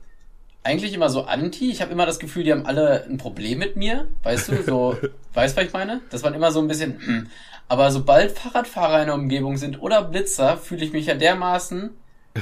eigentlich 0.63 0.93
immer 0.93 1.10
so 1.10 1.24
anti. 1.24 1.70
Ich 1.70 1.82
habe 1.82 1.91
immer 1.91 2.05
das 2.05 2.20
Gefühl, 2.20 2.43
die 2.43 2.51
haben 2.51 2.65
alle 2.65 3.05
ein 3.10 3.17
Problem 3.17 3.60
mit 3.60 3.75
mir, 3.75 4.08
weißt 4.24 4.50
du, 4.50 4.63
so, 4.63 4.98
weißt 5.34 5.55
du, 5.55 5.62
was 5.62 5.67
ich 5.67 5.74
meine? 5.74 6.01
Das 6.10 6.24
waren 6.24 6.34
immer 6.34 6.51
so 6.51 6.60
ein 6.60 6.67
bisschen, 6.67 7.00
hm, 7.05 7.27
aber 7.67 7.91
sobald 7.91 8.38
Fahrradfahrer 8.38 9.01
in 9.01 9.08
der 9.08 9.15
Umgebung 9.15 9.58
sind 9.58 9.82
oder 9.82 10.03
Blitzer, 10.03 10.58
fühle 10.58 10.86
ich 10.86 10.93
mich 10.93 11.05
ja 11.05 11.15
dermaßen 11.15 11.91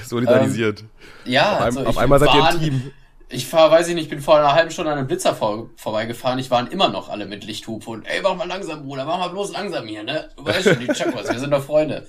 solidarisiert. 0.05 0.81
Ähm, 0.81 1.31
ja, 1.31 1.53
auf, 1.53 1.59
ein, 1.59 1.65
also 1.65 1.85
auf 1.85 1.97
einmal 1.97 2.19
seid 2.19 2.33
ihr 2.33 2.49
im 2.49 2.59
Team. 2.59 2.91
Ich 3.33 3.47
fahre, 3.47 3.71
weiß 3.71 3.87
ich 3.87 3.95
nicht, 3.95 4.09
bin 4.09 4.19
vor 4.19 4.37
einer 4.37 4.53
halben 4.53 4.71
Stunde 4.71 4.91
an 4.91 4.97
einem 4.97 5.07
Blitzer 5.07 5.33
vor, 5.33 5.69
vorbeigefahren. 5.77 6.37
Ich 6.37 6.51
waren 6.51 6.67
immer 6.67 6.89
noch 6.89 7.07
alle 7.07 7.25
mit 7.25 7.45
Lichthupe 7.45 7.89
und 7.89 8.05
ey, 8.05 8.21
mach 8.21 8.35
mal 8.35 8.47
langsam, 8.47 8.83
Bruder, 8.83 9.05
mach 9.05 9.19
mal 9.19 9.29
bloß 9.29 9.53
langsam 9.53 9.87
hier, 9.87 10.03
ne? 10.03 10.29
Du 10.35 10.45
weißt 10.45 10.63
schon, 10.63 10.79
die 10.79 10.93
Chakwas, 10.93 11.31
wir 11.31 11.39
sind 11.39 11.51
doch 11.51 11.63
Freunde. 11.63 12.07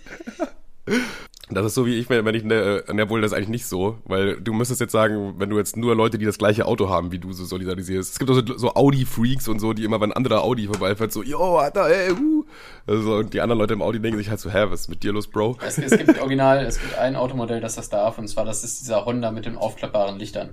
Das 1.50 1.66
ist 1.66 1.74
so 1.74 1.84
wie 1.86 1.98
ich, 1.98 2.08
wenn 2.08 2.26
ich, 2.34 2.44
ne, 2.44 2.82
ne, 2.92 3.10
wohl 3.10 3.20
das 3.20 3.32
ist 3.32 3.36
eigentlich 3.36 3.48
nicht 3.48 3.66
so, 3.66 3.98
weil 4.04 4.40
du 4.40 4.52
müsstest 4.54 4.80
jetzt 4.80 4.92
sagen, 4.92 5.34
wenn 5.38 5.50
du 5.50 5.58
jetzt 5.58 5.76
nur 5.76 5.94
Leute, 5.94 6.16
die 6.16 6.24
das 6.24 6.38
gleiche 6.38 6.64
Auto 6.66 6.88
haben, 6.88 7.12
wie 7.12 7.18
du 7.18 7.32
so 7.32 7.44
solidarisierst. 7.44 8.12
Es 8.12 8.18
gibt 8.18 8.30
auch 8.30 8.34
so, 8.34 8.56
so 8.56 8.74
Audi-Freaks 8.74 9.48
und 9.48 9.58
so, 9.58 9.72
die 9.72 9.84
immer, 9.84 10.00
wenn 10.00 10.12
ein 10.12 10.16
anderer 10.16 10.42
Audi 10.44 10.66
vorbeifährt, 10.66 11.12
so, 11.12 11.22
yo, 11.22 11.56
Alter, 11.58 11.88
ey, 11.90 12.12
uh. 12.12 12.44
Also, 12.86 13.16
und 13.16 13.34
die 13.34 13.40
anderen 13.40 13.58
Leute 13.58 13.74
im 13.74 13.82
Audi 13.82 14.00
denken 14.00 14.18
sich 14.18 14.30
halt 14.30 14.40
so, 14.40 14.50
hä, 14.50 14.66
was 14.68 14.82
ist 14.82 14.88
mit 14.88 15.02
dir 15.02 15.12
los, 15.12 15.26
Bro? 15.26 15.58
Es, 15.66 15.76
es 15.78 15.98
gibt 15.98 16.18
original, 16.20 16.64
es 16.64 16.80
gibt 16.80 16.96
ein 16.96 17.16
Automodell, 17.16 17.60
das 17.60 17.74
das 17.74 17.88
darf, 17.90 18.18
und 18.18 18.28
zwar, 18.28 18.44
das 18.44 18.62
ist 18.64 18.80
dieser 18.80 19.04
Honda 19.04 19.30
mit 19.32 19.44
den 19.44 19.56
aufklappbaren 19.56 20.18
Lichtern. 20.18 20.50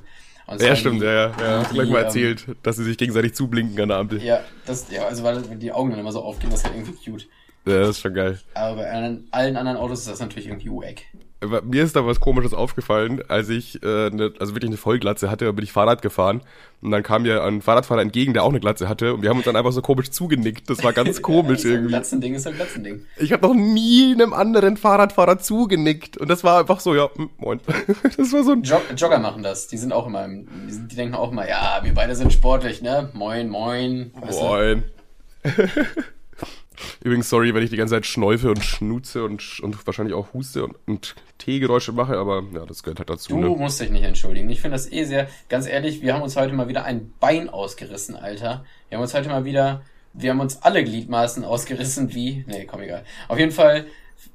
Und 0.47 0.59
Ja, 0.59 0.75
stimmt, 0.75 1.01
die- 1.01 1.05
ja, 1.05 1.13
ja, 1.13 1.33
ja. 1.39 1.63
die, 1.63 1.75
Gleich 1.75 1.89
mal 1.89 1.99
ähm, 1.99 2.05
erzählt, 2.05 2.45
dass 2.63 2.75
sie 2.77 2.83
sich 2.83 2.97
gegenseitig 2.97 3.35
zublinken 3.35 3.79
an 3.79 3.89
der 3.89 3.97
Ampel. 3.99 4.21
Ja, 4.23 4.39
das, 4.65 4.87
ja, 4.89 5.03
also 5.05 5.23
weil 5.23 5.41
die 5.43 5.71
Augen 5.71 5.91
dann 5.91 5.99
immer 5.99 6.11
so 6.11 6.21
aufgehen, 6.23 6.49
das 6.49 6.61
ist 6.61 6.65
halt 6.65 6.75
irgendwie 6.75 7.11
cute. 7.11 7.27
Ja, 7.69 7.79
das 7.79 7.89
ist 7.89 8.01
schon 8.01 8.13
geil. 8.13 8.39
Aber 8.53 8.77
bei 8.77 8.91
allen, 8.91 9.27
allen 9.31 9.57
anderen 9.57 9.77
Autos 9.77 9.99
ist 9.99 10.09
das 10.09 10.19
natürlich 10.19 10.47
irgendwie 10.47 10.69
wack. 10.69 11.03
Mir 11.63 11.85
ist 11.85 11.95
da 11.95 12.05
was 12.05 12.19
Komisches 12.19 12.53
aufgefallen, 12.53 13.23
als 13.29 13.47
ich 13.47 13.81
äh, 13.81 14.09
ne, 14.09 14.33
also 14.39 14.55
wirklich 14.55 14.69
eine 14.69 14.77
Vollglatze 14.77 15.31
hatte, 15.31 15.51
bin 15.53 15.63
ich 15.63 15.71
Fahrrad 15.71 16.01
gefahren 16.01 16.41
und 16.81 16.91
dann 16.91 17.01
kam 17.01 17.21
mir 17.21 17.45
ein 17.45 17.61
Fahrradfahrer 17.61 18.01
entgegen, 18.01 18.33
der 18.33 18.43
auch 18.43 18.49
eine 18.49 18.59
Glatze 18.59 18.89
hatte 18.89 19.13
und 19.13 19.21
wir 19.21 19.29
haben 19.29 19.37
uns 19.37 19.45
dann 19.45 19.55
einfach 19.55 19.71
so 19.71 19.81
komisch 19.81 20.11
zugenickt. 20.11 20.69
Das 20.69 20.83
war 20.83 20.91
ganz 20.91 21.21
komisch 21.21 21.63
ein 21.63 21.71
irgendwie. 21.71 21.89
Glatzending 21.91 22.33
ist 22.35 22.45
ein 22.45 22.55
Glatzending. 22.55 23.05
Ich 23.15 23.31
habe 23.31 23.47
noch 23.47 23.53
nie 23.53 24.11
einem 24.13 24.33
anderen 24.33 24.75
Fahrradfahrer 24.75 25.39
zugenickt 25.39 26.17
und 26.17 26.29
das 26.29 26.43
war 26.43 26.59
einfach 26.59 26.81
so, 26.81 26.93
ja, 26.93 27.09
hm, 27.15 27.29
moin. 27.37 27.61
Das 28.17 28.33
war 28.33 28.43
so 28.43 28.51
ein 28.51 28.63
Jog 28.63 28.81
Jogger 28.97 29.19
machen 29.19 29.41
das. 29.41 29.67
Die 29.67 29.77
sind 29.77 29.93
auch 29.93 30.07
immer, 30.07 30.25
im, 30.25 30.45
die, 30.67 30.73
sind, 30.73 30.91
die 30.91 30.97
denken 30.97 31.15
auch 31.15 31.31
immer, 31.31 31.47
ja, 31.47 31.79
wir 31.83 31.93
beide 31.93 32.15
sind 32.15 32.33
sportlich, 32.33 32.81
ne? 32.81 33.11
Moin, 33.13 33.47
moin. 33.47 34.11
Weißt 34.19 34.41
du? 34.41 34.83
Übrigens, 37.03 37.29
sorry, 37.29 37.53
wenn 37.53 37.63
ich 37.63 37.69
die 37.69 37.77
ganze 37.77 37.95
Zeit 37.95 38.05
schnäufe 38.05 38.49
und 38.49 38.63
schnuze 38.63 39.23
und, 39.23 39.59
und 39.61 39.85
wahrscheinlich 39.87 40.13
auch 40.15 40.33
huste 40.33 40.63
und, 40.65 40.75
und 40.87 41.15
Teegeräusche 41.37 41.91
mache, 41.91 42.17
aber 42.17 42.43
ja, 42.53 42.65
das 42.65 42.83
gehört 42.83 42.99
halt 42.99 43.09
dazu. 43.09 43.29
Du 43.29 43.37
Ne? 43.39 43.49
musst 43.49 43.79
dich 43.79 43.89
nicht 43.89 44.03
entschuldigen. 44.03 44.49
Ich 44.49 44.61
finde 44.61 44.75
das 44.75 44.91
eh 44.91 45.03
sehr, 45.05 45.27
ganz 45.49 45.67
ehrlich, 45.67 46.01
wir 46.01 46.13
haben 46.13 46.21
uns 46.21 46.35
heute 46.35 46.53
mal 46.53 46.67
wieder 46.67 46.83
ein 46.85 47.13
Bein 47.19 47.49
ausgerissen, 47.49 48.15
Alter. 48.15 48.65
Wir 48.89 48.97
haben 48.97 49.03
uns 49.03 49.13
heute 49.13 49.29
mal 49.29 49.45
wieder, 49.45 49.81
wir 50.13 50.31
haben 50.31 50.39
uns 50.39 50.61
alle 50.63 50.83
Gliedmaßen 50.83 51.43
ausgerissen, 51.45 52.13
wie, 52.13 52.43
nee, 52.47 52.65
komm 52.65 52.81
egal. 52.81 53.03
Auf 53.27 53.37
jeden 53.39 53.51
Fall, 53.51 53.85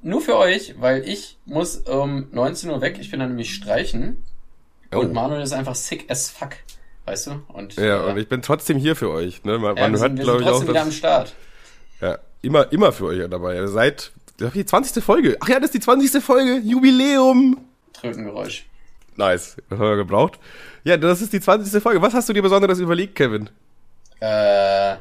nur 0.03 0.21
für 0.21 0.37
euch, 0.37 0.75
weil 0.79 1.07
ich 1.09 1.39
muss 1.47 1.77
um 1.77 2.29
19 2.33 2.71
Uhr 2.71 2.81
weg, 2.81 2.99
ich 3.01 3.11
bin 3.11 3.21
dann 3.21 3.31
nämlich 3.31 3.55
streichen. 3.55 4.23
Oh. 4.95 4.99
Und 5.01 5.13
Manuel 5.13 5.43
ist 5.43 5.53
einfach 5.53 5.75
sick 5.75 6.11
as 6.11 6.31
fuck, 6.31 6.51
weißt 7.07 7.27
du? 7.29 7.43
Und, 7.49 7.75
Ja, 7.77 8.07
äh, 8.07 8.11
und 8.11 8.19
ich 8.19 8.29
bin 8.29 8.43
trotzdem 8.43 8.77
hier 8.79 8.97
für 8.97 9.11
euch. 9.11 9.45
Ne? 9.45 9.59
Man, 9.59 9.77
ja, 9.77 9.83
man 9.83 9.93
wir 9.93 9.99
hört, 10.01 10.11
sind, 10.11 10.19
wir 10.19 10.25
glaube 10.25 10.39
sind 10.39 10.47
ich, 10.47 10.49
auch, 10.49 10.57
trotzdem 10.59 10.69
wieder 10.69 10.83
am 10.83 10.93
Start. 10.93 11.35
ja, 12.01 12.19
immer, 12.45 12.71
immer 12.73 12.93
für 12.93 13.07
euch 13.07 13.29
dabei. 13.29 13.67
Seit 13.67 14.13
das 14.37 14.49
ist 14.49 14.57
die 14.57 14.67
20. 14.67 15.03
Folge. 15.03 15.37
Ach 15.41 15.49
ja, 15.49 15.57
das 15.57 15.67
ist 15.67 15.75
die 15.75 15.81
20. 15.81 16.23
Folge. 16.23 16.59
Jubiläum. 16.59 17.59
Trötengeräusch. 17.93 18.67
Nice. 19.17 19.57
Das 19.69 19.79
haben 19.79 19.89
wir 19.89 19.97
gebraucht. 19.97 20.39
Ja, 20.83 20.97
das 20.97 21.23
ist 21.23 21.33
die 21.33 21.41
20. 21.41 21.83
Folge. 21.83 22.03
Was 22.03 22.15
hast 22.15 22.29
du 22.29 22.33
dir 22.33 22.43
Besonderes 22.43 22.81
überlegt, 22.81 23.15
Kevin? 23.15 23.49
Äh, 24.21 24.97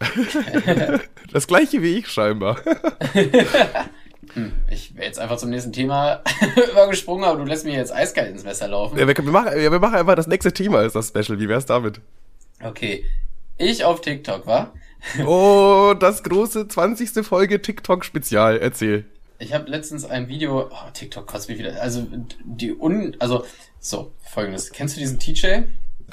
Das 1.32 1.46
gleiche 1.46 1.82
wie 1.82 1.98
ich 1.98 2.08
scheinbar. 2.08 2.58
ich 4.70 4.94
wäre 4.94 5.06
jetzt 5.06 5.18
einfach 5.18 5.36
zum 5.36 5.50
nächsten 5.50 5.72
Thema 5.72 6.22
übergesprungen, 6.70 7.24
aber 7.24 7.38
du 7.38 7.44
lässt 7.44 7.64
mir 7.64 7.74
jetzt 7.74 7.92
eiskalt 7.92 8.30
ins 8.30 8.44
Messer 8.44 8.68
laufen. 8.68 8.98
Ja, 8.98 9.06
wir, 9.06 9.16
wir, 9.16 9.32
machen, 9.32 9.50
wir 9.56 9.80
machen 9.80 9.96
einfach 9.96 10.14
das 10.14 10.26
nächste 10.26 10.52
Thema 10.52 10.82
ist 10.82 10.94
das 10.94 11.08
Special. 11.08 11.38
Wie 11.38 11.48
wär's 11.48 11.66
damit? 11.66 12.00
Okay. 12.62 13.04
Ich 13.58 13.84
auf 13.84 14.00
TikTok, 14.00 14.46
war? 14.46 14.72
Oh, 15.26 15.94
das 15.98 16.22
große 16.22 16.68
20. 16.68 17.24
Folge 17.24 17.60
TikTok-Spezial. 17.60 18.58
Erzähl. 18.58 19.04
Ich 19.38 19.52
habe 19.52 19.70
letztens 19.70 20.04
ein 20.04 20.28
Video, 20.28 20.68
oh, 20.70 20.90
TikTok 20.92 21.26
kotzt 21.26 21.48
mich 21.48 21.58
wieder, 21.58 21.80
also 21.80 22.06
die 22.44 22.72
un, 22.72 23.16
also 23.18 23.44
so, 23.80 24.12
folgendes, 24.22 24.70
kennst 24.70 24.96
du 24.96 25.00
diesen 25.00 25.18
TJ? 25.18 25.64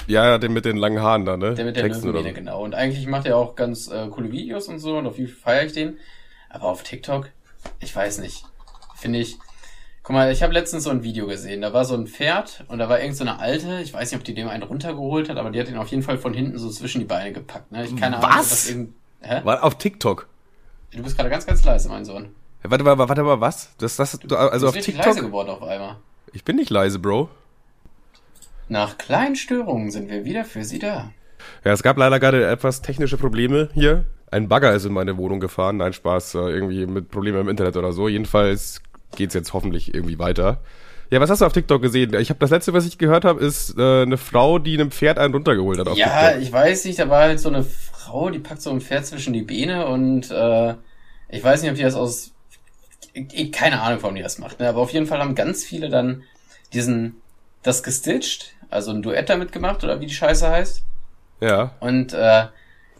Ja, 0.06 0.38
den 0.38 0.52
mit 0.52 0.64
den 0.64 0.76
langen 0.76 1.00
Haaren 1.00 1.24
da, 1.24 1.36
ne? 1.36 1.54
Der 1.54 1.64
mit 1.64 1.76
der 1.76 1.88
Löwenmähne, 1.88 2.32
genau. 2.32 2.62
Und 2.62 2.74
eigentlich 2.74 3.06
macht 3.06 3.26
er 3.26 3.36
auch 3.36 3.54
ganz 3.54 3.88
äh, 3.88 4.08
coole 4.08 4.32
Videos 4.32 4.68
und 4.68 4.80
so 4.80 4.96
und 4.96 5.06
auf 5.06 5.18
YouTube 5.18 5.38
feiere 5.38 5.64
ich 5.64 5.72
den. 5.72 5.98
Aber 6.50 6.64
auf 6.64 6.82
TikTok, 6.82 7.30
ich 7.80 7.94
weiß 7.94 8.18
nicht, 8.18 8.44
finde 8.96 9.20
ich, 9.20 9.38
guck 10.02 10.14
mal, 10.14 10.32
ich 10.32 10.42
habe 10.42 10.52
letztens 10.52 10.84
so 10.84 10.90
ein 10.90 11.02
Video 11.02 11.26
gesehen, 11.26 11.60
da 11.60 11.72
war 11.72 11.84
so 11.84 11.94
ein 11.94 12.06
Pferd 12.06 12.64
und 12.68 12.78
da 12.78 12.88
war 12.88 13.00
irgend 13.00 13.16
so 13.16 13.24
eine 13.24 13.38
Alte, 13.38 13.80
ich 13.82 13.92
weiß 13.94 14.10
nicht, 14.10 14.18
ob 14.18 14.24
die 14.24 14.34
dem 14.34 14.48
einen 14.48 14.62
runtergeholt 14.64 15.28
hat, 15.28 15.36
aber 15.36 15.50
die 15.50 15.60
hat 15.60 15.68
ihn 15.68 15.76
auf 15.76 15.88
jeden 15.88 16.02
Fall 16.02 16.18
von 16.18 16.34
hinten 16.34 16.58
so 16.58 16.70
zwischen 16.70 16.98
die 17.00 17.04
Beine 17.04 17.32
gepackt, 17.32 17.70
ne? 17.72 17.84
Ich 17.84 17.94
keine 17.96 18.16
Ahnung, 18.18 18.30
ob 18.30 18.36
Was? 18.36 18.50
das 18.50 18.70
irgend, 18.70 18.94
hä? 19.20 19.40
War 19.44 19.62
auf 19.62 19.78
TikTok. 19.78 20.26
Du 20.94 21.02
bist 21.02 21.16
gerade 21.16 21.30
ganz, 21.30 21.46
ganz 21.46 21.64
leise, 21.64 21.88
mein 21.88 22.04
Sohn. 22.04 22.30
Ja, 22.64 22.70
warte 22.70 22.84
mal, 22.84 22.98
warte 22.98 23.22
mal, 23.22 23.40
was? 23.40 23.74
Das, 23.78 23.96
das, 23.96 24.18
du, 24.18 24.36
also 24.36 24.66
Du 24.66 24.68
auf 24.68 24.74
bist 24.74 24.88
leise 24.88 25.02
TikTok? 25.10 25.24
geworden 25.26 25.50
auf 25.50 25.62
einmal. 25.62 25.96
Ich 26.32 26.44
bin 26.44 26.56
nicht 26.56 26.70
leise, 26.70 26.98
Bro. 26.98 27.28
Nach 28.68 28.98
kleinen 28.98 29.36
Störungen 29.36 29.90
sind 29.90 30.10
wir 30.10 30.24
wieder 30.24 30.44
für 30.44 30.64
Sie 30.64 30.78
da. 30.78 31.12
Ja, 31.64 31.72
es 31.72 31.82
gab 31.82 31.96
leider 31.96 32.20
gerade 32.20 32.46
etwas 32.46 32.82
technische 32.82 33.16
Probleme 33.16 33.68
hier. 33.74 34.06
Ein 34.30 34.48
Bagger 34.48 34.72
ist 34.74 34.84
in 34.84 34.92
meine 34.92 35.16
Wohnung 35.16 35.40
gefahren. 35.40 35.76
Nein, 35.78 35.92
Spaß, 35.92 36.36
äh, 36.36 36.38
irgendwie 36.38 36.86
mit 36.86 37.10
Problemen 37.10 37.40
im 37.40 37.48
Internet 37.48 37.76
oder 37.76 37.92
so. 37.92 38.08
Jedenfalls 38.08 38.80
geht's 39.16 39.34
jetzt 39.34 39.52
hoffentlich 39.52 39.94
irgendwie 39.94 40.18
weiter. 40.18 40.60
Ja, 41.10 41.20
was 41.20 41.28
hast 41.28 41.40
du 41.42 41.44
auf 41.46 41.52
TikTok 41.52 41.82
gesehen? 41.82 42.14
Ich 42.14 42.30
habe 42.30 42.40
das 42.40 42.50
letzte, 42.50 42.72
was 42.72 42.86
ich 42.86 42.96
gehört 42.96 43.24
habe, 43.26 43.44
ist 43.44 43.76
äh, 43.78 44.02
eine 44.02 44.16
Frau, 44.16 44.58
die 44.58 44.74
einem 44.74 44.90
Pferd 44.90 45.18
einen 45.18 45.34
runtergeholt 45.34 45.78
hat 45.78 45.94
Ja, 45.96 46.28
TikTok. 46.30 46.42
ich 46.42 46.52
weiß 46.52 46.84
nicht, 46.86 46.98
da 46.98 47.08
war 47.10 47.22
halt 47.22 47.38
so 47.40 47.50
eine 47.50 47.64
Frau, 47.64 48.30
die 48.30 48.38
packt 48.38 48.62
so 48.62 48.70
ein 48.70 48.80
Pferd 48.80 49.04
zwischen 49.06 49.32
die 49.34 49.42
Beine 49.42 49.86
und 49.88 50.30
äh, 50.30 50.74
ich 51.28 51.44
weiß 51.44 51.62
nicht, 51.62 51.70
ob 51.70 51.76
die 51.76 51.82
das 51.82 51.94
aus. 51.94 52.30
Ich, 53.12 53.52
keine 53.52 53.82
Ahnung, 53.82 53.98
warum 54.02 54.16
die 54.16 54.22
das 54.22 54.38
macht, 54.38 54.58
ne? 54.58 54.68
aber 54.68 54.80
auf 54.80 54.90
jeden 54.92 55.06
Fall 55.06 55.18
haben 55.18 55.34
ganz 55.34 55.64
viele 55.64 55.90
dann 55.90 56.22
diesen 56.72 57.16
das 57.62 57.82
gestitcht, 57.82 58.54
also 58.70 58.90
ein 58.90 59.02
Duett 59.02 59.28
damit 59.28 59.52
gemacht 59.52 59.84
oder 59.84 60.00
wie 60.00 60.06
die 60.06 60.14
Scheiße 60.14 60.48
heißt 60.48 60.82
Ja. 61.40 61.72
und 61.80 62.14
äh, 62.14 62.46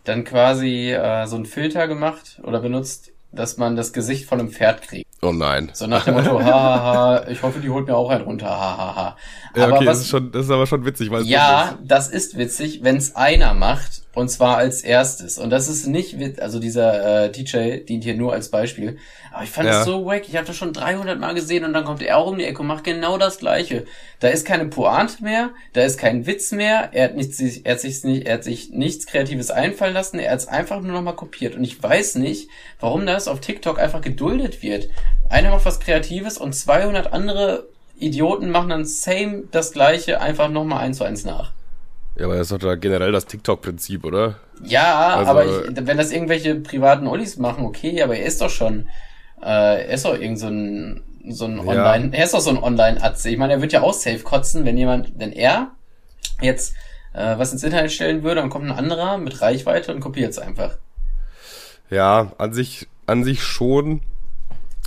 dann 0.04 0.24
quasi 0.24 0.92
äh, 0.92 1.26
so 1.26 1.36
einen 1.36 1.46
Filter 1.46 1.88
gemacht 1.88 2.40
oder 2.44 2.60
benutzt, 2.60 3.10
dass 3.32 3.56
man 3.56 3.74
das 3.74 3.94
Gesicht 3.94 4.26
von 4.26 4.38
einem 4.38 4.50
Pferd 4.50 4.82
kriegt. 4.82 5.01
Oh 5.24 5.32
nein. 5.32 5.70
So 5.72 5.86
nach 5.86 6.04
dem 6.04 6.14
Motto, 6.14 6.40
hahaha, 6.42 7.28
ich 7.28 7.40
hoffe, 7.42 7.60
die 7.60 7.70
holt 7.70 7.86
mir 7.86 7.94
auch 7.96 8.10
einen 8.10 8.24
runter, 8.24 8.50
hahaha. 8.50 9.16
Ja, 9.54 9.64
Aber 9.64 9.76
okay, 9.76 9.86
was, 9.86 9.98
das 9.98 10.00
ist, 10.00 10.10
schon, 10.10 10.32
das 10.32 10.46
ist 10.46 10.50
aber 10.50 10.66
schon 10.66 10.84
witzig, 10.84 11.12
weil 11.12 11.22
es 11.22 11.28
ja, 11.28 11.78
das 11.84 12.08
ist 12.08 12.36
witzig, 12.36 12.80
wenn 12.82 12.96
es 12.96 13.14
einer 13.14 13.54
macht 13.54 14.01
und 14.14 14.28
zwar 14.28 14.58
als 14.58 14.82
erstes. 14.82 15.38
Und 15.38 15.50
das 15.50 15.68
ist 15.68 15.86
nicht 15.86 16.18
wit 16.18 16.40
also 16.40 16.58
dieser 16.58 17.24
äh, 17.24 17.30
DJ 17.32 17.78
dient 17.78 18.04
hier 18.04 18.14
nur 18.14 18.32
als 18.34 18.50
Beispiel. 18.50 18.98
Aber 19.32 19.44
ich 19.44 19.50
fand 19.50 19.68
Ja. 19.68 19.80
es 19.80 19.86
so 19.86 20.04
wack. 20.04 20.28
Ich 20.28 20.36
habe 20.36 20.46
das 20.46 20.56
schon 20.56 20.72
300 20.74 21.18
Mal 21.18 21.32
gesehen 21.34 21.64
und 21.64 21.72
dann 21.72 21.84
kommt 21.84 22.02
er 22.02 22.18
auch 22.18 22.26
um 22.26 22.36
die 22.38 22.44
Ecke 22.44 22.60
und 22.60 22.66
macht 22.66 22.84
genau 22.84 23.16
das 23.16 23.38
Gleiche. 23.38 23.84
Da 24.20 24.28
ist 24.28 24.44
keine 24.46 24.66
Pointe 24.66 25.22
mehr, 25.24 25.50
da 25.72 25.82
ist 25.82 25.98
kein 25.98 26.26
Witz 26.26 26.52
mehr. 26.52 26.90
Er 26.92 27.04
hat 27.04 27.16
nichts, 27.16 27.40
er 27.40 27.72
hat 27.72 27.80
sich 27.80 28.04
nicht, 28.04 28.26
er 28.26 28.34
hat 28.34 28.44
sich 28.44 28.70
nichts 28.70 29.06
Kreatives 29.06 29.50
einfallen 29.50 29.94
lassen. 29.94 30.18
Er 30.18 30.32
hat 30.32 30.40
es 30.40 30.48
einfach 30.48 30.80
nur 30.82 30.92
noch 30.92 31.02
mal 31.02 31.12
kopiert. 31.12 31.56
Und 31.56 31.64
ich 31.64 31.82
weiß 31.82 32.16
nicht, 32.16 32.48
warum 32.80 33.06
das 33.06 33.28
auf 33.28 33.40
TikTok 33.40 33.78
einfach 33.78 34.02
geduldet 34.02 34.62
wird. 34.62 34.90
Einer 35.30 35.50
macht 35.50 35.64
was 35.64 35.80
Kreatives 35.80 36.36
und 36.36 36.54
200 36.54 37.12
andere 37.14 37.66
Idioten 37.98 38.50
machen 38.50 38.68
dann 38.68 38.84
same 38.84 39.44
das 39.52 39.72
Gleiche 39.72 40.20
einfach 40.20 40.50
noch 40.50 40.64
mal 40.64 40.80
eins 40.80 40.98
zu 40.98 41.04
eins 41.04 41.24
nach. 41.24 41.52
Ja, 42.16 42.26
aber 42.26 42.34
das 42.36 42.50
ist 42.50 42.52
doch 42.52 42.58
da 42.58 42.74
generell 42.74 43.12
das 43.12 43.26
TikTok-Prinzip, 43.26 44.04
oder? 44.04 44.36
Ja, 44.62 45.16
Also- 45.16 45.30
aber 45.30 45.44
ich, 45.46 45.86
wenn 45.86 45.96
das 45.96 46.12
irgendwelche 46.12 46.54
privaten 46.56 47.06
Ollis 47.06 47.36
machen, 47.38 47.64
okay, 47.64 48.02
aber 48.02 48.16
er 48.16 48.26
ist 48.26 48.40
doch 48.40 48.50
schon, 48.50 48.88
äh, 49.42 49.46
er 49.86 49.88
ist 49.88 50.04
doch 50.04 50.18
irgend 50.18 50.38
so 50.38 50.48
ein, 50.48 51.02
so 51.28 51.46
ein 51.46 51.56
Ja. 51.56 51.62
Online, 51.92 52.14
er 52.16 52.24
ist 52.24 52.34
doch 52.34 52.40
so 52.40 52.50
ein 52.50 52.62
Online-Atze. 52.62 53.30
Ich 53.30 53.38
meine, 53.38 53.54
er 53.54 53.62
wird 53.62 53.72
ja 53.72 53.82
auch 53.82 53.94
safe 53.94 54.18
kotzen, 54.20 54.64
wenn 54.64 54.76
jemand, 54.76 55.18
wenn 55.18 55.32
er 55.32 55.70
jetzt 56.40 56.74
äh, 57.14 57.36
was 57.38 57.52
ins 57.52 57.62
Internet 57.62 57.92
stellen 57.92 58.22
würde, 58.22 58.40
dann 58.40 58.48
kommt 58.50 58.64
ein 58.66 58.72
anderer 58.72 59.18
mit 59.18 59.42
Reichweite 59.42 59.94
und 59.94 60.00
kopiert 60.00 60.30
es 60.30 60.38
einfach. 60.38 60.78
Ja, 61.90 62.32
an 62.38 62.54
sich, 62.54 62.88
an 63.06 63.22
sich 63.22 63.42
schon. 63.42 64.00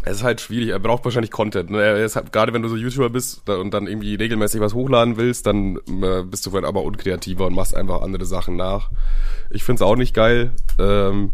Es 0.06 0.18
ist 0.18 0.24
halt 0.24 0.40
schwierig. 0.40 0.70
Er 0.70 0.80
braucht 0.80 1.04
wahrscheinlich 1.04 1.32
Content. 1.32 1.72
Ne? 1.72 1.82
Er 1.82 2.06
ist 2.06 2.16
halt, 2.16 2.32
gerade 2.32 2.54
wenn 2.54 2.62
du 2.62 2.70
so 2.70 2.76
YouTuber 2.76 3.10
bist 3.10 3.50
und 3.50 3.74
dann 3.74 3.88
irgendwie 3.88 4.16
regelmäßig 4.16 4.62
was 4.62 4.74
hochladen 4.76 5.18
willst, 5.18 5.48
dann 5.48 5.78
äh, 5.88 6.22
bist 6.24 6.46
du 6.46 6.52
vielleicht 6.52 6.66
aber 6.66 6.84
unkreativer 6.84 7.48
und 7.48 7.56
machst 7.56 7.76
einfach 7.76 8.02
andere 8.02 8.26
Sachen 8.26 8.56
nach. 8.56 8.92
Ich 9.50 9.64
find's 9.64 9.82
auch 9.82 9.96
nicht 9.96 10.14
geil. 10.14 10.52
Ähm, 10.80 11.32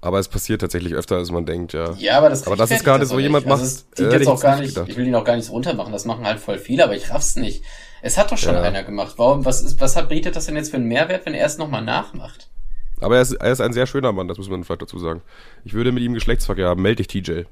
aber 0.00 0.18
es 0.18 0.28
passiert 0.28 0.60
tatsächlich 0.60 0.94
öfter, 0.94 1.16
als 1.16 1.30
man 1.30 1.44
denkt, 1.46 1.72
ja. 1.72 1.92
Ja, 1.98 2.18
aber 2.18 2.28
das 2.28 2.46
Aber 2.46 2.56
das 2.56 2.70
ist 2.70 2.84
gerade 2.84 3.04
so 3.06 3.18
jemand 3.18 3.46
nicht. 3.46 3.52
Also 3.52 3.64
macht, 3.64 3.98
es 3.98 4.00
äh, 4.00 4.12
jetzt 4.12 4.22
ich 4.22 4.28
auch 4.28 4.40
gar 4.40 4.60
nicht 4.60 4.74
gedacht. 4.74 4.88
ich 4.88 4.96
will 4.96 5.06
ihn 5.06 5.14
auch 5.14 5.24
gar 5.24 5.34
nicht 5.36 5.46
so 5.46 5.52
runtermachen, 5.52 5.92
das 5.92 6.04
machen 6.04 6.24
halt 6.24 6.38
voll 6.38 6.58
viele, 6.58 6.84
aber 6.84 6.94
ich 6.94 7.10
raff's 7.10 7.34
nicht. 7.36 7.64
Es 8.00 8.16
hat 8.16 8.30
doch 8.30 8.38
schon 8.38 8.54
Ja. 8.54 8.62
einer 8.62 8.84
gemacht. 8.84 9.14
Warum, 9.16 9.44
was 9.44 9.60
ist, 9.60 9.80
was 9.80 9.96
hat, 9.96 10.08
bietet 10.08 10.36
das 10.36 10.46
denn 10.46 10.54
jetzt 10.54 10.70
für 10.70 10.76
einen 10.76 10.86
Mehrwert, 10.86 11.26
wenn 11.26 11.34
er 11.34 11.46
es 11.46 11.58
nochmal 11.58 11.82
nachmacht? 11.82 12.48
Aber 13.00 13.16
er 13.16 13.22
ist, 13.22 13.32
er 13.32 13.50
ist 13.50 13.60
ein 13.60 13.72
sehr 13.72 13.86
schöner 13.86 14.12
Mann, 14.12 14.28
das 14.28 14.38
muss 14.38 14.48
man 14.48 14.62
vielleicht 14.62 14.82
dazu 14.82 14.98
sagen. 14.98 15.20
Ich 15.64 15.74
würde 15.74 15.90
mit 15.90 16.02
ihm 16.04 16.14
Geschlechtsverkehr 16.14 16.68
haben. 16.68 16.82
Meld 16.82 17.00
dich, 17.00 17.08
TJ. 17.08 17.42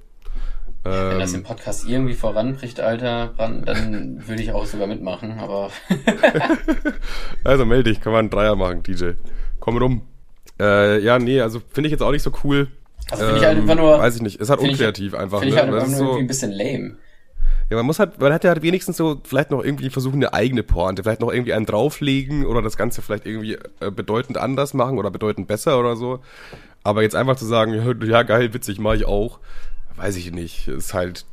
Wenn 0.91 1.19
das 1.19 1.33
im 1.35 1.43
Podcast 1.43 1.89
irgendwie 1.89 2.15
voranbricht, 2.15 2.81
Alter, 2.81 3.35
dann, 3.39 4.27
würde 4.27 4.43
ich 4.43 4.53
auch 4.53 4.67
sogar 4.67 4.87
mitmachen, 4.87 5.39
aber. 5.39 5.71
also 7.45 7.65
melde 7.65 7.91
dich, 7.91 8.01
kann 8.01 8.13
man 8.13 8.21
einen 8.21 8.31
Dreier 8.31 8.57
machen, 8.57 8.83
DJ. 8.83 9.13
Komm 9.61 9.79
rum. 9.79 10.03
Äh, 10.61 11.01
ja, 11.01 11.19
nee, 11.19 11.41
also 11.41 11.61
finde 11.73 11.89
ich 11.89 11.93
jetzt 11.93 12.03
auch 12.03 12.13
nicht 12.13 12.23
so 12.23 12.33
cool. 12.45 12.69
Also 13.11 13.25
finde 13.25 13.41
ich 13.41 13.47
halt 13.47 13.59
einfach 13.59 13.75
nur. 13.77 13.99
Weiß 13.99 14.17
ich 14.17 14.23
nicht, 14.23 14.41
ist 14.41 14.51
halt 14.51 14.61
ich- 14.63 14.71
unkreativ 14.71 15.15
einfach. 15.15 15.41
Finde 15.41 15.55
ich 15.55 15.63
ne? 15.63 15.63
halt 15.63 15.75
Das 15.75 15.85
einfach 15.85 15.99
nur 15.99 15.99
so, 15.99 16.05
irgendwie 16.13 16.25
ein 16.25 16.27
bisschen 16.29 16.53
lame. 16.53 16.97
ja, 17.71 17.77
man 17.77 17.87
muss 17.87 17.99
halt, 17.99 18.19
man 18.21 18.33
hat 18.33 18.45
ja 18.45 18.63
wenigstens 18.63 18.97
so 18.97 19.21
vielleicht 19.25 19.51
noch 19.51 19.63
irgendwie 19.63 19.91
versuchen, 19.91 20.17
eine 20.17 20.33
eigene 20.33 20.63
Pointe, 20.63 21.03
vielleicht 21.03 21.21
noch 21.21 21.33
irgendwie 21.33 21.53
einen 21.53 21.67
drauflegen 21.67 22.47
oder 22.47 22.63
das 22.63 22.77
Ganze 22.77 23.03
vielleicht 23.03 23.27
irgendwie 23.27 23.59
äh, 23.81 23.91
bedeutend 23.91 24.39
anders 24.39 24.75
machen 24.75 24.99
oder 24.99 25.11
bedeutend 25.11 25.47
besser 25.47 25.79
oder 25.79 25.97
so. 25.97 26.21
Aber 26.83 27.03
jetzt 27.03 27.17
einfach 27.17 27.37
zu 27.37 27.45
sagen, 27.45 27.75
ja, 27.75 28.07
ja 28.07 28.23
geil, 28.23 28.55
witzig, 28.55 28.79
mache 28.79 28.97
ich 28.97 29.05
auch, 29.07 29.41
weiß 29.97 30.17
ich 30.17 30.33
nicht. 30.33 30.69
Ist 30.69 30.95
halt 30.95 31.25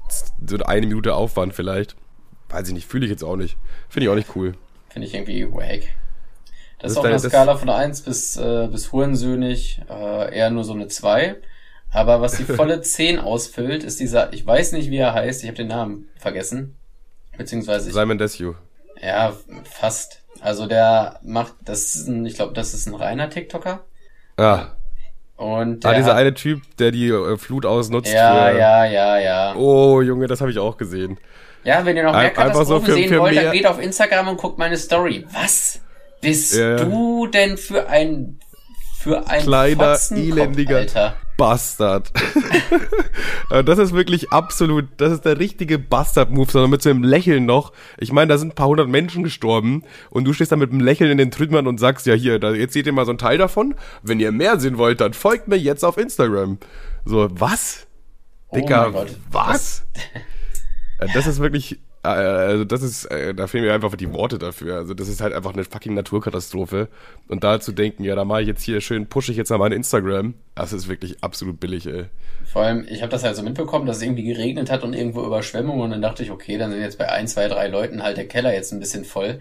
so 0.46 0.58
eine 0.58 0.88
Minute 0.88 1.16
Aufwand 1.16 1.54
vielleicht. 1.54 1.96
Weiß 2.50 2.68
ich 2.68 2.74
nicht, 2.74 2.88
fühle 2.88 3.06
ich 3.06 3.12
jetzt 3.12 3.24
auch 3.24 3.36
nicht. 3.36 3.58
Finde 3.90 4.06
ich 4.06 4.10
auch 4.12 4.16
nicht 4.16 4.36
cool. 4.36 4.54
Finde 4.90 5.08
ich 5.08 5.14
irgendwie 5.14 5.46
wack. 5.52 5.82
Das 6.80 6.80
Das, 6.80 6.92
ist 6.94 6.98
auf 6.98 7.06
einer 7.06 7.20
Skala 7.20 7.56
von 7.58 7.70
1 7.70 8.02
bis, 8.02 8.38
äh, 8.38 8.68
bis 8.70 8.92
Hurensöhnig 8.92 9.82
äh, 9.90 10.36
eher 10.36 10.50
nur 10.50 10.64
so 10.64 10.74
eine 10.74 10.88
2. 10.88 11.36
Aber 11.92 12.22
was 12.22 12.38
die 12.38 12.44
volle 12.46 12.82
10 12.82 13.20
ausfüllt, 13.20 13.84
ist 13.84 14.00
dieser, 14.00 14.34
ich 14.34 14.46
weiß 14.46 14.74
nicht, 14.74 14.92
wie 14.92 14.98
er 14.98 15.14
heißt, 15.14 15.44
ich 15.44 15.50
habe 15.50 15.58
den 15.58 15.68
Namen 15.68 16.10
vergessen. 16.18 16.76
Beziehungsweise, 17.38 17.90
ich, 17.90 17.96
Simon 17.96 18.18
Desue. 18.18 18.56
ja, 19.02 19.34
fast. 19.64 20.22
Also 20.42 20.68
der 20.68 21.20
macht, 21.24 21.56
das 21.64 21.96
ist 21.96 22.08
ein, 22.08 22.26
ich 22.26 22.36
glaube, 22.36 22.54
das 22.54 22.74
ist 22.74 22.86
ein 22.88 22.96
reiner 22.96 23.30
TikToker. 23.30 23.84
Ah, 24.38 24.72
Und 25.36 25.86
ah 25.86 25.94
dieser 25.94 26.12
hat, 26.12 26.18
eine 26.18 26.34
Typ, 26.34 26.62
der 26.78 26.92
die 26.92 27.08
äh, 27.10 27.38
Flut 27.38 27.66
ausnutzt. 27.66 28.14
Ja, 28.14 28.50
für, 28.50 28.58
ja, 28.58 28.86
ja, 28.86 29.18
ja. 29.20 29.56
Oh, 29.56 30.02
Junge, 30.02 30.28
das 30.28 30.42
habe 30.42 30.52
ich 30.52 30.60
auch 30.60 30.78
gesehen. 30.78 31.18
Ja, 31.64 31.86
wenn 31.86 31.98
ihr 31.98 32.04
noch 32.04 32.14
Ein- 32.14 32.24
mehr 32.24 32.36
so 32.36 32.42
Katastrophen 32.42 32.86
für- 32.86 32.94
sehen 32.94 33.10
für 33.10 33.20
wollt, 33.20 33.36
dann 33.38 33.52
geht 33.52 33.66
auf 33.66 33.82
Instagram 33.82 34.28
und 34.30 34.38
guckt 34.38 34.58
meine 34.60 34.78
Story. 34.78 35.26
Was 35.34 35.80
bist 36.22 36.56
Ja. 36.56 36.76
du 36.78 37.28
denn 37.28 37.58
für 37.58 37.88
ein 37.88 38.40
für 39.00 39.28
ein 39.28 39.42
Kleiner, 39.42 39.96
Fotzenkopf, 39.96 40.38
elendiger 40.38 40.78
Alter? 40.78 41.16
Bastard. 41.38 42.12
Das 43.66 43.78
ist 43.78 43.94
wirklich 43.94 44.32
absolut, 44.32 44.86
das 44.98 45.12
ist 45.12 45.26
der 45.26 45.38
richtige 45.38 45.78
Bastard-Move, 45.78 46.50
sondern 46.50 46.72
mit 46.72 46.82
so 46.82 46.90
einem 46.90 47.04
Lächeln 47.04 47.46
noch. 47.46 47.72
Ich 48.00 48.12
meine, 48.12 48.30
da 48.30 48.38
sind 48.40 48.54
ein 48.54 48.56
paar 48.56 48.68
hundert 48.68 48.90
Menschen 48.90 49.24
gestorben 49.24 49.84
und 50.10 50.26
du 50.26 50.34
stehst 50.34 50.52
da 50.52 50.56
mit 50.56 50.72
einem 50.72 50.80
Lächeln 50.80 51.12
in 51.12 51.20
den 51.20 51.30
Trümmern 51.30 51.68
und 51.68 51.80
sagst, 51.80 52.08
ja 52.08 52.16
hier, 52.16 52.40
da, 52.40 52.52
jetzt 52.54 52.74
seht 52.74 52.88
ihr 52.88 52.94
mal 52.94 53.06
so 53.06 53.12
einen 53.12 53.20
Teil 53.20 53.38
davon. 53.38 53.76
Wenn 54.02 54.20
ihr 54.20 54.32
mehr 54.32 54.60
sehen 54.60 54.80
wollt, 54.80 55.02
dann 55.02 55.14
folgt 55.14 55.48
mir 55.48 55.58
jetzt 55.58 55.84
auf 55.86 55.98
Instagram. 55.98 56.58
So, 57.06 57.28
was? 57.32 57.86
Oh 58.50 58.56
Dicker, 58.56 58.92
Gott. 58.92 59.16
was? 59.32 59.86
Äh, 61.00 61.08
Das 61.14 61.26
ist 61.28 61.40
wirklich, 61.40 61.80
also 62.10 62.66
das 62.66 62.84
ist, 62.84 63.06
äh, 63.06 63.34
da 63.34 63.48
fehlen 63.48 63.64
mir 63.64 63.74
einfach 63.74 63.96
die 63.96 64.12
Worte 64.12 64.38
dafür. 64.38 64.76
Also 64.76 64.94
das 64.94 65.08
ist 65.08 65.22
halt 65.22 65.34
einfach 65.34 65.54
eine 65.54 65.64
fucking 65.64 65.94
Naturkatastrophe. 65.94 66.90
Und 67.30 67.44
da 67.46 67.62
zu 67.62 67.72
denken, 67.72 68.04
ja, 68.04 68.16
da 68.16 68.26
mache 68.26 68.42
ich 68.42 68.48
jetzt 68.48 68.62
hier 68.62 68.82
schön, 68.82 69.08
pushe 69.08 69.32
ich 69.32 69.38
jetzt 69.38 69.50
mal 69.50 69.58
mein 69.58 69.72
Instagram, 69.72 70.34
das 70.54 70.74
ist 70.74 70.90
wirklich 70.90 71.24
absolut 71.24 71.62
billig, 71.62 71.86
ey. 71.88 72.06
Vor 72.46 72.64
allem, 72.64 72.86
ich 72.90 73.02
habe 73.02 73.12
das 73.12 73.24
halt 73.24 73.38
so 73.38 73.44
mitbekommen, 73.44 73.86
dass 73.86 73.98
es 73.98 74.04
irgendwie 74.04 74.24
geregnet 74.24 74.70
hat 74.70 74.84
und 74.84 74.94
irgendwo 74.94 75.24
Überschwemmung 75.24 75.80
und 75.80 75.92
dann 75.92 76.02
dachte 76.02 76.24
ich, 76.24 76.32
okay, 76.32 76.58
dann 76.58 76.72
sind 76.72 76.82
jetzt 76.82 76.98
bei 76.98 77.10
ein, 77.10 77.28
zwei, 77.28 77.48
drei 77.48 77.68
Leuten 77.68 78.04
halt 78.04 78.18
der 78.18 78.28
Keller 78.28 78.54
jetzt 78.54 78.74
ein 78.74 78.80
bisschen 78.82 79.06
voll. 79.06 79.40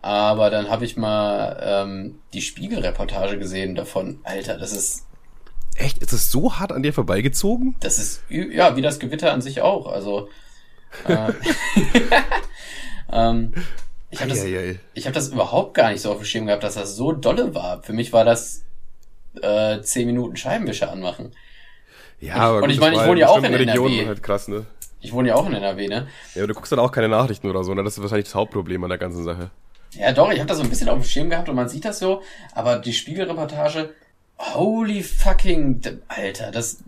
Aber 0.00 0.48
dann 0.48 0.70
habe 0.70 0.86
ich 0.86 0.96
mal 0.96 1.60
ähm, 1.60 2.20
die 2.32 2.40
Spiegelreportage 2.40 3.38
gesehen 3.38 3.74
davon. 3.74 4.20
Alter, 4.22 4.56
das 4.56 4.72
ist 4.72 5.04
Echt? 5.76 5.98
Ist 5.98 6.12
es 6.12 6.32
so 6.32 6.54
hart 6.54 6.72
an 6.72 6.82
dir 6.82 6.92
vorbeigezogen? 6.92 7.76
Das 7.80 7.98
ist, 7.98 8.22
ja, 8.28 8.76
wie 8.76 8.82
das 8.82 8.98
Gewitter 8.98 9.32
an 9.32 9.42
sich 9.42 9.60
auch. 9.60 9.86
Also, 9.86 10.26
äh, 10.26 10.30
ähm, 13.12 13.52
ich 14.10 14.20
habe 14.20 14.30
das, 14.30 14.44
ich 14.44 15.06
hab 15.06 15.12
das 15.12 15.28
überhaupt 15.28 15.74
gar 15.74 15.90
nicht 15.90 16.00
so 16.00 16.10
auf 16.10 16.18
dem 16.18 16.24
Schirm 16.24 16.46
gehabt, 16.46 16.62
dass 16.62 16.74
das 16.74 16.96
so 16.96 17.12
dolle 17.12 17.54
war. 17.54 17.82
Für 17.82 17.92
mich 17.92 18.12
war 18.12 18.24
das 18.24 18.62
äh, 19.42 19.80
10 19.80 20.06
Minuten 20.06 20.36
Scheibenwischer 20.36 20.90
anmachen. 20.90 21.32
Ja, 22.20 22.34
Und- 22.34 22.40
aber 22.42 22.62
und 22.62 22.70
ich 22.70 22.80
meine, 22.80 22.96
ich 22.96 23.06
wohne 23.06 23.20
ja 23.20 23.28
auch 23.28 23.42
in 23.42 23.54
Regionen 23.54 23.94
NRW. 23.94 24.06
halt 24.08 24.22
krass, 24.22 24.48
ne? 24.48 24.66
Ich 25.00 25.12
wohne 25.12 25.28
ja 25.28 25.34
auch 25.36 25.46
in 25.46 25.54
NRW, 25.54 25.86
ne? 25.88 26.08
Ja, 26.34 26.42
aber 26.42 26.48
du 26.48 26.54
guckst 26.54 26.72
dann 26.72 26.80
auch 26.80 26.90
keine 26.90 27.08
Nachrichten 27.08 27.48
oder 27.48 27.62
so, 27.62 27.72
ne? 27.74 27.84
Das 27.84 27.94
ist 27.96 28.02
wahrscheinlich 28.02 28.26
das 28.26 28.34
Hauptproblem 28.34 28.82
an 28.82 28.88
der 28.90 28.98
ganzen 28.98 29.22
Sache. 29.22 29.50
Ja, 29.92 30.12
doch, 30.12 30.30
ich 30.32 30.38
habe 30.38 30.48
das 30.48 30.58
so 30.58 30.64
ein 30.64 30.70
bisschen 30.70 30.88
auf 30.88 30.98
dem 30.98 31.04
Schirm 31.04 31.30
gehabt 31.30 31.48
und 31.48 31.54
man 31.54 31.68
sieht 31.68 31.84
das 31.84 31.98
so, 31.98 32.22
aber 32.52 32.78
die 32.78 32.92
Spiegelreportage, 32.92 33.94
holy 34.38 35.02
fucking, 35.02 35.80
Alter, 36.08 36.50
das, 36.50 36.82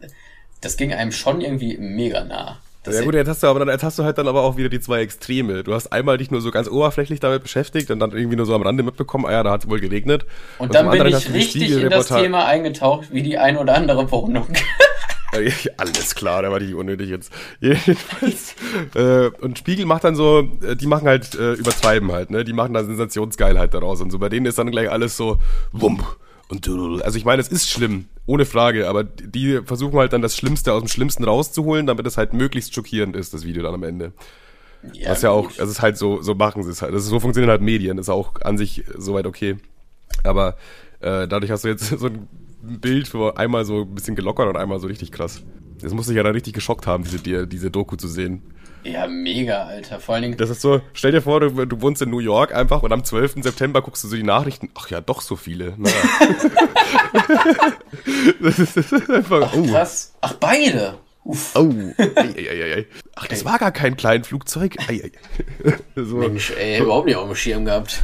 das 0.61 0.77
ging 0.77 0.93
einem 0.93 1.13
schon 1.13 1.41
irgendwie 1.41 1.77
mega 1.79 2.25
nah. 2.25 2.59
Das 2.83 2.95
ja 2.95 3.03
gut, 3.03 3.14
jetzt 3.14 3.29
hast 3.29 3.43
du 3.43 3.47
aber 3.47 3.59
dann, 3.59 3.69
jetzt 3.69 3.85
hast 3.85 3.99
du 3.99 4.05
halt 4.05 4.16
dann 4.16 4.27
aber 4.27 4.43
auch 4.43 4.57
wieder 4.57 4.71
die 4.71 4.81
zwei 4.81 5.03
Extreme. 5.03 5.62
Du 5.64 5.75
hast 5.75 5.93
einmal 5.93 6.16
dich 6.16 6.31
nur 6.31 6.40
so 6.40 6.51
ganz 6.51 6.66
oberflächlich 6.66 7.21
damit 7.21 7.43
beschäftigt 7.43 7.90
und 7.90 7.99
dann 7.99 8.12
irgendwie 8.12 8.37
nur 8.37 8.47
so 8.47 8.55
am 8.55 8.62
Rande 8.62 8.83
mitbekommen, 8.83 9.27
ah 9.27 9.33
ja, 9.33 9.43
da 9.43 9.51
hat 9.51 9.64
es 9.64 9.71
wohl 9.71 9.81
geregnet. 9.81 10.25
Und 10.59 10.75
dann 10.75 10.87
zum 10.87 10.99
bin 10.99 11.07
ich 11.07 11.27
die 11.27 11.33
richtig 11.33 11.71
in 11.73 11.90
das 11.90 12.09
Thema 12.09 12.47
eingetaucht, 12.47 13.12
wie 13.12 13.23
die 13.23 13.37
ein 13.37 13.59
oder 13.59 13.75
andere 13.75 14.11
Wohnung. 14.11 14.47
Alles 15.77 16.14
klar, 16.14 16.43
der 16.43 16.51
war 16.51 16.59
nicht 16.59 16.75
unnötig 16.75 17.11
jetzt. 17.11 17.33
Jedenfalls. 17.61 18.55
äh, 18.95 19.31
und 19.40 19.59
Spiegel 19.59 19.87
macht 19.87 20.05
dann 20.05 20.16
so, 20.16 20.49
äh, 20.62 20.75
die 20.75 20.87
machen 20.87 21.07
halt, 21.07 21.35
äh, 21.35 21.53
übertreiben 21.53 22.11
halt, 22.11 22.31
ne? 22.31 22.45
Die 22.45 22.53
machen 22.53 22.75
da 22.75 22.83
Sensationsgeilheit 22.83 23.73
daraus. 23.75 24.01
Und 24.01 24.11
so 24.11 24.19
bei 24.19 24.29
denen 24.29 24.47
ist 24.47 24.59
dann 24.59 24.71
gleich 24.71 24.90
alles 24.90 25.16
so, 25.16 25.38
wump. 25.73 26.03
Und 26.49 26.69
also 27.05 27.16
ich 27.16 27.25
meine, 27.25 27.40
es 27.40 27.47
ist 27.47 27.71
schlimm, 27.71 28.07
ohne 28.31 28.45
Frage, 28.45 28.88
aber 28.88 29.03
die 29.05 29.61
versuchen 29.64 29.99
halt 29.99 30.12
dann 30.12 30.23
das 30.23 30.37
Schlimmste 30.37 30.73
aus 30.73 30.83
dem 30.83 30.88
Schlimmsten 30.88 31.25
rauszuholen, 31.25 31.87
damit 31.87 32.07
es 32.07 32.16
halt 32.16 32.33
möglichst 32.33 32.75
schockierend 32.75 33.16
ist, 33.16 33.35
das 33.35 33.45
Video 33.45 33.62
dann 33.62 33.75
am 33.75 33.83
Ende. 33.83 34.12
Was 35.07 35.23
ja 35.23 35.31
auch, 35.31 35.49
gut. 35.49 35.61
also 35.61 35.64
es 35.71 35.79
ist 35.79 35.83
halt 35.83 35.99
so, 35.99 36.23
so 36.23 36.35
machen 36.35 36.62
sie 36.62 36.71
es 36.71 36.81
halt. 36.81 36.95
Das 36.95 37.03
ist, 37.03 37.09
so 37.09 37.21
funktionieren 37.21 37.51
halt 37.51 37.61
Medien, 37.61 37.99
ist 37.99 38.09
auch 38.09 38.35
an 38.43 38.57
sich 38.57 38.85
soweit 38.97 39.27
okay. 39.27 39.57
Aber 40.25 40.57
äh, 41.01 41.27
dadurch 41.29 41.51
hast 41.51 41.64
du 41.64 41.69
jetzt 41.69 41.87
so 41.99 42.07
ein 42.07 42.29
Bild, 42.62 43.12
wo 43.14 43.29
einmal 43.31 43.64
so 43.64 43.83
ein 43.83 43.95
bisschen 43.95 44.16
gelockert 44.16 44.49
und 44.49 44.57
einmal 44.57 44.79
so 44.81 44.87
richtig 44.87 45.12
krass. 45.12 45.43
Das 45.83 45.93
muss 45.93 46.07
dich 46.07 46.16
ja 46.16 46.23
dann 46.23 46.33
richtig 46.35 46.55
geschockt 46.55 46.87
haben, 46.87 47.05
diese, 47.05 47.19
die- 47.19 47.47
diese 47.49 47.71
Doku 47.71 47.97
zu 47.97 48.09
sehen. 48.09 48.43
Ja, 48.83 49.07
mega, 49.07 49.64
Alter. 49.64 50.01
Vor 50.01 50.14
allen 50.14 50.23
Dingen, 50.23 50.37
Das 50.37 50.51
ist 50.51 50.61
so, 50.61 50.81
stell 50.93 51.12
dir 51.12 51.23
vor, 51.23 51.40
du, 51.40 51.66
du 51.66 51.81
wohnst 51.83 52.01
in 52.03 52.11
New 52.11 52.19
York 52.19 52.55
einfach 52.55 52.83
und 52.83 52.93
am 52.93 53.05
12. 53.05 53.43
September 53.43 53.83
guckst 53.83 54.03
du 54.05 54.09
so 54.09 54.16
die 54.16 54.23
Nachrichten. 54.23 54.71
Ach 54.75 54.88
ja, 54.90 55.01
doch 55.01 55.21
so 55.21 55.37
viele. 55.37 55.75
Naja. 55.77 55.95
das, 58.40 58.59
ist, 58.59 58.77
das 58.77 58.93
ist 58.93 59.11
einfach, 59.11 59.53
oh, 59.55 59.62
krass. 59.64 60.14
Ach, 60.21 60.35
beide. 60.35 60.99
Uff. 61.25 61.55
oh, 61.55 61.71
ei, 61.99 62.35
ei, 62.37 62.75
ei. 62.75 62.87
Ach, 63.14 63.27
das 63.27 63.45
war 63.45 63.59
gar 63.59 63.73
kein 63.73 63.97
kleines 63.97 64.29
Flugzeug. 64.29 64.77
So. 65.95 66.16
Mensch, 66.16 66.53
ey, 66.53 66.81
überhaupt 66.81 67.07
nicht 67.07 67.16
auf 67.16 67.27
dem 67.27 67.35
Schirm 67.35 67.66
gehabt. 67.66 68.03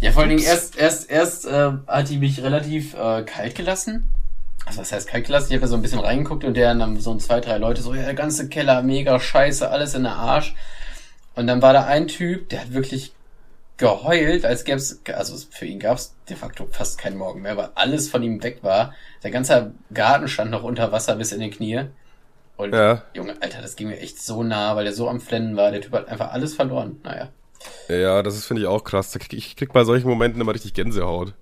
Ja, 0.00 0.12
vor 0.12 0.22
allen 0.22 0.30
Dingen 0.30 0.44
erst, 0.44 0.76
erst, 0.76 1.10
erst 1.10 1.46
äh, 1.46 1.72
hat 1.86 2.10
die 2.10 2.18
mich 2.18 2.42
relativ 2.42 2.94
äh, 2.94 3.22
kalt 3.22 3.54
gelassen. 3.54 4.08
Also 4.66 4.80
was 4.80 4.92
heißt 4.92 5.08
kalt 5.08 5.26
gelassen? 5.26 5.48
Ich 5.48 5.52
habe 5.54 5.62
da 5.62 5.68
so 5.68 5.76
ein 5.76 5.82
bisschen 5.82 6.00
reingeguckt 6.00 6.44
und 6.44 6.54
der 6.54 6.74
dann 6.74 6.98
so 7.00 7.14
zwei, 7.16 7.40
drei 7.40 7.58
Leute 7.58 7.82
so, 7.82 7.94
ja, 7.94 8.02
der 8.02 8.14
ganze 8.14 8.48
Keller, 8.48 8.82
mega 8.82 9.20
scheiße, 9.20 9.70
alles 9.70 9.94
in 9.94 10.04
der 10.04 10.16
Arsch. 10.16 10.54
Und 11.34 11.46
dann 11.46 11.62
war 11.62 11.72
da 11.72 11.84
ein 11.84 12.06
Typ, 12.06 12.48
der 12.48 12.60
hat 12.62 12.72
wirklich 12.72 13.12
geheult, 13.76 14.44
als 14.44 14.64
gäbe 14.64 14.78
es, 14.78 15.00
also 15.12 15.36
für 15.50 15.66
ihn 15.66 15.80
gab 15.80 15.98
es 15.98 16.14
de 16.28 16.36
facto 16.36 16.68
fast 16.70 16.96
keinen 16.96 17.16
Morgen 17.16 17.42
mehr, 17.42 17.56
weil 17.56 17.70
alles 17.74 18.08
von 18.08 18.22
ihm 18.22 18.42
weg 18.42 18.58
war. 18.62 18.94
Der 19.22 19.30
ganze 19.30 19.72
Garten 19.92 20.28
stand 20.28 20.50
noch 20.50 20.62
unter 20.62 20.92
Wasser 20.92 21.16
bis 21.16 21.32
in 21.32 21.40
die 21.40 21.50
Knie. 21.50 21.86
Und 22.56 22.72
Ja. 22.72 23.02
Junge, 23.14 23.34
Alter, 23.40 23.60
das 23.62 23.74
ging 23.74 23.88
mir 23.88 23.98
echt 23.98 24.22
so 24.22 24.42
nah, 24.44 24.76
weil 24.76 24.84
der 24.84 24.92
so 24.92 25.08
am 25.08 25.20
Flennen 25.20 25.56
war. 25.56 25.72
Der 25.72 25.80
Typ 25.80 25.92
hat 25.92 26.08
einfach 26.08 26.32
alles 26.32 26.54
verloren. 26.54 27.00
Naja. 27.02 27.30
Ja, 27.88 28.22
das 28.22 28.36
ist, 28.36 28.44
finde 28.46 28.62
ich, 28.62 28.68
auch 28.68 28.84
krass. 28.84 29.16
Ich 29.30 29.56
krieg 29.56 29.72
bei 29.72 29.84
solchen 29.84 30.08
Momenten 30.08 30.40
immer 30.40 30.54
richtig 30.54 30.74
Gänsehaut. 30.74 31.34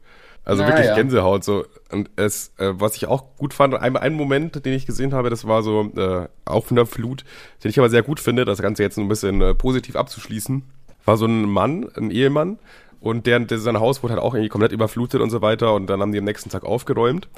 Also 0.44 0.62
Na 0.62 0.68
wirklich. 0.68 0.94
Gänsehaut. 0.94 1.44
So. 1.44 1.64
Und 1.90 2.10
es, 2.16 2.52
äh, 2.58 2.72
was 2.74 2.96
ich 2.96 3.06
auch 3.06 3.36
gut 3.36 3.54
fand, 3.54 3.74
ein, 3.74 3.96
ein 3.96 4.14
Moment, 4.14 4.64
den 4.64 4.72
ich 4.72 4.86
gesehen 4.86 5.14
habe, 5.14 5.30
das 5.30 5.46
war 5.46 5.62
so 5.62 5.90
äh, 5.96 6.28
auf 6.44 6.70
einer 6.70 6.86
Flut, 6.86 7.24
den 7.62 7.70
ich 7.70 7.78
aber 7.78 7.90
sehr 7.90 8.02
gut 8.02 8.20
finde, 8.20 8.44
das 8.44 8.60
Ganze 8.60 8.82
jetzt 8.82 8.98
ein 8.98 9.08
bisschen 9.08 9.40
äh, 9.40 9.54
positiv 9.54 9.96
abzuschließen, 9.96 10.62
war 11.04 11.16
so 11.16 11.26
ein 11.26 11.48
Mann, 11.48 11.88
ein 11.96 12.10
Ehemann, 12.10 12.58
und 13.02 13.26
der, 13.26 13.40
der 13.40 13.58
sein 13.58 13.80
Haus 13.80 14.02
wurde 14.02 14.14
halt 14.14 14.22
auch 14.22 14.34
irgendwie 14.34 14.48
komplett 14.48 14.70
überflutet 14.70 15.20
und 15.20 15.30
so 15.30 15.42
weiter 15.42 15.74
und 15.74 15.88
dann 15.88 16.00
haben 16.00 16.12
die 16.12 16.18
am 16.18 16.24
nächsten 16.24 16.50
Tag 16.50 16.64
aufgeräumt. 16.64 17.28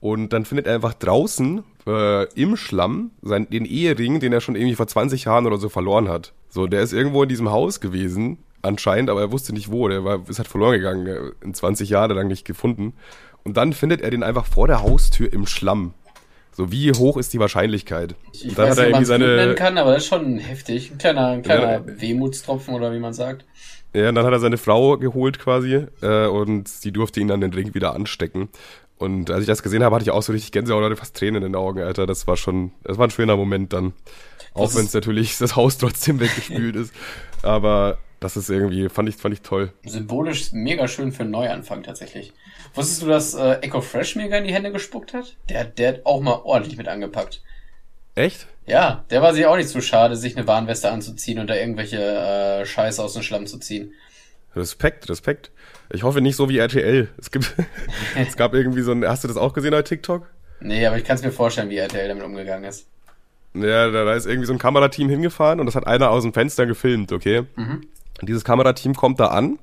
Und 0.00 0.32
dann 0.32 0.44
findet 0.44 0.66
er 0.66 0.74
einfach 0.74 0.94
draußen 0.94 1.62
äh, 1.86 2.24
im 2.34 2.56
Schlamm 2.56 3.12
seinen, 3.22 3.48
den 3.48 3.64
Ehering, 3.64 4.18
den 4.18 4.32
er 4.32 4.40
schon 4.40 4.56
irgendwie 4.56 4.74
vor 4.74 4.88
20 4.88 5.26
Jahren 5.26 5.46
oder 5.46 5.58
so 5.58 5.68
verloren 5.68 6.08
hat. 6.08 6.32
So, 6.48 6.66
der 6.66 6.82
ist 6.82 6.92
irgendwo 6.92 7.22
in 7.22 7.28
diesem 7.28 7.52
Haus 7.52 7.78
gewesen, 7.78 8.38
anscheinend, 8.62 9.10
aber 9.10 9.20
er 9.20 9.32
wusste 9.32 9.52
nicht 9.52 9.70
wo. 9.70 9.88
Der 9.88 10.04
war, 10.04 10.20
ist 10.28 10.38
halt 10.38 10.48
verloren 10.48 10.72
gegangen, 10.72 11.32
in 11.42 11.54
20 11.54 11.90
Jahren 11.90 12.10
lang 12.12 12.28
nicht 12.28 12.44
gefunden. 12.44 12.94
Und 13.44 13.56
dann 13.56 13.72
findet 13.72 14.00
er 14.00 14.10
den 14.10 14.22
einfach 14.22 14.46
vor 14.46 14.68
der 14.68 14.82
Haustür 14.82 15.32
im 15.32 15.46
Schlamm. 15.46 15.94
So, 16.54 16.70
wie 16.70 16.92
hoch 16.92 17.16
ist 17.16 17.32
die 17.32 17.38
Wahrscheinlichkeit? 17.38 18.14
Ich, 18.32 18.44
ich 18.44 18.50
Und 18.50 18.58
dann 18.58 18.68
weiß 18.70 18.78
hat 18.78 18.78
er 18.78 18.86
nicht, 18.86 18.94
ob 18.94 19.08
man 19.08 19.22
irgendwie 19.22 19.24
es 19.24 19.36
nennen 19.36 19.38
seine, 19.38 19.54
kann, 19.54 19.78
aber 19.78 19.94
das 19.94 20.02
ist 20.02 20.08
schon 20.08 20.38
heftig. 20.38 20.92
Ein 20.92 20.98
kleiner, 20.98 21.26
ein 21.28 21.42
kleiner 21.42 21.72
Ja. 21.72 21.82
Wehmutstropfen 21.86 22.74
oder 22.74 22.92
wie 22.92 22.98
man 22.98 23.14
sagt. 23.14 23.44
Ja, 23.94 24.08
und 24.10 24.14
dann 24.14 24.24
hat 24.24 24.32
er 24.32 24.40
seine 24.40 24.58
Frau 24.58 24.96
geholt 24.98 25.38
quasi 25.38 25.86
äh, 26.02 26.26
und 26.26 26.68
sie 26.68 26.92
durfte 26.92 27.20
ihn 27.20 27.28
dann 27.28 27.40
den 27.40 27.52
Ring 27.52 27.74
wieder 27.74 27.94
anstecken. 27.94 28.48
Und 28.98 29.30
als 29.30 29.40
ich 29.40 29.46
das 29.46 29.62
gesehen 29.62 29.82
habe, 29.82 29.94
hatte 29.96 30.04
ich 30.04 30.10
auch 30.10 30.22
so 30.22 30.32
richtig 30.32 30.52
Gänsehaut 30.52 30.84
oder 30.84 30.96
fast 30.96 31.16
Tränen 31.16 31.42
in 31.42 31.52
den 31.52 31.56
Augen, 31.56 31.80
Alter. 31.80 32.06
Das 32.06 32.26
war 32.26 32.36
schon, 32.36 32.72
das 32.84 32.98
war 32.98 33.06
ein 33.06 33.10
schöner 33.10 33.36
Moment 33.36 33.72
dann. 33.72 33.94
Auch 34.54 34.74
wenn 34.74 34.84
es 34.84 34.92
natürlich 34.94 35.38
das 35.38 35.56
Haus 35.56 35.78
trotzdem 35.78 36.20
weggespült 36.20 36.76
ist. 36.76 36.94
Aber 37.42 37.98
das 38.22 38.36
ist 38.36 38.48
irgendwie, 38.48 38.88
fand 38.88 39.08
ich, 39.08 39.16
fand 39.16 39.34
ich 39.34 39.42
toll. 39.42 39.72
Symbolisch 39.84 40.52
mega 40.52 40.88
schön 40.88 41.12
für 41.12 41.22
einen 41.22 41.32
Neuanfang 41.32 41.82
tatsächlich. 41.82 42.32
Wusstest 42.74 43.02
du, 43.02 43.06
dass 43.06 43.34
äh, 43.34 43.58
Echo 43.60 43.80
Fresh 43.80 44.16
mega 44.16 44.36
in 44.38 44.44
die 44.44 44.54
Hände 44.54 44.72
gespuckt 44.72 45.12
hat? 45.12 45.36
Der, 45.48 45.64
der 45.64 45.88
hat 45.88 46.06
auch 46.06 46.20
mal 46.20 46.40
ordentlich 46.44 46.76
mit 46.76 46.88
angepackt. 46.88 47.42
Echt? 48.14 48.46
Ja, 48.66 49.04
der 49.10 49.22
war 49.22 49.34
sich 49.34 49.46
auch 49.46 49.56
nicht 49.56 49.68
zu 49.68 49.80
schade, 49.80 50.16
sich 50.16 50.36
eine 50.36 50.46
Warnweste 50.46 50.90
anzuziehen 50.90 51.38
und 51.38 51.48
da 51.48 51.56
irgendwelche 51.56 51.98
äh, 51.98 52.64
Scheiße 52.66 53.02
aus 53.02 53.14
dem 53.14 53.22
Schlamm 53.22 53.46
zu 53.46 53.58
ziehen. 53.58 53.92
Respekt, 54.54 55.08
Respekt. 55.08 55.50
Ich 55.90 56.02
hoffe 56.02 56.20
nicht 56.20 56.36
so 56.36 56.48
wie 56.48 56.58
RTL. 56.58 57.08
Es 57.18 57.30
gibt, 57.30 57.54
es 58.16 58.36
gab 58.36 58.54
irgendwie 58.54 58.82
so 58.82 58.92
ein, 58.92 59.04
hast 59.04 59.24
du 59.24 59.28
das 59.28 59.36
auch 59.36 59.52
gesehen 59.52 59.72
bei 59.72 59.82
TikTok? 59.82 60.28
Nee, 60.60 60.86
aber 60.86 60.96
ich 60.96 61.04
kann 61.04 61.16
es 61.16 61.22
mir 61.22 61.32
vorstellen, 61.32 61.70
wie 61.70 61.78
RTL 61.78 62.08
damit 62.08 62.24
umgegangen 62.24 62.64
ist. 62.64 62.86
Ja, 63.54 63.90
da, 63.90 64.04
da 64.04 64.14
ist 64.14 64.26
irgendwie 64.26 64.46
so 64.46 64.52
ein 64.52 64.58
Kamerateam 64.58 65.08
hingefahren 65.08 65.60
und 65.60 65.66
das 65.66 65.74
hat 65.74 65.86
einer 65.86 66.10
aus 66.10 66.22
dem 66.22 66.32
Fenster 66.32 66.66
gefilmt, 66.66 67.12
okay? 67.12 67.44
Und 67.56 67.86
dieses 68.28 68.44
Kamerateam 68.44 68.94
kommt 68.94 69.20
da 69.20 69.28
an, 69.28 69.58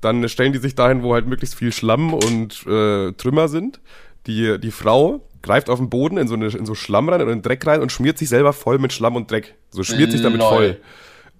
dann 0.00 0.28
stellen 0.28 0.52
die 0.52 0.58
sich 0.58 0.74
dahin, 0.74 1.02
wo 1.02 1.14
halt 1.14 1.26
möglichst 1.26 1.54
viel 1.54 1.72
Schlamm 1.72 2.12
und 2.12 2.66
äh, 2.66 3.12
Trümmer 3.12 3.48
sind. 3.48 3.80
Die, 4.26 4.58
die 4.58 4.70
Frau 4.70 5.20
greift 5.42 5.68
auf 5.68 5.78
den 5.78 5.90
Boden 5.90 6.16
in 6.18 6.28
so, 6.28 6.34
eine, 6.34 6.46
in 6.48 6.66
so 6.66 6.74
Schlamm 6.74 7.08
rein 7.08 7.20
oder 7.20 7.32
in 7.32 7.38
den 7.38 7.42
Dreck 7.42 7.66
rein 7.66 7.80
und 7.80 7.90
schmiert 7.90 8.18
sich 8.18 8.28
selber 8.28 8.52
voll 8.52 8.78
mit 8.78 8.92
Schlamm 8.92 9.16
und 9.16 9.30
Dreck. 9.30 9.54
So 9.70 9.82
schmiert 9.82 10.12
sich 10.12 10.22
damit 10.22 10.40
Lol. 10.40 10.48
voll. 10.48 10.80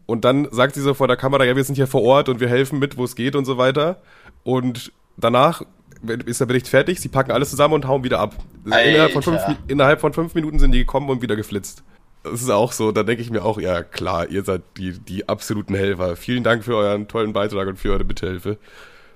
Und 0.06 0.24
dann 0.24 0.48
sagt 0.50 0.74
sie 0.74 0.80
so 0.80 0.94
vor 0.94 1.06
der 1.08 1.16
Kamera, 1.16 1.44
ja, 1.44 1.56
wir 1.56 1.64
sind 1.64 1.76
hier 1.76 1.86
vor 1.86 2.02
Ort 2.02 2.28
und 2.28 2.40
wir 2.40 2.48
helfen 2.48 2.78
mit, 2.78 2.96
wo 2.96 3.04
es 3.04 3.14
geht 3.14 3.36
und 3.36 3.44
so 3.44 3.56
weiter. 3.58 4.02
Und 4.42 4.92
danach 5.16 5.62
ist 6.26 6.40
der 6.40 6.46
Bericht 6.46 6.68
fertig, 6.68 7.00
sie 7.00 7.08
packen 7.08 7.30
alles 7.30 7.50
zusammen 7.50 7.74
und 7.74 7.86
hauen 7.86 8.02
wieder 8.02 8.18
ab. 8.18 8.34
Innerhalb 8.64 9.12
von, 9.12 9.22
fünf, 9.22 9.40
innerhalb 9.68 10.00
von 10.00 10.12
fünf 10.12 10.34
Minuten 10.34 10.58
sind 10.58 10.72
die 10.72 10.78
gekommen 10.78 11.08
und 11.10 11.22
wieder 11.22 11.36
geflitzt. 11.36 11.84
Das 12.24 12.40
ist 12.40 12.50
auch 12.50 12.72
so, 12.72 12.92
da 12.92 13.02
denke 13.02 13.22
ich 13.22 13.30
mir 13.30 13.44
auch, 13.44 13.58
ja 13.58 13.82
klar, 13.82 14.28
ihr 14.28 14.44
seid 14.44 14.62
die, 14.76 14.92
die 14.92 15.28
absoluten 15.28 15.74
Helfer. 15.74 16.16
Vielen 16.16 16.44
Dank 16.44 16.64
für 16.64 16.76
euren 16.76 17.08
tollen 17.08 17.32
Beitrag 17.32 17.66
und 17.66 17.78
für 17.78 17.92
eure 17.92 18.04
Mithilfe. 18.04 18.58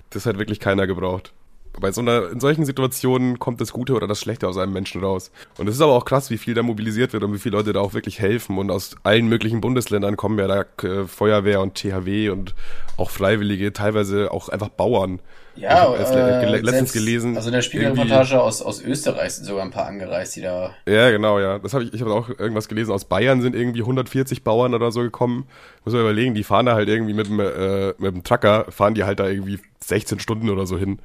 Das 0.09 0.25
hat 0.25 0.37
wirklich 0.37 0.59
keiner 0.59 0.87
gebraucht. 0.87 1.33
Bei 1.79 1.91
so 1.91 2.01
einer, 2.01 2.29
in 2.31 2.39
solchen 2.39 2.65
Situationen 2.65 3.39
kommt 3.39 3.61
das 3.61 3.71
Gute 3.71 3.93
oder 3.93 4.07
das 4.07 4.19
Schlechte 4.19 4.47
aus 4.47 4.57
einem 4.57 4.73
Menschen 4.73 5.03
raus. 5.03 5.31
Und 5.57 5.67
es 5.67 5.75
ist 5.75 5.81
aber 5.81 5.93
auch 5.93 6.05
krass, 6.05 6.31
wie 6.31 6.37
viel 6.37 6.55
da 6.55 6.63
mobilisiert 6.63 7.13
wird 7.13 7.23
und 7.23 7.33
wie 7.33 7.39
viele 7.39 7.55
Leute 7.55 7.71
da 7.71 7.81
auch 7.81 7.93
wirklich 7.93 8.19
helfen. 8.19 8.57
Und 8.57 8.71
aus 8.71 8.95
allen 9.03 9.27
möglichen 9.27 9.61
Bundesländern 9.61 10.17
kommen 10.17 10.39
ja 10.39 10.47
da 10.47 10.87
äh, 10.87 11.05
Feuerwehr 11.05 11.61
und 11.61 11.75
THW 11.75 12.29
und 12.29 12.55
auch 12.97 13.11
Freiwillige, 13.11 13.73
teilweise 13.73 14.31
auch 14.31 14.49
einfach 14.49 14.69
Bauern. 14.69 15.19
Ja, 15.59 15.93
ich 15.95 16.01
äh, 16.01 16.03
gele- 16.13 16.51
letztens 16.51 16.71
selbst- 16.71 16.93
gelesen. 16.93 17.35
Also 17.35 17.49
in 17.49 17.53
der 17.53 17.61
Spiegelreportage 17.61 18.41
aus, 18.41 18.61
aus 18.61 18.81
Österreich 18.81 19.33
sind 19.33 19.45
sogar 19.45 19.63
ein 19.63 19.71
paar 19.71 19.85
angereist, 19.87 20.35
die 20.35 20.41
da. 20.41 20.71
Ja, 20.87 21.09
genau, 21.11 21.39
ja. 21.39 21.59
Das 21.59 21.73
habe 21.73 21.83
ich, 21.85 21.93
ich 21.93 22.01
habe 22.01 22.13
auch 22.13 22.29
irgendwas 22.29 22.67
gelesen. 22.67 22.91
Aus 22.91 23.05
Bayern 23.05 23.41
sind 23.41 23.55
irgendwie 23.55 23.81
140 23.81 24.43
Bauern 24.43 24.73
oder 24.73 24.91
so 24.91 25.01
gekommen. 25.01 25.45
Muss 25.83 25.93
man 25.93 26.01
überlegen, 26.01 26.35
die 26.35 26.43
fahren 26.43 26.65
da 26.67 26.75
halt 26.75 26.89
irgendwie 26.89 27.13
mit 27.13 27.27
dem, 27.27 27.39
äh, 27.39 27.87
mit 27.97 28.13
dem 28.13 28.23
Trucker, 28.23 28.65
fahren 28.69 28.93
die 28.93 29.03
halt 29.03 29.19
da 29.19 29.27
irgendwie 29.27 29.59
16 29.83 30.19
Stunden 30.19 30.49
oder 30.49 30.65
so 30.65 30.77
hin. 30.77 30.99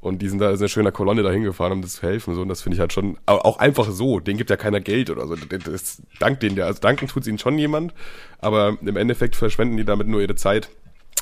Und 0.00 0.22
die 0.22 0.28
sind 0.30 0.38
da 0.38 0.50
in 0.50 0.56
einer 0.56 0.68
schöner 0.68 0.92
Kolonne 0.92 1.22
da 1.22 1.30
hingefahren, 1.30 1.74
um 1.74 1.82
das 1.82 1.96
zu 1.96 2.02
helfen. 2.06 2.34
So. 2.34 2.40
Und 2.40 2.48
das 2.48 2.62
finde 2.62 2.76
ich 2.76 2.80
halt 2.80 2.94
schon, 2.94 3.18
aber 3.26 3.44
auch 3.44 3.58
einfach 3.58 3.90
so. 3.90 4.18
Denen 4.18 4.38
gibt 4.38 4.48
ja 4.48 4.56
keiner 4.56 4.80
Geld 4.80 5.10
oder 5.10 5.26
so. 5.26 5.36
Das, 5.36 5.62
das 5.64 6.02
dankt 6.18 6.42
denen 6.42 6.56
ja. 6.56 6.64
Also 6.64 6.80
danken 6.80 7.06
tut 7.06 7.26
ihnen 7.26 7.38
schon 7.38 7.58
jemand. 7.58 7.92
Aber 8.38 8.78
im 8.80 8.96
Endeffekt 8.96 9.36
verschwenden 9.36 9.76
die 9.76 9.84
damit 9.84 10.08
nur 10.08 10.22
ihre 10.22 10.36
Zeit. 10.36 10.70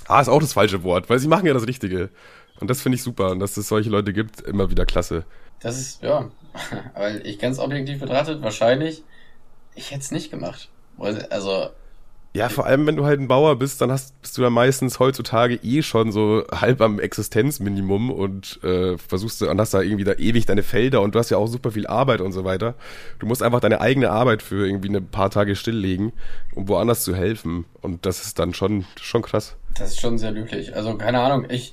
Ah, 0.06 0.20
ist 0.20 0.28
auch 0.28 0.38
das 0.40 0.52
falsche 0.52 0.84
Wort, 0.84 1.10
weil 1.10 1.18
sie 1.18 1.26
machen 1.28 1.44
ja 1.44 1.52
das 1.54 1.66
Richtige. 1.66 2.08
Und 2.60 2.68
das 2.68 2.82
finde 2.82 2.96
ich 2.96 3.02
super. 3.02 3.30
Und 3.30 3.40
dass 3.40 3.56
es 3.56 3.68
solche 3.68 3.90
Leute 3.90 4.12
gibt, 4.12 4.40
immer 4.40 4.70
wieder 4.70 4.86
klasse. 4.86 5.24
Das 5.60 5.78
ist, 5.78 6.02
ja. 6.02 6.30
Aber 6.94 7.24
ich 7.24 7.38
ganz 7.38 7.58
objektiv 7.58 8.00
betrachtet, 8.00 8.42
wahrscheinlich, 8.42 9.02
ich 9.74 9.90
hätte 9.90 10.00
es 10.00 10.10
nicht 10.10 10.30
gemacht. 10.30 10.68
Also, 10.98 11.20
Ja, 12.34 12.48
vor 12.48 12.66
allem, 12.66 12.86
wenn 12.86 12.96
du 12.96 13.06
halt 13.06 13.20
ein 13.20 13.28
Bauer 13.28 13.56
bist, 13.58 13.80
dann 13.80 13.90
hast, 13.90 14.20
bist 14.20 14.36
du 14.36 14.42
ja 14.42 14.50
meistens 14.50 14.98
heutzutage 14.98 15.54
eh 15.62 15.82
schon 15.82 16.12
so 16.12 16.44
halb 16.52 16.80
am 16.80 17.00
Existenzminimum 17.00 18.10
und 18.10 18.62
äh, 18.62 18.98
versuchst 18.98 19.40
du, 19.40 19.48
und 19.48 19.60
hast 19.60 19.74
da 19.74 19.80
irgendwie 19.80 20.04
da 20.04 20.12
ewig 20.14 20.44
deine 20.46 20.62
Felder 20.62 21.00
und 21.00 21.14
du 21.14 21.18
hast 21.18 21.30
ja 21.30 21.38
auch 21.38 21.46
super 21.46 21.70
viel 21.70 21.86
Arbeit 21.86 22.20
und 22.20 22.32
so 22.32 22.44
weiter. 22.44 22.74
Du 23.18 23.26
musst 23.26 23.42
einfach 23.42 23.60
deine 23.60 23.80
eigene 23.80 24.10
Arbeit 24.10 24.42
für 24.42 24.66
irgendwie 24.66 24.94
ein 24.94 25.06
paar 25.06 25.30
Tage 25.30 25.56
stilllegen, 25.56 26.12
um 26.54 26.68
woanders 26.68 27.02
zu 27.02 27.14
helfen. 27.14 27.64
Und 27.80 28.04
das 28.04 28.24
ist 28.24 28.38
dann 28.38 28.52
schon, 28.52 28.84
schon 29.00 29.22
krass. 29.22 29.56
das 29.76 29.90
ist 29.90 30.00
schon 30.00 30.18
sehr 30.18 30.32
löblich. 30.32 30.76
Also, 30.76 30.96
keine 30.96 31.20
Ahnung, 31.20 31.46
ich, 31.48 31.72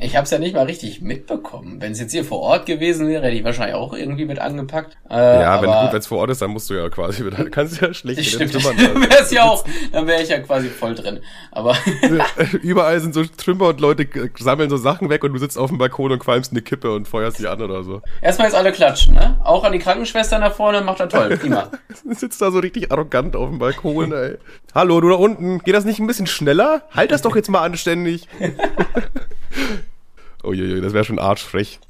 ich 0.00 0.16
habe 0.16 0.24
es 0.24 0.30
ja 0.30 0.38
nicht 0.38 0.54
mal 0.54 0.64
richtig 0.66 1.00
mitbekommen. 1.00 1.80
Wenn 1.80 1.92
es 1.92 2.00
jetzt 2.00 2.12
hier 2.12 2.24
vor 2.24 2.40
Ort 2.40 2.66
gewesen 2.66 3.08
wäre, 3.08 3.22
hätte 3.24 3.36
ich 3.36 3.44
wahrscheinlich 3.44 3.74
auch 3.74 3.92
irgendwie 3.92 4.24
mit 4.24 4.38
angepackt. 4.38 4.96
Äh, 5.10 5.14
Ja, 5.14 5.60
wenn 5.62 5.68
aber 5.70 5.82
gut, 5.84 5.92
wenn 5.92 5.98
es 6.00 6.06
vor 6.06 6.18
Ort 6.18 6.30
ist, 6.30 6.42
dann 6.42 6.50
musst 6.50 6.68
du 6.70 6.74
ja 6.74 6.88
quasi, 6.88 7.28
dann 7.30 7.50
kannst 7.50 7.80
du 7.80 7.86
ja 7.86 7.94
schlecht 7.94 8.24
stimmt, 8.24 8.52
Trümmern 8.52 8.76
da- 8.94 9.00
wäre 9.10 9.22
es 9.22 9.30
ja 9.30 9.44
auch, 9.44 9.64
dann 9.92 10.06
wäre 10.06 10.22
ich 10.22 10.28
ja 10.28 10.38
quasi 10.40 10.68
voll 10.68 10.94
drin. 10.94 11.20
Aber 11.52 11.76
Überall 12.62 13.00
sind 13.00 13.14
so 13.14 13.24
Trümmer 13.24 13.68
und 13.68 13.80
Leute 13.80 14.06
sammeln 14.38 14.70
so 14.70 14.76
Sachen 14.76 15.08
weg 15.10 15.24
und 15.24 15.32
du 15.32 15.38
sitzt 15.38 15.58
auf 15.58 15.70
dem 15.70 15.78
Balkon 15.78 16.12
und 16.12 16.18
qualmst 16.18 16.52
eine 16.52 16.62
Kippe 16.62 16.92
und 16.92 17.08
feuerst 17.08 17.38
die 17.38 17.46
an 17.46 17.60
oder 17.62 17.82
so. 17.82 18.02
erstmal 18.22 18.48
jetzt 18.48 18.56
alle 18.56 18.72
klatschen, 18.72 19.14
ne? 19.14 19.38
Auch 19.44 19.64
an 19.64 19.72
die 19.72 19.78
Krankenschwestern 19.78 20.40
da 20.40 20.50
vorne, 20.50 20.80
macht 20.82 21.00
er 21.00 21.08
toll, 21.08 21.36
prima. 21.36 21.70
Sitzt 22.10 22.40
da 22.42 22.50
so 22.50 22.58
richtig 22.58 22.90
arrogant 22.92 23.36
auf 23.36 23.48
dem 23.48 23.58
Balkon, 23.58 24.12
ey. 24.12 24.36
Hallo, 24.74 25.00
du 25.00 25.08
da 25.08 25.16
unten, 25.16 25.58
geht 25.60 25.74
das 25.74 25.84
nicht 25.84 25.98
ein 26.00 26.06
bisschen 26.06 26.26
schneller? 26.26 26.82
Halt 26.92 27.10
das 27.10 27.22
doch 27.22 27.34
jetzt 27.36 27.48
mal 27.50 27.62
anständig. 27.62 28.28
Uiuiui, 30.44 30.80
das 30.80 30.92
wäre 30.92 31.04
schon 31.04 31.18
arschfrech. 31.18 31.80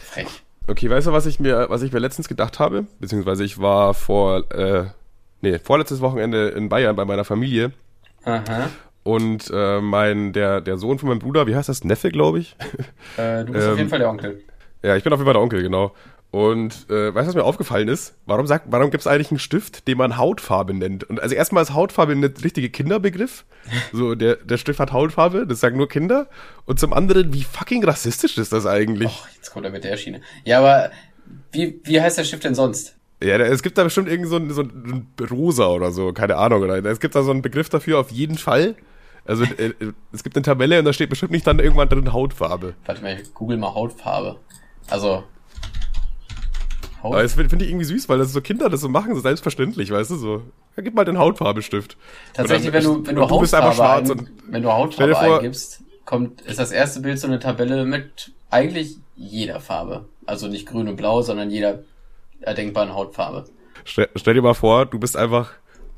Frech. 0.00 0.42
Okay, 0.66 0.90
weißt 0.90 1.06
du, 1.06 1.12
was 1.12 1.26
ich 1.26 1.40
mir, 1.40 1.66
was 1.68 1.82
ich 1.82 1.92
mir 1.92 1.98
letztens 1.98 2.28
gedacht 2.28 2.58
habe? 2.58 2.86
Beziehungsweise 3.00 3.44
ich 3.44 3.58
war 3.60 3.94
vor, 3.94 4.50
äh, 4.52 4.86
nee, 5.40 5.58
vorletztes 5.58 6.00
Wochenende 6.00 6.48
in 6.48 6.68
Bayern 6.68 6.94
bei 6.96 7.04
meiner 7.04 7.24
Familie 7.24 7.72
Aha. 8.24 8.68
und 9.02 9.50
äh, 9.52 9.80
mein, 9.80 10.32
der, 10.32 10.60
der 10.60 10.76
Sohn 10.76 10.98
von 10.98 11.08
meinem 11.08 11.18
Bruder, 11.20 11.46
wie 11.46 11.56
heißt 11.56 11.68
das? 11.68 11.84
Neffe, 11.84 12.10
glaube 12.10 12.40
ich? 12.40 12.56
Äh, 13.16 13.44
du 13.44 13.52
bist 13.52 13.66
Ähm, 13.66 13.72
auf 13.72 13.78
jeden 13.78 13.90
Fall 13.90 13.98
der 13.98 14.10
Onkel. 14.10 14.42
Ja, 14.82 14.96
ich 14.96 15.02
bin 15.04 15.12
auf 15.12 15.18
jeden 15.18 15.26
Fall 15.26 15.34
der 15.34 15.42
Onkel, 15.42 15.62
genau. 15.62 15.94
Und 16.30 16.90
äh, 16.90 17.14
weißt 17.14 17.24
du, 17.24 17.28
was 17.28 17.34
mir 17.34 17.44
aufgefallen 17.44 17.88
ist? 17.88 18.14
Warum 18.26 18.46
sagt, 18.46 18.66
warum 18.68 18.90
gibt 18.90 19.00
es 19.00 19.06
eigentlich 19.06 19.30
einen 19.30 19.38
Stift, 19.38 19.88
den 19.88 19.96
man 19.96 20.18
Hautfarbe 20.18 20.74
nennt? 20.74 21.04
Und 21.04 21.20
also 21.20 21.34
erstmal 21.34 21.62
ist 21.62 21.72
Hautfarbe 21.72 22.12
ein 22.12 22.22
richtiger 22.22 22.68
Kinderbegriff. 22.68 23.44
So, 23.92 24.14
der, 24.14 24.36
der 24.36 24.56
Stift 24.56 24.80
hat 24.80 24.92
Hautfarbe, 24.92 25.46
das 25.46 25.60
sagen 25.60 25.76
nur 25.76 25.88
Kinder. 25.88 26.28
Und 26.64 26.80
zum 26.80 26.94
anderen, 26.94 27.34
wie 27.34 27.42
fucking 27.42 27.84
rassistisch 27.84 28.38
ist 28.38 28.50
das 28.50 28.64
eigentlich? 28.64 29.08
Och, 29.08 29.28
jetzt 29.36 29.50
kommt 29.50 29.66
er 29.66 29.72
mit 29.72 29.84
der 29.84 29.94
Schiene. 29.98 30.22
Ja, 30.44 30.60
aber 30.60 30.90
wie, 31.52 31.78
wie 31.84 32.00
heißt 32.00 32.16
der 32.16 32.24
Stift 32.24 32.44
denn 32.44 32.54
sonst? 32.54 32.96
Ja, 33.22 33.36
es 33.36 33.62
gibt 33.62 33.76
da 33.76 33.84
bestimmt 33.84 34.08
irgend 34.08 34.28
so 34.28 34.36
ein, 34.36 34.50
so 34.50 34.62
ein 34.62 35.06
Rosa 35.30 35.66
oder 35.66 35.90
so, 35.90 36.12
keine 36.12 36.36
Ahnung. 36.36 36.62
Oder 36.62 36.82
es 36.84 37.00
gibt 37.00 37.14
da 37.14 37.22
so 37.22 37.30
einen 37.30 37.42
Begriff 37.42 37.68
dafür 37.68 37.98
auf 37.98 38.10
jeden 38.10 38.38
Fall. 38.38 38.76
Also 39.24 39.44
äh, 39.44 39.74
äh, 39.80 39.92
es 40.12 40.22
gibt 40.22 40.36
eine 40.36 40.42
Tabelle 40.42 40.78
und 40.78 40.84
da 40.84 40.92
steht 40.92 41.10
bestimmt 41.10 41.32
nicht 41.32 41.46
dann 41.46 41.58
irgendwann 41.58 41.88
drin 41.88 42.12
Hautfarbe. 42.12 42.74
Warte 42.86 43.02
mal, 43.02 43.18
ich 43.20 43.34
google 43.34 43.58
mal 43.58 43.74
Hautfarbe. 43.74 44.38
Also. 44.88 45.24
Haut 47.02 47.12
Aber 47.14 47.22
das 47.22 47.34
finde 47.34 47.50
find 47.50 47.62
ich 47.62 47.68
irgendwie 47.68 47.84
süß, 47.84 48.08
weil 48.08 48.18
das 48.18 48.32
so 48.32 48.40
Kinder 48.40 48.68
das 48.68 48.80
so 48.80 48.88
machen, 48.88 49.14
so 49.14 49.20
selbstverständlich, 49.20 49.90
weißt 49.90 50.10
du, 50.10 50.16
so. 50.16 50.42
Ja, 50.76 50.82
gib 50.82 50.94
mal 50.94 51.04
den 51.04 51.18
Hautfarbestift. 51.18 51.96
Tatsächlich, 52.34 52.68
Und 52.68 52.72
wenn 52.74 52.82
dann- 52.84 52.92
du, 53.02 53.06
wenn 53.08 53.14
du 53.16 53.20
du 53.22 53.30
Hautfarbe, 53.30 53.74
schwarz 53.74 54.10
ein, 54.10 54.30
wenn 54.48 54.62
du 54.62 54.72
Hautfarbe 54.72 55.14
vor- 55.14 55.36
eingibst, 55.36 55.82
kommt, 56.04 56.40
ist 56.42 56.58
das 56.58 56.72
erste 56.72 57.00
Bild 57.00 57.18
so 57.18 57.26
eine 57.26 57.38
Tabelle 57.38 57.84
mit 57.84 58.32
eigentlich 58.50 58.96
jeder 59.16 59.60
Farbe. 59.60 60.06
Also 60.26 60.48
nicht 60.48 60.66
grün 60.66 60.88
und 60.88 60.96
blau, 60.96 61.22
sondern 61.22 61.50
jeder 61.50 61.80
erdenkbaren 62.40 62.94
Hautfarbe. 62.94 63.44
stell, 63.84 64.08
stell 64.16 64.34
dir 64.34 64.42
mal 64.42 64.54
vor, 64.54 64.86
du 64.86 64.98
bist 64.98 65.16
einfach 65.16 65.52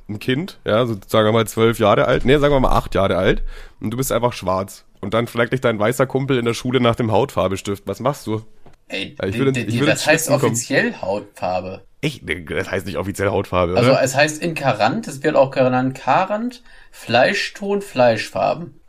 ein 0.08 0.18
Kind, 0.18 0.58
ja, 0.64 0.86
so 0.86 0.96
sagen 1.06 1.28
wir 1.28 1.32
mal 1.32 1.46
zwölf 1.46 1.78
Jahre 1.78 2.06
alt, 2.06 2.24
nee, 2.24 2.36
sagen 2.38 2.52
wir 2.54 2.60
mal 2.60 2.70
acht 2.76 2.94
Jahre 2.94 3.16
alt, 3.16 3.42
und 3.80 3.90
du 3.90 3.96
bist 3.96 4.10
einfach 4.12 4.32
schwarz. 4.32 4.84
Und 5.00 5.14
dann 5.14 5.26
fragt 5.28 5.52
dich 5.52 5.60
dein 5.60 5.78
weißer 5.78 6.06
Kumpel 6.06 6.36
in 6.38 6.44
der 6.44 6.54
Schule 6.54 6.80
nach 6.80 6.94
dem 6.96 7.10
Hautfarbestift. 7.12 7.84
Was 7.86 8.00
machst 8.00 8.26
du? 8.26 8.42
Ey, 8.90 9.16
ich 9.26 9.38
würde- 9.38 9.60
ich 9.60 9.74
würde 9.78 9.92
das 9.92 10.06
heißt 10.06 10.28
kommen. 10.28 10.44
offiziell 10.44 10.94
Hautfarbe. 11.00 11.84
Ich, 12.00 12.22
das 12.24 12.70
heißt 12.70 12.86
nicht 12.86 12.96
offiziell 12.96 13.28
Hautfarbe, 13.30 13.76
Also 13.76 13.90
oder? 13.90 14.02
es 14.02 14.14
heißt 14.16 14.42
in 14.42 14.54
Karant, 14.54 15.06
es 15.06 15.22
wird 15.22 15.36
auch 15.36 15.50
genannt 15.50 15.94
Karant, 15.96 16.62
Fleischton, 16.90 17.82
Fleischfarben. 17.82 18.80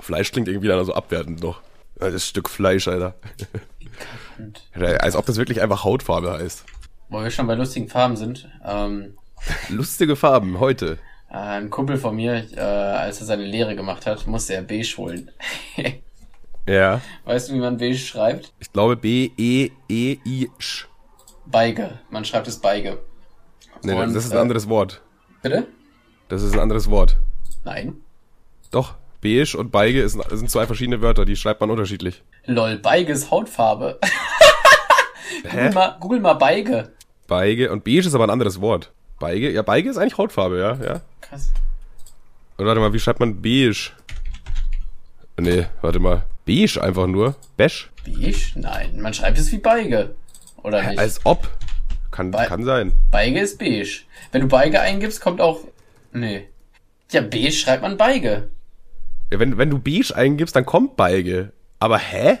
Fleisch 0.00 0.32
klingt 0.32 0.48
irgendwie 0.48 0.68
dann 0.68 0.84
so 0.84 0.94
abwertend 0.94 1.42
noch. 1.42 1.60
Das 1.96 2.26
Stück 2.26 2.48
Fleisch, 2.48 2.88
Alter. 2.88 3.14
Als 4.74 5.14
ob 5.16 5.26
das 5.26 5.36
wirklich 5.36 5.60
einfach 5.60 5.84
Hautfarbe 5.84 6.32
heißt. 6.32 6.64
wo 7.10 7.20
wir 7.22 7.30
schon 7.30 7.46
bei 7.46 7.54
lustigen 7.54 7.88
Farben 7.88 8.16
sind, 8.16 8.48
ähm, 8.66 9.14
Lustige 9.68 10.16
Farben, 10.16 10.60
heute. 10.60 10.98
äh, 11.30 11.34
ein 11.34 11.70
Kumpel 11.70 11.96
von 11.98 12.14
mir, 12.16 12.46
äh, 12.56 12.60
als 12.60 13.20
er 13.20 13.26
seine 13.26 13.44
Lehre 13.44 13.74
gemacht 13.76 14.06
hat, 14.06 14.26
musste 14.26 14.54
er 14.54 14.62
beige 14.62 14.94
holen. 14.96 15.30
Ja. 16.66 17.00
weißt 17.24 17.48
du, 17.50 17.54
wie 17.54 17.58
man 17.58 17.78
beige 17.78 17.96
schreibt? 17.96 18.52
Ich 18.60 18.72
glaube 18.72 18.96
B-E-E-I-Sch. 18.96 20.86
Beige. 21.46 21.98
Man 22.10 22.24
schreibt 22.24 22.46
es 22.48 22.58
Beige. 22.58 22.98
Nee, 23.82 23.94
Und, 23.94 24.14
das 24.14 24.26
ist 24.26 24.32
ein 24.32 24.38
äh, 24.38 24.40
anderes 24.40 24.68
Wort. 24.68 25.00
Bitte? 25.42 25.66
Das 26.28 26.42
ist 26.42 26.52
ein 26.52 26.60
anderes 26.60 26.90
Wort. 26.90 27.16
Nein. 27.64 27.96
Doch. 28.70 28.94
Beige 29.20 29.58
und 29.58 29.70
Beige 29.70 30.00
ist, 30.00 30.12
sind 30.30 30.50
zwei 30.50 30.66
verschiedene 30.66 31.02
Wörter, 31.02 31.24
die 31.24 31.36
schreibt 31.36 31.60
man 31.60 31.70
unterschiedlich. 31.70 32.22
Lol, 32.46 32.78
Beige 32.78 33.12
ist 33.12 33.30
Hautfarbe. 33.30 33.98
google, 35.42 35.72
mal, 35.72 35.96
google 36.00 36.20
mal 36.20 36.34
Beige. 36.34 36.92
Beige 37.26 37.70
und 37.70 37.84
beige 37.84 38.06
ist 38.06 38.14
aber 38.14 38.24
ein 38.24 38.30
anderes 38.30 38.60
Wort. 38.60 38.92
Beige? 39.18 39.50
Ja, 39.50 39.62
Beige 39.62 39.90
ist 39.90 39.98
eigentlich 39.98 40.16
Hautfarbe, 40.16 40.58
ja, 40.58 40.74
ja. 40.82 41.00
Krass. 41.20 41.52
Oder 42.56 42.68
warte 42.68 42.80
mal, 42.80 42.92
wie 42.92 42.98
schreibt 42.98 43.20
man 43.20 43.42
beige? 43.42 43.90
Nee, 45.38 45.66
warte 45.82 45.98
mal. 45.98 46.24
Beige 46.46 46.82
einfach 46.82 47.06
nur. 47.06 47.34
Beige? 47.56 47.86
Beige? 48.04 48.38
Nein, 48.56 49.00
man 49.00 49.14
schreibt 49.14 49.38
es 49.38 49.50
wie 49.52 49.58
Beige. 49.58 50.14
Oder 50.62 50.82
nicht? 50.82 50.98
Als 50.98 51.20
ob. 51.24 51.48
Kann, 52.10 52.30
Be- 52.32 52.44
kann 52.46 52.64
sein. 52.64 52.92
Beige 53.10 53.40
ist 53.40 53.58
beige. 53.58 54.00
Wenn 54.32 54.42
du 54.42 54.48
Beige 54.48 54.80
eingibst, 54.80 55.20
kommt 55.20 55.40
auch. 55.40 55.60
Nee. 56.12 56.48
Ja, 57.12 57.20
beige 57.20 57.52
schreibt 57.52 57.82
man 57.82 57.96
Beige. 57.96 58.50
Ja, 59.32 59.38
wenn, 59.38 59.58
wenn 59.58 59.70
du 59.70 59.78
beige 59.78 60.14
eingibst, 60.14 60.56
dann 60.56 60.66
kommt 60.66 60.96
Beige. 60.96 61.52
Aber 61.78 61.98
hä? 61.98 62.38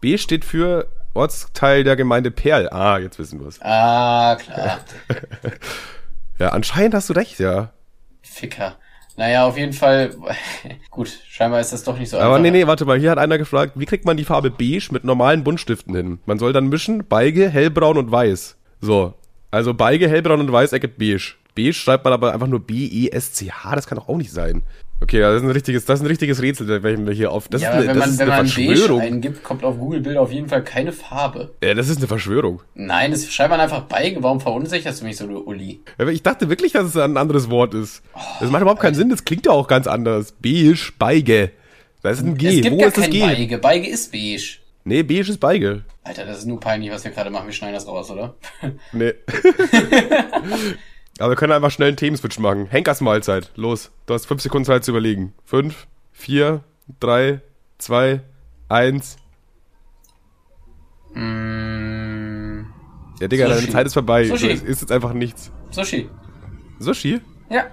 B 0.00 0.18
steht 0.18 0.44
für 0.44 0.88
Ortsteil 1.14 1.84
der 1.84 1.94
Gemeinde 1.96 2.30
Perl. 2.32 2.68
Ah, 2.70 2.98
jetzt 2.98 3.18
wissen 3.20 3.40
wir 3.40 3.46
es. 3.46 3.60
Ah, 3.62 4.36
klar. 4.36 4.80
Ja, 6.38 6.48
anscheinend 6.48 6.94
hast 6.94 7.08
du 7.08 7.12
recht, 7.12 7.38
ja. 7.38 7.72
Ficker. 8.20 8.76
Naja, 9.16 9.46
auf 9.46 9.56
jeden 9.56 9.72
Fall. 9.72 10.14
Gut, 10.90 11.20
scheinbar 11.28 11.60
ist 11.60 11.72
das 11.72 11.84
doch 11.84 11.98
nicht 11.98 12.10
so 12.10 12.18
Aber 12.18 12.36
einfach. 12.36 12.40
nee, 12.40 12.50
nee, 12.50 12.66
warte 12.66 12.84
mal, 12.84 12.98
hier 12.98 13.10
hat 13.10 13.18
einer 13.18 13.38
gefragt, 13.38 13.72
wie 13.76 13.86
kriegt 13.86 14.04
man 14.04 14.16
die 14.16 14.24
Farbe 14.24 14.50
beige 14.50 14.88
mit 14.90 15.04
normalen 15.04 15.44
Buntstiften 15.44 15.94
hin? 15.94 16.18
Man 16.26 16.38
soll 16.38 16.52
dann 16.52 16.68
mischen 16.68 17.06
Beige, 17.06 17.48
hellbraun 17.48 17.96
und 17.96 18.10
weiß. 18.10 18.56
So, 18.80 19.14
also 19.50 19.72
Beige, 19.72 20.08
hellbraun 20.08 20.40
und 20.40 20.50
weiß 20.50 20.72
ergibt 20.72 20.98
beige. 20.98 21.34
Beige 21.54 21.72
schreibt 21.72 22.04
man 22.04 22.12
aber 22.12 22.32
einfach 22.32 22.48
nur 22.48 22.60
B-E-S-C-H, 22.60 23.76
das 23.76 23.86
kann 23.86 23.98
doch 23.98 24.08
auch 24.08 24.16
nicht 24.16 24.32
sein. 24.32 24.62
Okay, 25.00 25.20
das 25.20 25.36
ist 25.36 25.42
ein 25.42 25.50
richtiges, 25.50 25.84
das 25.84 25.98
ist 25.98 26.04
ein 26.04 26.06
richtiges 26.08 26.40
Rätsel, 26.40 26.82
welchen 26.82 27.06
wir 27.06 27.12
hier 27.12 27.30
auf. 27.30 27.48
Das 27.48 27.60
Ja, 27.60 27.70
ist 27.70 27.74
eine, 27.74 27.86
wenn 27.88 27.88
das 27.88 27.98
man, 27.98 28.08
ist 28.10 28.18
wenn 28.20 28.30
eine 28.30 28.42
man 28.44 28.50
beige 28.54 28.68
Verschwörung. 28.76 29.00
eingibt, 29.02 29.42
kommt 29.44 29.64
auf 29.64 29.76
Google 29.78 30.00
Bilder 30.00 30.22
auf 30.22 30.32
jeden 30.32 30.48
Fall 30.48 30.62
keine 30.64 30.92
Farbe. 30.92 31.50
Ja, 31.62 31.74
das 31.74 31.88
ist 31.88 31.98
eine 31.98 32.06
Verschwörung. 32.06 32.62
Nein, 32.74 33.10
das 33.10 33.30
schreibt 33.30 33.50
man 33.50 33.60
einfach 33.60 33.82
Beige. 33.82 34.22
Warum 34.22 34.40
verunsicherst 34.40 35.00
du 35.02 35.04
mich 35.04 35.16
so, 35.16 35.26
du 35.26 35.38
Uli? 35.40 35.80
Ich 36.10 36.22
dachte 36.22 36.48
wirklich, 36.48 36.72
dass 36.72 36.86
es 36.86 36.96
ein 36.96 37.16
anderes 37.16 37.50
Wort 37.50 37.74
ist. 37.74 38.02
Das 38.40 38.50
macht 38.50 38.62
überhaupt 38.62 38.80
keinen 38.80 38.94
Sinn, 38.94 39.10
das 39.10 39.24
klingt 39.24 39.44
ja 39.46 39.52
auch 39.52 39.68
ganz 39.68 39.86
anders. 39.86 40.32
Beige, 40.40 40.92
Beige. 40.98 41.50
Da 42.02 42.10
ist 42.10 42.20
ein 42.20 42.36
G. 42.38 42.48
es 42.48 42.62
gibt 42.62 42.70
Wo 42.74 42.78
gar 42.78 42.88
ist 42.88 42.96
das 42.96 43.04
kein 43.04 43.12
G? 43.12 43.20
Beige. 43.20 43.58
Beige 43.58 43.88
ist 43.88 44.12
beige. 44.12 44.58
Nee, 44.84 45.02
beige 45.02 45.20
ist 45.30 45.38
Beige. 45.40 45.84
Alter, 46.02 46.24
das 46.26 46.38
ist 46.38 46.46
nur 46.46 46.60
peinlich, 46.60 46.90
was 46.90 47.02
wir 47.04 47.10
gerade 47.10 47.30
machen. 47.30 47.46
Wir 47.46 47.52
schneiden 47.54 47.74
das 47.74 47.86
raus, 47.86 48.10
oder? 48.10 48.34
Nee. 48.92 49.14
Aber 51.18 51.30
wir 51.30 51.36
können 51.36 51.52
einfach 51.52 51.70
schnell 51.70 51.88
einen 51.88 51.96
Themenswitch 51.96 52.38
machen. 52.38 52.66
Henkers 52.66 53.00
Mahlzeit. 53.00 53.50
Los. 53.54 53.92
Du 54.06 54.14
hast 54.14 54.26
fünf 54.26 54.40
Sekunden 54.42 54.64
Zeit 54.66 54.84
zu 54.84 54.90
überlegen. 54.90 55.32
Fünf, 55.44 55.86
vier, 56.12 56.64
drei, 57.00 57.40
zwei, 57.78 58.20
eins. 58.68 59.16
Mm, 61.14 62.64
Ja, 63.20 63.28
Digga, 63.28 63.46
Sushi. 63.46 63.60
deine 63.60 63.72
Zeit 63.72 63.86
ist 63.86 63.94
vorbei. 63.94 64.24
Sushi. 64.26 64.50
Es 64.50 64.62
ist 64.62 64.80
jetzt 64.80 64.92
einfach 64.92 65.12
nichts. 65.12 65.52
Sushi. 65.70 66.08
Sushi? 66.80 67.20
Ja. 67.50 67.66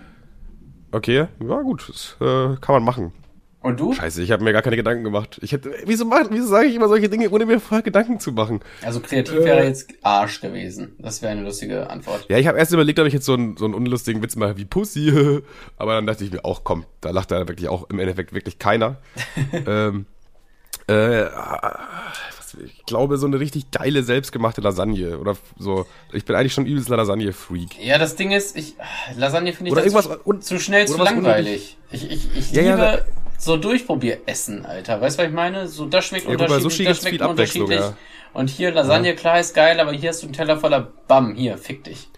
Okay. 0.91 1.27
Ja, 1.43 1.61
gut. 1.61 1.89
Das 1.89 2.17
äh, 2.21 2.57
kann 2.61 2.75
man 2.75 2.83
machen. 2.83 3.11
Und 3.61 3.79
du? 3.79 3.93
Scheiße, 3.93 4.23
ich 4.23 4.31
habe 4.31 4.43
mir 4.43 4.53
gar 4.53 4.63
keine 4.63 4.75
Gedanken 4.75 5.03
gemacht. 5.03 5.37
Ich 5.43 5.51
hätte, 5.51 5.71
wieso, 5.85 6.03
mach, 6.03 6.25
wieso 6.31 6.47
sage 6.47 6.67
ich 6.67 6.75
immer 6.75 6.87
solche 6.87 7.09
Dinge, 7.09 7.29
ohne 7.29 7.45
mir 7.45 7.59
vorher 7.59 7.83
Gedanken 7.83 8.19
zu 8.19 8.31
machen? 8.31 8.59
Also 8.81 8.99
kreativ 9.01 9.35
Äh. 9.35 9.45
wäre 9.45 9.63
jetzt 9.65 9.93
Arsch 10.01 10.41
gewesen. 10.41 10.95
Das 10.97 11.21
wäre 11.21 11.31
eine 11.31 11.43
lustige 11.43 11.87
Antwort. 11.89 12.25
Ja, 12.27 12.39
ich 12.39 12.47
habe 12.47 12.57
erst 12.57 12.73
überlegt, 12.73 12.97
ob 12.99 13.05
ich 13.05 13.13
jetzt 13.13 13.25
so 13.25 13.33
einen, 13.33 13.57
so 13.57 13.65
einen 13.65 13.75
unlustigen 13.75 14.23
Witz 14.23 14.35
mache 14.35 14.57
wie 14.57 14.65
Pussy. 14.65 15.41
Aber 15.77 15.93
dann 15.93 16.07
dachte 16.07 16.23
ich 16.23 16.31
mir 16.31 16.43
auch, 16.43 16.63
komm, 16.63 16.85
da 17.01 17.11
lacht 17.11 17.29
da 17.29 17.47
wirklich 17.47 17.69
auch 17.69 17.87
im 17.91 17.99
Endeffekt 17.99 18.33
wirklich 18.33 18.57
keiner. 18.57 18.97
ähm, 19.67 20.05
äh, 20.87 21.25
was, 22.37 22.57
ich 22.65 22.83
glaube, 22.87 23.17
so 23.17 23.27
eine 23.27 23.39
richtig 23.39 23.69
geile, 23.69 24.01
selbstgemachte 24.01 24.61
Lasagne. 24.61 25.19
Oder 25.19 25.37
so. 25.59 25.85
Ich 26.13 26.25
bin 26.25 26.35
eigentlich 26.35 26.53
schon 26.53 26.65
übelst 26.65 26.89
Lasagne-Freak. 26.89 27.79
Ja, 27.79 27.99
das 27.99 28.15
Ding 28.15 28.31
ist, 28.31 28.57
ich 28.57 28.75
Lasagne 29.15 29.53
finde 29.53 29.69
ich 29.69 29.71
Oder 29.73 29.83
dann 29.83 29.93
irgendwas 29.93 30.41
zu, 30.41 30.55
zu 30.55 30.59
schnell 30.59 30.87
zu 30.87 30.97
langweilig. 30.97 31.77
Ich, 31.91 32.09
ich, 32.09 32.35
ich 32.35 32.51
Ja, 32.53 32.61
liebe 32.63 32.77
ja, 32.81 32.99
so 33.41 33.57
Durchprobieressen, 33.57 34.65
Alter. 34.65 35.01
Weißt 35.01 35.17
du, 35.17 35.23
was 35.23 35.29
ich 35.29 35.35
meine? 35.35 35.67
So 35.67 35.85
das 35.87 36.05
schmeckt 36.05 36.25
Ja, 36.25 36.31
unterschiedlich, 36.31 36.63
Sushi 36.63 36.83
das 36.85 37.01
schmeckt 37.01 37.21
unterschiedlich. 37.21 37.79
ja. 37.79 37.97
Und 38.33 38.49
hier 38.49 38.71
Lasagne, 38.71 39.15
klar, 39.15 39.39
ist 39.39 39.53
geil, 39.53 39.79
aber 39.79 39.91
hier 39.91 40.09
hast 40.09 40.21
du 40.21 40.27
einen 40.27 40.33
Teller 40.33 40.57
voller 40.57 40.87
Bam. 41.07 41.35
Hier, 41.35 41.57
fick 41.57 41.83
dich. 41.83 42.10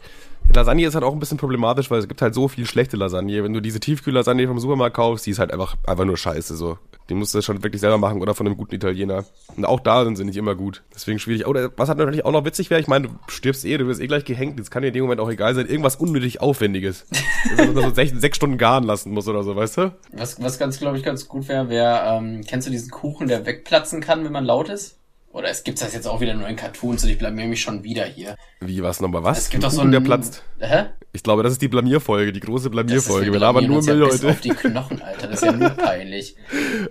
Lasagne 0.53 0.85
ist 0.85 0.93
halt 0.93 1.03
auch 1.03 1.13
ein 1.13 1.19
bisschen 1.19 1.37
problematisch, 1.37 1.89
weil 1.89 1.99
es 1.99 2.07
gibt 2.07 2.21
halt 2.21 2.33
so 2.33 2.47
viel 2.47 2.65
schlechte 2.65 2.97
Lasagne. 2.97 3.43
Wenn 3.43 3.53
du 3.53 3.59
diese 3.59 3.79
Tiefkühllasagne 3.79 4.47
vom 4.47 4.59
Supermarkt 4.59 4.95
kaufst, 4.95 5.25
die 5.25 5.31
ist 5.31 5.39
halt 5.39 5.51
einfach, 5.51 5.75
einfach 5.85 6.05
nur 6.05 6.17
scheiße, 6.17 6.55
so. 6.55 6.77
Die 7.09 7.15
musst 7.15 7.35
du 7.35 7.41
schon 7.41 7.63
wirklich 7.63 7.81
selber 7.81 7.97
machen 7.97 8.21
oder 8.21 8.33
von 8.33 8.47
einem 8.47 8.55
guten 8.55 8.75
Italiener. 8.75 9.25
Und 9.57 9.65
auch 9.65 9.81
da 9.81 10.05
sind 10.05 10.15
sie 10.15 10.23
nicht 10.23 10.37
immer 10.37 10.55
gut. 10.55 10.83
Deswegen 10.95 11.19
schwierig. 11.19 11.45
Oder 11.47 11.69
was 11.75 11.89
halt 11.89 11.97
natürlich 11.97 12.23
auch 12.23 12.31
noch 12.31 12.45
witzig 12.45 12.69
wäre, 12.69 12.79
ich 12.79 12.87
meine, 12.87 13.07
du 13.07 13.13
stirbst 13.27 13.65
eh, 13.65 13.77
du 13.77 13.87
wirst 13.87 13.99
eh 13.99 14.07
gleich 14.07 14.23
gehängt. 14.23 14.59
Das 14.59 14.71
kann 14.71 14.83
dir 14.83 14.87
in 14.87 14.93
dem 14.93 15.03
Moment 15.03 15.19
auch 15.19 15.29
egal 15.29 15.53
sein. 15.53 15.67
Irgendwas 15.67 15.97
unnötig 15.97 16.39
Aufwendiges. 16.39 17.05
Dass 17.57 17.67
man 17.67 17.75
so 17.75 17.89
sechs, 17.93 18.13
sechs 18.19 18.37
Stunden 18.37 18.57
garen 18.57 18.85
lassen 18.85 19.11
muss 19.11 19.27
oder 19.27 19.43
so, 19.43 19.55
weißt 19.55 19.77
du? 19.77 19.93
Was, 20.13 20.41
was 20.41 20.59
ganz, 20.59 20.79
glaube 20.79 20.97
ich, 20.97 21.03
ganz 21.03 21.27
gut 21.27 21.47
wäre, 21.49 21.67
wäre, 21.67 22.17
ähm, 22.17 22.41
kennst 22.47 22.67
du 22.67 22.71
diesen 22.71 22.89
Kuchen, 22.89 23.27
der 23.27 23.45
wegplatzen 23.45 23.99
kann, 23.99 24.23
wenn 24.23 24.31
man 24.31 24.45
laut 24.45 24.69
ist? 24.69 24.97
Oder 25.33 25.49
es 25.49 25.63
gibt 25.63 25.81
das 25.81 25.93
jetzt 25.93 26.07
auch 26.07 26.21
wieder 26.21 26.35
nur 26.35 26.47
in 26.47 26.55
Cartoons 26.55 27.03
und 27.03 27.09
ich 27.09 27.17
blamier 27.17 27.47
mich 27.47 27.59
schon 27.59 27.83
wieder 27.83 28.05
hier. 28.05 28.35
Wie, 28.61 28.83
was 28.83 29.01
nochmal, 29.01 29.23
was? 29.23 29.39
Es 29.39 29.49
gibt 29.49 29.63
doch 29.63 29.71
so 29.71 29.81
einen, 29.81 29.91
der 29.91 29.99
platzt. 29.99 30.43
Hä? 30.59 30.85
Ich 31.11 31.23
glaube, 31.23 31.41
das 31.41 31.53
ist 31.53 31.61
die 31.61 31.67
Blamierfolge, 31.67 32.31
die 32.31 32.39
große 32.39 32.69
Blamierfolge. 32.69 33.25
Wir 33.25 33.33
wir 33.33 33.39
labern 33.39 33.65
nur 33.65 33.81
ja 33.81 33.95
Müll 33.95 34.05
bis 34.05 34.21
heute. 34.21 34.29
auf 34.29 34.41
die 34.41 34.49
Knochen, 34.49 35.01
Alter. 35.01 35.27
Das 35.27 35.41
ist 35.41 35.45
ja 35.45 35.51
nur 35.51 35.69
peinlich. 35.71 36.35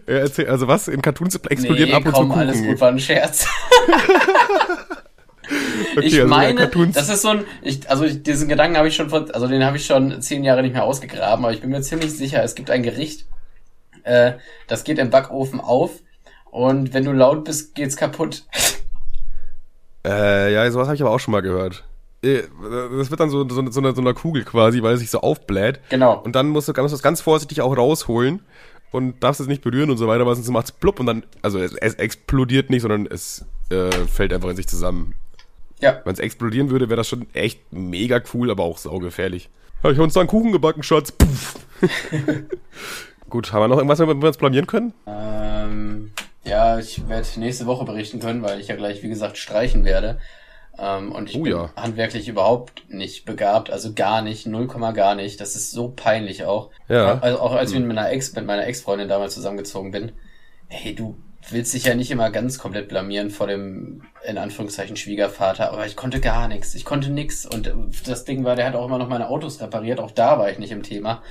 Ja, 0.09 0.15
erzähl, 0.15 0.49
also 0.49 0.67
was? 0.67 0.89
In 0.89 1.01
Cartoons 1.01 1.37
explodieren 1.37 1.91
nee, 1.91 1.95
ab 1.95 2.05
und 2.05 2.15
zu 2.15 2.21
komm, 2.21 2.29
Kuchen. 2.31 2.41
alles 2.41 2.63
gut, 2.63 2.81
war 2.81 2.89
ein 2.89 2.99
Scherz. 2.99 3.47
Okay, 5.97 6.07
ich 6.07 6.15
also 6.15 6.29
meine, 6.29 6.71
das 6.93 7.09
ist 7.09 7.23
so 7.23 7.29
ein, 7.29 7.45
ich, 7.61 7.89
also 7.91 8.05
ich, 8.05 8.23
diesen 8.23 8.49
Gedanken 8.49 8.77
habe 8.77 8.89
ich 8.89 8.97
schon 8.97 9.11
vor, 9.11 9.27
also 9.35 9.47
den 9.47 9.65
habe 9.65 9.77
ich 9.77 9.85
schon 9.85 10.23
zehn 10.23 10.45
Jahre 10.45 10.63
nicht 10.63 10.73
mehr 10.73 10.85
ausgegraben, 10.85 11.45
aber 11.45 11.53
ich 11.53 11.61
bin 11.61 11.71
mir 11.71 11.83
ziemlich 11.83 12.17
sicher, 12.17 12.43
es 12.43 12.55
gibt 12.55 12.71
ein 12.71 12.83
Gericht, 12.83 13.27
äh, 14.05 14.33
das 14.69 14.85
geht 14.85 14.99
im 14.99 15.11
Backofen 15.11 15.61
auf 15.61 16.01
und 16.53 16.93
wenn 16.93 17.05
du 17.05 17.13
laut 17.13 17.45
bist, 17.45 17.75
geht's 17.75 17.97
kaputt. 17.97 18.45
Äh, 20.07 20.53
ja, 20.53 20.71
sowas 20.71 20.87
habe 20.87 20.97
ich 20.97 21.03
aber 21.03 21.11
auch 21.11 21.19
schon 21.19 21.33
mal 21.33 21.41
gehört. 21.43 21.85
Äh, 22.23 22.43
Das 22.99 23.11
wird 23.11 23.21
dann 23.21 23.31
so, 23.31 23.49
so, 23.49 23.71
so, 23.71 23.81
eine, 23.81 23.95
so 23.95 24.01
eine 24.01 24.15
Kugel 24.15 24.45
quasi, 24.45 24.83
weil 24.83 24.95
es 24.95 25.01
sich 25.01 25.11
so 25.11 25.21
aufbläht. 25.21 25.81
Genau. 25.89 26.21
Und 26.21 26.37
dann 26.37 26.49
musst 26.49 26.69
du, 26.69 26.73
musst 26.81 26.93
du 26.93 26.97
es 26.97 27.03
ganz 27.03 27.21
vorsichtig 27.21 27.63
auch 27.63 27.77
rausholen 27.77 28.41
und 28.91 29.23
darfst 29.23 29.41
es 29.41 29.47
nicht 29.47 29.63
berühren 29.63 29.91
und 29.91 29.97
so 29.97 30.07
weiter, 30.09 30.27
weil 30.27 30.35
sonst 30.35 30.51
macht 30.51 30.67
es 30.67 30.73
plupp 30.73 31.01
und 31.01 31.07
dann, 31.07 31.25
also 31.41 31.59
es, 31.59 31.75
es 31.75 31.95
explodiert 31.95 32.69
nicht, 32.69 32.83
sondern 32.83 33.07
es 33.07 33.45
äh, 33.71 33.91
fällt 33.91 34.33
einfach 34.35 34.51
in 34.51 34.57
sich 34.57 34.69
zusammen. 34.69 35.15
Ja. 35.81 36.01
Wenn 36.05 36.13
es 36.13 36.21
explodieren 36.21 36.69
würde, 36.71 36.91
wäre 36.91 36.99
das 36.99 37.09
schon 37.09 37.27
echt 37.33 37.73
mega 37.73 38.21
cool, 38.35 38.51
aber 38.51 38.63
auch 38.65 38.77
saugefährlich. 38.79 39.49
Habe 39.83 39.95
ich 39.95 39.99
uns 39.99 40.13
da 40.13 40.21
einen 40.21 40.29
Kuchen 40.29 40.53
gebacken, 40.53 40.83
Schatz. 40.83 41.13
Gut, 43.31 43.53
haben 43.53 43.63
wir 43.63 43.69
noch 43.69 43.79
irgendwas, 43.79 43.99
womit 43.99 44.21
wir 44.21 44.29
uns 44.29 44.37
blamieren 44.37 44.67
können? 44.67 44.93
Ähm, 45.07 46.13
ja, 46.45 46.79
ich 46.79 47.09
werde 47.09 47.27
nächste 47.37 47.67
Woche 47.67 47.85
berichten 47.85 48.21
können, 48.21 48.43
weil 48.43 48.61
ich 48.61 48.69
ja 48.69 48.77
gleich, 48.77 49.03
wie 49.03 49.09
gesagt, 49.09 49.39
streichen 49.39 49.85
werde. 49.85 50.19
Ähm, 50.79 51.13
und 51.13 51.29
ich 51.31 51.37
Oh 51.37 51.43
bin 51.43 51.53
ja. 51.53 51.71
handwerklich 51.77 52.29
überhaupt 52.29 52.85
nicht 52.89 53.25
begabt, 53.25 53.71
also 53.71 53.93
gar 53.93 54.23
nicht, 54.23 54.47
null 54.47 54.67
Komma 54.67 54.93
gar 54.93 55.15
nicht. 55.15 55.41
Das 55.41 55.55
ist 55.55 55.71
so 55.71 55.93
peinlich 55.95 56.45
auch. 56.45 56.71
Ja. 56.89 57.19
Also 57.21 57.41
auch 57.41 57.53
als 57.53 57.73
ich 57.73 57.79
mit 57.79 57.89
meiner 57.89 58.11
Ex, 58.11 58.35
mit 58.35 58.47
meiner 58.47 58.67
Ex-Freundin 58.67 59.09
damals 59.09 59.35
zusammengezogen 59.35 59.91
bin. 59.91 60.13
Hey, 60.69 60.95
du 60.95 61.17
willst 61.51 61.75
dich 61.75 61.85
ja 61.85 61.95
nicht 61.95 62.11
immer 62.11 62.31
ganz 62.31 62.59
komplett 62.59 62.89
blamieren 62.89 63.31
vor 63.31 63.47
dem, 63.49 64.03
in 64.27 64.39
Anführungszeichen, 64.39 64.97
Schwiegervater, 64.97 65.73
aber 65.73 65.87
ich 65.87 65.97
konnte 65.97 66.21
gar 66.21 66.49
nichts. 66.49 66.75
Ich 66.75 66.85
konnte 66.85 67.11
nix. 67.11 67.45
Und 67.47 67.73
das 68.07 68.25
Ding 68.25 68.45
war, 68.45 68.57
der 68.57 68.67
hat 68.67 68.75
auch 68.75 68.87
immer 68.87 68.99
noch 68.99 69.09
meine 69.09 69.29
Autos 69.29 69.61
repariert, 69.61 70.01
auch 70.01 70.13
da 70.13 70.39
war 70.39 70.51
ich 70.51 70.59
nicht 70.59 70.73
im 70.73 70.83
Thema. 70.83 71.23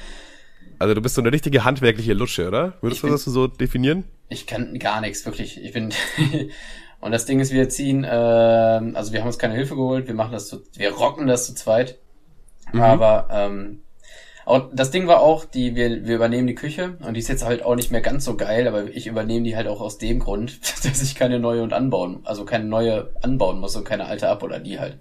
Also 0.82 0.94
du 0.96 1.02
bist 1.02 1.15
so 1.15 1.22
eine 1.22 1.32
richtige 1.32 1.63
handwerkliche 1.63 2.13
Lutsche, 2.13 2.48
oder? 2.48 2.74
Würdest 2.82 2.98
Ich 2.98 3.02
du 3.02 3.08
bin- 3.08 3.13
das 3.13 3.24
so 3.24 3.48
definieren? 3.48 4.04
Ich 4.30 4.48
kann 4.48 4.78
gar 4.80 5.00
nichts, 5.02 5.26
wirklich. 5.26 5.62
Ich 5.63 5.74
bin. 5.74 5.94
und 7.02 7.12
das 7.12 7.26
Ding 7.26 7.39
ist, 7.39 7.52
wir 7.52 7.70
ziehen, 7.70 8.06
ähm, 8.10 8.96
also 8.96 9.13
wir 9.13 9.20
haben 9.20 9.28
uns 9.28 9.38
keine 9.38 9.54
Hilfe 9.54 9.76
geholt, 9.76 10.08
wir 10.08 10.13
machen 10.15 10.32
das 10.32 10.48
zu, 10.48 10.63
wir 10.76 10.91
rocken 10.94 11.28
das 11.28 11.46
zu 11.46 11.54
zweit. 11.54 11.98
Mhm. 12.74 12.82
Aber 12.82 13.28
ähm, 13.32 13.82
auch 14.46 14.70
das 14.74 14.89
Ding 14.91 15.06
war 15.08 15.20
auch, 15.20 15.46
die, 15.46 15.76
wir, 15.76 16.06
wir 16.06 16.15
übernehmen 16.15 16.48
die 16.48 16.56
Küche 16.56 16.98
und 17.06 17.13
die 17.13 17.20
ist 17.20 17.28
jetzt 17.30 17.46
halt 17.46 17.63
auch 17.63 17.76
nicht 17.76 17.91
mehr 17.91 18.02
ganz 18.02 18.26
so 18.26 18.36
geil, 18.36 18.67
aber 18.67 18.86
ich 18.86 19.06
übernehme 19.08 19.46
die 19.46 19.56
halt 19.56 19.67
auch 19.67 19.82
aus 19.82 19.98
dem 19.98 20.20
Grund, 20.20 20.60
dass 20.86 21.02
ich 21.02 21.15
keine 21.15 21.39
neue 21.39 21.62
und 21.62 21.74
anbauen, 21.74 22.22
also 22.24 22.43
keine 22.45 22.66
neue 22.66 23.12
anbauen 23.22 23.60
muss 23.60 23.76
und 23.76 23.84
keine 23.84 24.06
alte 24.06 24.30
ab 24.30 24.41
oder 24.43 24.60
die 24.60 24.80
halt. 24.80 24.97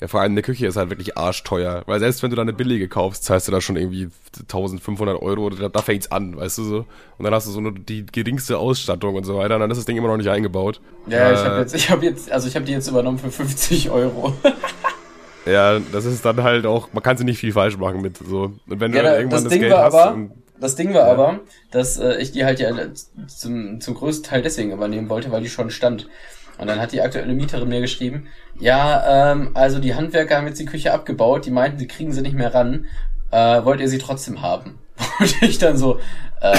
Ja, 0.00 0.08
vor 0.08 0.20
allem 0.22 0.32
eine 0.32 0.40
Küche 0.42 0.66
ist 0.66 0.76
halt 0.76 0.88
wirklich 0.88 1.18
arschteuer. 1.18 1.82
Weil 1.86 2.00
selbst 2.00 2.22
wenn 2.22 2.30
du 2.30 2.36
da 2.36 2.42
eine 2.42 2.54
billige 2.54 2.88
kaufst, 2.88 3.24
zahlst 3.24 3.48
du 3.48 3.52
da 3.52 3.60
schon 3.60 3.76
irgendwie 3.76 4.08
1500 4.40 5.20
Euro. 5.20 5.50
Da, 5.50 5.68
da 5.68 5.82
fängt's 5.82 6.10
an, 6.10 6.36
weißt 6.36 6.56
du 6.58 6.64
so. 6.64 6.76
Und 7.18 7.24
dann 7.24 7.34
hast 7.34 7.46
du 7.46 7.50
so 7.50 7.60
nur 7.60 7.72
die 7.72 8.06
geringste 8.06 8.56
Ausstattung 8.58 9.14
und 9.14 9.24
so 9.24 9.36
weiter. 9.36 9.56
Und 9.56 9.60
dann 9.60 9.70
ist 9.70 9.76
das 9.76 9.84
Ding 9.84 9.98
immer 9.98 10.08
noch 10.08 10.16
nicht 10.16 10.30
eingebaut. 10.30 10.80
Ja, 11.06 11.28
Äh, 11.30 11.34
ich 11.34 11.40
habe 11.44 11.58
jetzt, 11.60 11.74
ich 11.74 11.90
habe 11.90 12.04
jetzt, 12.06 12.32
also 12.32 12.48
ich 12.48 12.54
habe 12.56 12.64
die 12.64 12.72
jetzt 12.72 12.88
übernommen 12.88 13.18
für 13.18 13.30
50 13.30 13.90
Euro. 13.90 14.32
Ja, 15.46 15.78
das 15.92 16.04
ist 16.04 16.22
dann 16.24 16.42
halt 16.42 16.66
auch, 16.66 16.88
man 16.92 17.02
kann 17.02 17.16
sie 17.16 17.24
nicht 17.24 17.38
viel 17.38 17.52
falsch 17.52 17.78
machen 17.78 18.02
mit 18.02 18.18
so. 18.18 18.52
Und 18.68 18.80
wenn 18.80 18.92
du 18.92 18.98
Ja, 18.98 19.04
dann 19.04 19.12
da- 19.12 19.18
irgendwann 19.18 19.36
das 19.38 19.44
das, 19.44 19.52
Ding 19.52 19.60
Geld 19.62 19.72
war 19.72 19.84
hast 19.84 19.94
aber- 19.94 20.14
und, 20.14 20.32
Das 20.60 20.76
Ding 20.76 20.88
war 20.92 21.06
Ja. 21.06 21.12
aber, 21.12 21.40
dass 21.70 21.96
äh, 21.98 22.16
ich 22.20 22.32
die 22.32 22.44
halt 22.44 22.60
ja 22.60 22.70
zum, 23.26 23.80
zum 23.80 23.94
größten 23.94 24.28
Teil 24.28 24.42
deswegen 24.42 24.70
übernehmen 24.72 25.08
wollte, 25.08 25.32
weil 25.32 25.42
die 25.42 25.48
schon 25.48 25.70
stand. 25.70 26.08
Und 26.60 26.66
dann 26.66 26.78
hat 26.78 26.92
die 26.92 27.00
aktuelle 27.00 27.32
Mieterin 27.32 27.70
mir 27.70 27.80
geschrieben, 27.80 28.26
ja, 28.58 29.32
ähm, 29.32 29.52
also 29.54 29.78
die 29.78 29.94
Handwerker 29.94 30.36
haben 30.36 30.46
jetzt 30.46 30.60
die 30.60 30.66
Küche 30.66 30.92
abgebaut, 30.92 31.46
die 31.46 31.50
meinten, 31.50 31.78
sie 31.78 31.88
kriegen 31.88 32.12
sie 32.12 32.20
nicht 32.20 32.34
mehr 32.34 32.54
ran. 32.54 32.86
Äh, 33.30 33.64
wollt 33.64 33.80
ihr 33.80 33.88
sie 33.88 33.96
trotzdem 33.96 34.42
haben? 34.42 34.78
Und 35.18 35.42
ich 35.42 35.56
dann 35.56 35.78
so, 35.78 36.00
äh, 36.42 36.58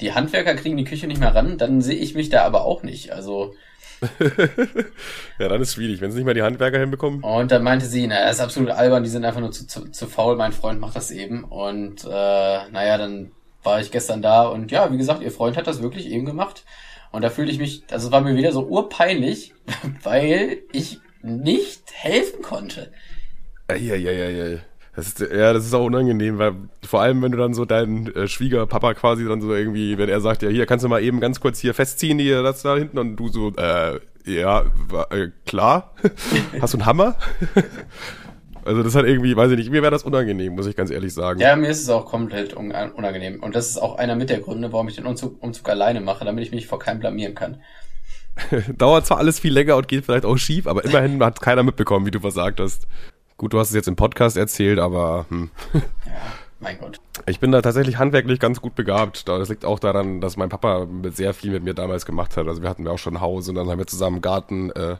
die 0.00 0.14
Handwerker 0.14 0.54
kriegen 0.54 0.78
die 0.78 0.84
Küche 0.84 1.06
nicht 1.06 1.20
mehr 1.20 1.34
ran, 1.34 1.58
dann 1.58 1.82
sehe 1.82 1.98
ich 1.98 2.14
mich 2.14 2.30
da 2.30 2.44
aber 2.44 2.64
auch 2.64 2.82
nicht. 2.82 3.12
Also 3.12 3.54
ja, 5.38 5.48
dann 5.48 5.60
ist 5.60 5.74
schwierig, 5.74 6.00
wenn 6.00 6.10
sie 6.10 6.18
nicht 6.18 6.26
mal 6.26 6.32
die 6.32 6.42
Handwerker 6.42 6.78
hinbekommen. 6.78 7.22
Und 7.22 7.50
dann 7.50 7.62
meinte 7.62 7.84
sie, 7.84 8.06
naja, 8.06 8.30
ist 8.30 8.40
absolut 8.40 8.70
albern, 8.70 9.02
die 9.02 9.10
sind 9.10 9.26
einfach 9.26 9.40
nur 9.40 9.50
zu, 9.50 9.66
zu, 9.66 9.90
zu 9.90 10.06
faul, 10.06 10.36
mein 10.36 10.52
Freund 10.52 10.80
macht 10.80 10.96
das 10.96 11.10
eben. 11.10 11.44
Und 11.44 12.04
äh, 12.04 12.08
naja, 12.08 12.96
dann 12.96 13.32
war 13.62 13.80
ich 13.80 13.90
gestern 13.90 14.22
da 14.22 14.46
und 14.46 14.70
ja, 14.70 14.90
wie 14.90 14.96
gesagt, 14.96 15.20
ihr 15.20 15.32
Freund 15.32 15.58
hat 15.58 15.66
das 15.66 15.82
wirklich 15.82 16.08
eben 16.08 16.24
gemacht. 16.24 16.64
Und 17.10 17.22
da 17.22 17.30
fühlte 17.30 17.50
ich 17.50 17.58
mich, 17.58 17.82
also 17.90 18.12
war 18.12 18.20
mir 18.20 18.36
wieder 18.36 18.52
so 18.52 18.66
urpeinlich, 18.66 19.54
weil 20.02 20.58
ich 20.72 21.00
nicht 21.22 21.82
helfen 21.92 22.42
konnte. 22.42 22.90
Eieieiei. 23.68 24.60
Das 24.98 25.06
ist, 25.06 25.20
ja, 25.20 25.52
das 25.52 25.64
ist 25.64 25.74
auch 25.74 25.84
unangenehm, 25.84 26.38
weil 26.38 26.54
vor 26.84 27.00
allem, 27.00 27.22
wenn 27.22 27.30
du 27.30 27.38
dann 27.38 27.54
so 27.54 27.64
deinen 27.64 28.12
äh, 28.16 28.26
Schwiegerpapa 28.26 28.94
quasi 28.94 29.24
dann 29.24 29.40
so 29.40 29.54
irgendwie, 29.54 29.96
wenn 29.96 30.08
er 30.08 30.20
sagt, 30.20 30.42
ja, 30.42 30.48
hier 30.48 30.66
kannst 30.66 30.84
du 30.84 30.88
mal 30.88 31.00
eben 31.04 31.20
ganz 31.20 31.38
kurz 31.38 31.60
hier 31.60 31.72
festziehen, 31.72 32.18
hier 32.18 32.42
das 32.42 32.62
da 32.62 32.76
hinten 32.76 32.98
und 32.98 33.14
du 33.14 33.28
so, 33.28 33.52
äh, 33.56 34.00
ja, 34.24 34.64
äh, 35.10 35.28
klar. 35.46 35.94
Hast 36.60 36.74
du 36.74 36.78
einen 36.78 36.86
Hammer? 36.86 37.16
also 38.68 38.82
das 38.82 38.94
hat 38.94 39.06
irgendwie, 39.06 39.34
weiß 39.34 39.50
ich 39.52 39.56
nicht, 39.56 39.70
mir 39.70 39.80
wäre 39.80 39.90
das 39.90 40.02
unangenehm, 40.02 40.54
muss 40.54 40.66
ich 40.66 40.76
ganz 40.76 40.90
ehrlich 40.90 41.14
sagen. 41.14 41.40
Ja, 41.40 41.56
mir 41.56 41.70
ist 41.70 41.80
es 41.80 41.88
auch 41.88 42.04
komplett 42.04 42.52
unangenehm. 42.52 43.42
Und 43.42 43.56
das 43.56 43.70
ist 43.70 43.78
auch 43.78 43.96
einer 43.96 44.14
mit 44.14 44.28
der 44.28 44.40
Gründe, 44.40 44.72
warum 44.72 44.88
ich 44.88 44.96
den 44.96 45.06
Umzug, 45.06 45.42
Umzug 45.42 45.68
alleine 45.70 46.02
mache, 46.02 46.24
damit 46.26 46.44
ich 46.44 46.52
mich 46.52 46.66
vor 46.66 46.78
keinem 46.78 47.00
blamieren 47.00 47.34
kann. 47.34 47.62
Dauert 48.76 49.06
zwar 49.06 49.18
alles 49.18 49.40
viel 49.40 49.54
länger 49.54 49.76
und 49.76 49.88
geht 49.88 50.04
vielleicht 50.04 50.26
auch 50.26 50.36
schief, 50.36 50.66
aber 50.66 50.84
immerhin 50.84 51.24
hat 51.24 51.40
keiner 51.40 51.62
mitbekommen, 51.62 52.04
wie 52.04 52.10
du 52.10 52.20
versagt 52.20 52.60
hast. 52.60 52.86
Gut, 53.38 53.54
du 53.54 53.58
hast 53.58 53.70
es 53.70 53.74
jetzt 53.74 53.88
im 53.88 53.96
Podcast 53.96 54.36
erzählt, 54.36 54.78
aber 54.78 55.24
hm. 55.30 55.50
Ja, 55.72 55.80
mein 56.60 56.78
Gott. 56.78 57.00
Ich 57.26 57.40
bin 57.40 57.52
da 57.52 57.62
tatsächlich 57.62 57.96
handwerklich 57.96 58.38
ganz 58.38 58.60
gut 58.60 58.74
begabt. 58.74 59.28
Das 59.28 59.48
liegt 59.48 59.64
auch 59.64 59.78
daran, 59.78 60.20
dass 60.20 60.36
mein 60.36 60.50
Papa 60.50 60.86
sehr 61.10 61.32
viel 61.32 61.52
mit 61.52 61.64
mir 61.64 61.74
damals 61.74 62.04
gemacht 62.04 62.36
hat. 62.36 62.46
Also 62.46 62.60
wir 62.60 62.68
hatten 62.68 62.84
ja 62.84 62.92
auch 62.92 62.98
schon 62.98 63.14
ein 63.14 63.20
Haus 63.22 63.48
und 63.48 63.54
dann 63.54 63.70
haben 63.70 63.78
wir 63.78 63.86
zusammen 63.86 64.16
einen 64.16 64.22
Garten, 64.22 64.70
äh, 64.72 64.96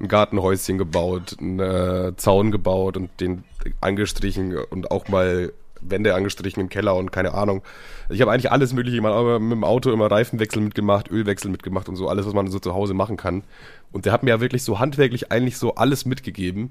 ein 0.00 0.08
Gartenhäuschen 0.08 0.78
gebaut, 0.78 1.36
einen 1.40 1.60
äh, 1.60 2.12
Zaun 2.16 2.50
gebaut 2.50 2.96
und 2.96 3.20
den 3.20 3.44
angestrichen 3.80 4.56
und 4.56 4.90
auch 4.90 5.08
mal 5.08 5.52
Wände 5.80 6.14
angestrichen 6.14 6.60
im 6.60 6.68
Keller 6.68 6.96
und 6.96 7.12
keine 7.12 7.34
Ahnung. 7.34 7.62
Ich 8.08 8.20
habe 8.20 8.32
eigentlich 8.32 8.50
alles 8.50 8.72
mögliche 8.72 9.00
mal 9.00 9.38
mit 9.38 9.52
dem 9.52 9.64
Auto 9.64 9.90
immer 9.92 10.10
Reifenwechsel 10.10 10.62
mitgemacht, 10.62 11.10
Ölwechsel 11.10 11.50
mitgemacht 11.50 11.88
und 11.88 11.96
so 11.96 12.08
alles, 12.08 12.26
was 12.26 12.34
man 12.34 12.50
so 12.50 12.58
zu 12.58 12.74
Hause 12.74 12.94
machen 12.94 13.16
kann. 13.16 13.44
Und 13.92 14.06
der 14.06 14.12
hat 14.12 14.22
mir 14.22 14.30
ja 14.30 14.40
wirklich 14.40 14.64
so 14.64 14.78
handwerklich 14.78 15.30
eigentlich 15.30 15.58
so 15.58 15.74
alles 15.74 16.04
mitgegeben. 16.04 16.70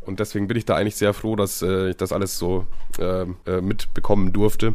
Und 0.00 0.20
deswegen 0.20 0.48
bin 0.48 0.56
ich 0.56 0.64
da 0.64 0.76
eigentlich 0.76 0.96
sehr 0.96 1.14
froh, 1.14 1.36
dass 1.36 1.62
äh, 1.62 1.90
ich 1.90 1.96
das 1.96 2.12
alles 2.12 2.38
so 2.38 2.66
äh, 2.98 3.22
äh, 3.46 3.60
mitbekommen 3.60 4.32
durfte. 4.32 4.74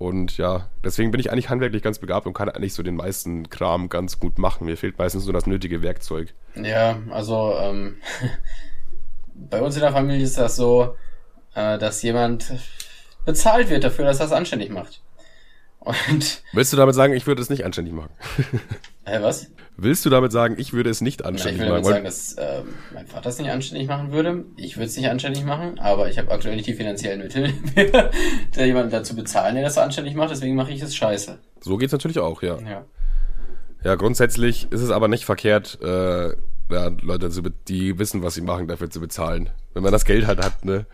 Und 0.00 0.38
ja, 0.38 0.66
deswegen 0.82 1.10
bin 1.10 1.20
ich 1.20 1.30
eigentlich 1.30 1.50
handwerklich 1.50 1.82
ganz 1.82 1.98
begabt 1.98 2.26
und 2.26 2.32
kann 2.32 2.48
eigentlich 2.48 2.72
so 2.72 2.82
den 2.82 2.96
meisten 2.96 3.50
Kram 3.50 3.90
ganz 3.90 4.18
gut 4.18 4.38
machen. 4.38 4.64
Mir 4.64 4.78
fehlt 4.78 4.96
meistens 4.96 5.26
nur 5.26 5.34
das 5.34 5.46
nötige 5.46 5.82
Werkzeug. 5.82 6.32
Ja, 6.54 6.98
also 7.10 7.54
ähm, 7.60 7.96
bei 9.34 9.60
uns 9.60 9.74
in 9.74 9.82
der 9.82 9.92
Familie 9.92 10.24
ist 10.24 10.38
das 10.38 10.56
so, 10.56 10.96
äh, 11.54 11.76
dass 11.76 12.00
jemand 12.00 12.50
bezahlt 13.26 13.68
wird 13.68 13.84
dafür, 13.84 14.06
dass 14.06 14.20
er 14.20 14.26
es 14.26 14.32
anständig 14.32 14.70
macht. 14.70 15.02
Und 15.80 16.44
Willst 16.54 16.72
du 16.72 16.78
damit 16.78 16.94
sagen, 16.94 17.12
ich 17.12 17.26
würde 17.26 17.42
es 17.42 17.50
nicht 17.50 17.66
anständig 17.66 17.92
machen? 17.92 18.10
Hä, 19.04 19.18
was? 19.20 19.50
Willst 19.82 20.04
du 20.04 20.10
damit 20.10 20.30
sagen, 20.30 20.56
ich 20.58 20.74
würde 20.74 20.90
es 20.90 21.00
nicht 21.00 21.24
anständig 21.24 21.62
machen? 21.66 21.78
Ich 21.78 21.84
würde 21.86 22.02
damit 22.02 22.12
sagen, 22.12 22.34
dass 22.36 22.64
äh, 22.64 22.64
mein 22.92 23.06
Vater 23.06 23.30
es 23.30 23.38
nicht 23.38 23.50
anständig 23.50 23.88
machen 23.88 24.12
würde. 24.12 24.44
Ich 24.56 24.76
würde 24.76 24.86
es 24.86 24.96
nicht 24.96 25.08
anständig 25.08 25.42
machen, 25.44 25.78
aber 25.78 26.10
ich 26.10 26.18
habe 26.18 26.30
aktuell 26.30 26.54
nicht 26.56 26.66
die 26.66 26.74
finanziellen 26.74 27.22
Mittel, 27.22 27.50
da 28.54 28.64
jemanden 28.64 28.90
dazu 28.90 29.16
bezahlen, 29.16 29.54
der 29.54 29.64
das 29.64 29.78
anständig 29.78 30.14
macht. 30.14 30.30
Deswegen 30.32 30.54
mache 30.54 30.70
ich 30.70 30.82
es 30.82 30.94
scheiße. 30.94 31.38
So 31.60 31.78
geht's 31.78 31.92
natürlich 31.92 32.18
auch, 32.18 32.42
ja. 32.42 32.58
Ja, 32.60 32.84
ja 33.82 33.94
grundsätzlich 33.94 34.70
ist 34.70 34.82
es 34.82 34.90
aber 34.90 35.08
nicht 35.08 35.24
verkehrt, 35.24 35.78
äh, 35.82 36.28
ja, 36.28 36.88
Leute, 37.00 37.30
die 37.66 37.98
wissen, 37.98 38.22
was 38.22 38.34
sie 38.34 38.42
machen, 38.42 38.68
dafür 38.68 38.90
zu 38.90 39.00
bezahlen. 39.00 39.48
Wenn 39.72 39.82
man 39.82 39.92
das 39.92 40.04
Geld 40.04 40.26
halt 40.26 40.44
hat, 40.44 40.62
ne? 40.62 40.84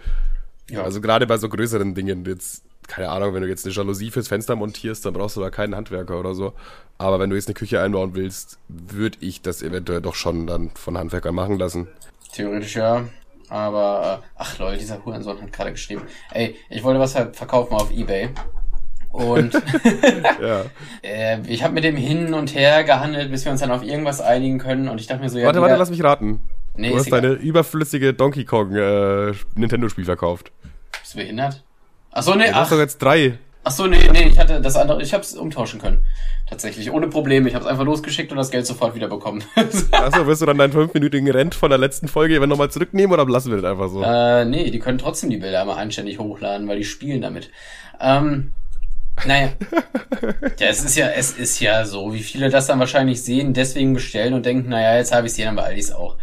Ja. 0.70 0.84
Also 0.84 1.00
gerade 1.00 1.26
bei 1.26 1.38
so 1.38 1.48
größeren 1.48 1.96
Dingen, 1.96 2.24
jetzt 2.24 2.64
keine 2.88 3.08
Ahnung, 3.10 3.34
wenn 3.34 3.42
du 3.42 3.48
jetzt 3.48 3.64
eine 3.64 3.74
Jalousie 3.74 4.10
fürs 4.10 4.28
Fenster 4.28 4.56
montierst, 4.56 5.04
dann 5.04 5.14
brauchst 5.14 5.36
du 5.36 5.40
da 5.40 5.50
keinen 5.50 5.74
Handwerker 5.74 6.18
oder 6.18 6.34
so. 6.34 6.52
Aber 6.98 7.18
wenn 7.18 7.30
du 7.30 7.36
jetzt 7.36 7.48
eine 7.48 7.54
Küche 7.54 7.80
einbauen 7.80 8.14
willst, 8.14 8.58
würde 8.68 9.18
ich 9.20 9.42
das 9.42 9.62
eventuell 9.62 10.00
doch 10.00 10.14
schon 10.14 10.46
dann 10.46 10.70
von 10.74 10.96
Handwerkern 10.96 11.34
machen 11.34 11.58
lassen. 11.58 11.88
Theoretisch 12.32 12.76
ja. 12.76 13.04
Aber, 13.48 14.20
äh, 14.22 14.26
ach 14.36 14.58
lol, 14.58 14.76
dieser 14.76 15.04
Hurensohn 15.04 15.40
hat 15.40 15.52
gerade 15.52 15.72
geschrieben, 15.72 16.02
ey, 16.32 16.56
ich 16.68 16.82
wollte 16.82 16.98
was 16.98 17.14
halt 17.14 17.36
verkaufen 17.36 17.74
auf 17.74 17.92
Ebay. 17.92 18.30
Und 19.12 19.54
ja. 20.42 20.64
äh, 21.02 21.40
ich 21.46 21.62
habe 21.62 21.74
mit 21.74 21.84
dem 21.84 21.96
hin 21.96 22.34
und 22.34 22.54
her 22.54 22.84
gehandelt, 22.84 23.30
bis 23.30 23.44
wir 23.44 23.52
uns 23.52 23.60
dann 23.60 23.70
auf 23.70 23.82
irgendwas 23.82 24.20
einigen 24.20 24.58
können. 24.58 24.88
Und 24.88 25.00
ich 25.00 25.06
dachte 25.06 25.22
mir 25.22 25.30
so, 25.30 25.38
ja. 25.38 25.46
Warte, 25.46 25.60
warte, 25.60 25.76
lass 25.76 25.90
mich 25.90 26.02
raten. 26.02 26.40
Nee, 26.74 26.90
du 26.90 26.98
hast 26.98 27.10
deine 27.10 27.32
überflüssige 27.32 28.12
Donkey 28.12 28.44
Kong 28.44 28.74
äh, 28.74 29.32
Nintendo-Spiel 29.54 30.04
verkauft. 30.04 30.52
Bist 31.00 31.14
du 31.14 31.18
behindert? 31.18 31.64
Ach 32.18 32.22
so, 32.22 32.34
nee, 32.34 32.46
ja, 32.46 32.54
hast 32.54 32.72
doch 32.72 32.78
jetzt 32.78 32.96
drei. 33.02 33.38
Ach 33.62 33.70
so, 33.70 33.86
nee, 33.86 34.08
nee, 34.10 34.28
ich 34.28 34.38
hatte 34.38 34.58
das 34.62 34.74
andere, 34.74 35.02
ich 35.02 35.12
hab's 35.12 35.34
umtauschen 35.34 35.78
können. 35.78 36.02
Tatsächlich, 36.48 36.90
ohne 36.90 37.08
Probleme. 37.08 37.46
Ich 37.46 37.54
hab's 37.54 37.66
einfach 37.66 37.84
losgeschickt 37.84 38.30
und 38.30 38.38
das 38.38 38.50
Geld 38.50 38.66
sofort 38.66 38.94
wieder 38.94 39.08
bekommen. 39.08 39.44
Achso, 39.90 40.26
wirst 40.26 40.40
du 40.40 40.46
dann 40.46 40.56
deinen 40.56 40.72
fünfminütigen 40.72 41.30
Rent 41.30 41.54
von 41.54 41.68
der 41.68 41.78
letzten 41.78 42.08
Folge 42.08 42.40
wenn 42.40 42.48
nochmal 42.48 42.70
zurücknehmen 42.70 43.12
oder 43.12 43.26
lassen 43.26 43.50
wir 43.50 43.60
das 43.60 43.70
einfach 43.70 43.90
so? 43.90 44.02
Äh, 44.02 44.46
nee, 44.46 44.70
die 44.70 44.78
können 44.78 44.96
trotzdem 44.96 45.28
die 45.28 45.36
Bilder 45.36 45.60
einmal 45.60 45.76
anständig 45.76 46.18
hochladen, 46.18 46.66
weil 46.68 46.78
die 46.78 46.84
spielen 46.84 47.20
damit. 47.20 47.50
Ähm, 48.00 48.52
naja. 49.26 49.50
ja, 50.58 50.68
es 50.68 50.84
ist 50.84 50.96
ja, 50.96 51.08
es 51.08 51.32
ist 51.32 51.60
ja 51.60 51.84
so, 51.84 52.14
wie 52.14 52.22
viele 52.22 52.48
das 52.48 52.66
dann 52.66 52.78
wahrscheinlich 52.78 53.22
sehen, 53.22 53.52
deswegen 53.52 53.92
bestellen 53.92 54.32
und 54.32 54.46
denken, 54.46 54.70
naja, 54.70 54.96
jetzt 54.96 55.12
habe 55.12 55.26
ich 55.26 55.34
sie 55.34 55.42
dann 55.42 55.56
bei 55.56 55.64
Aldis 55.64 55.92
auch. 55.92 56.16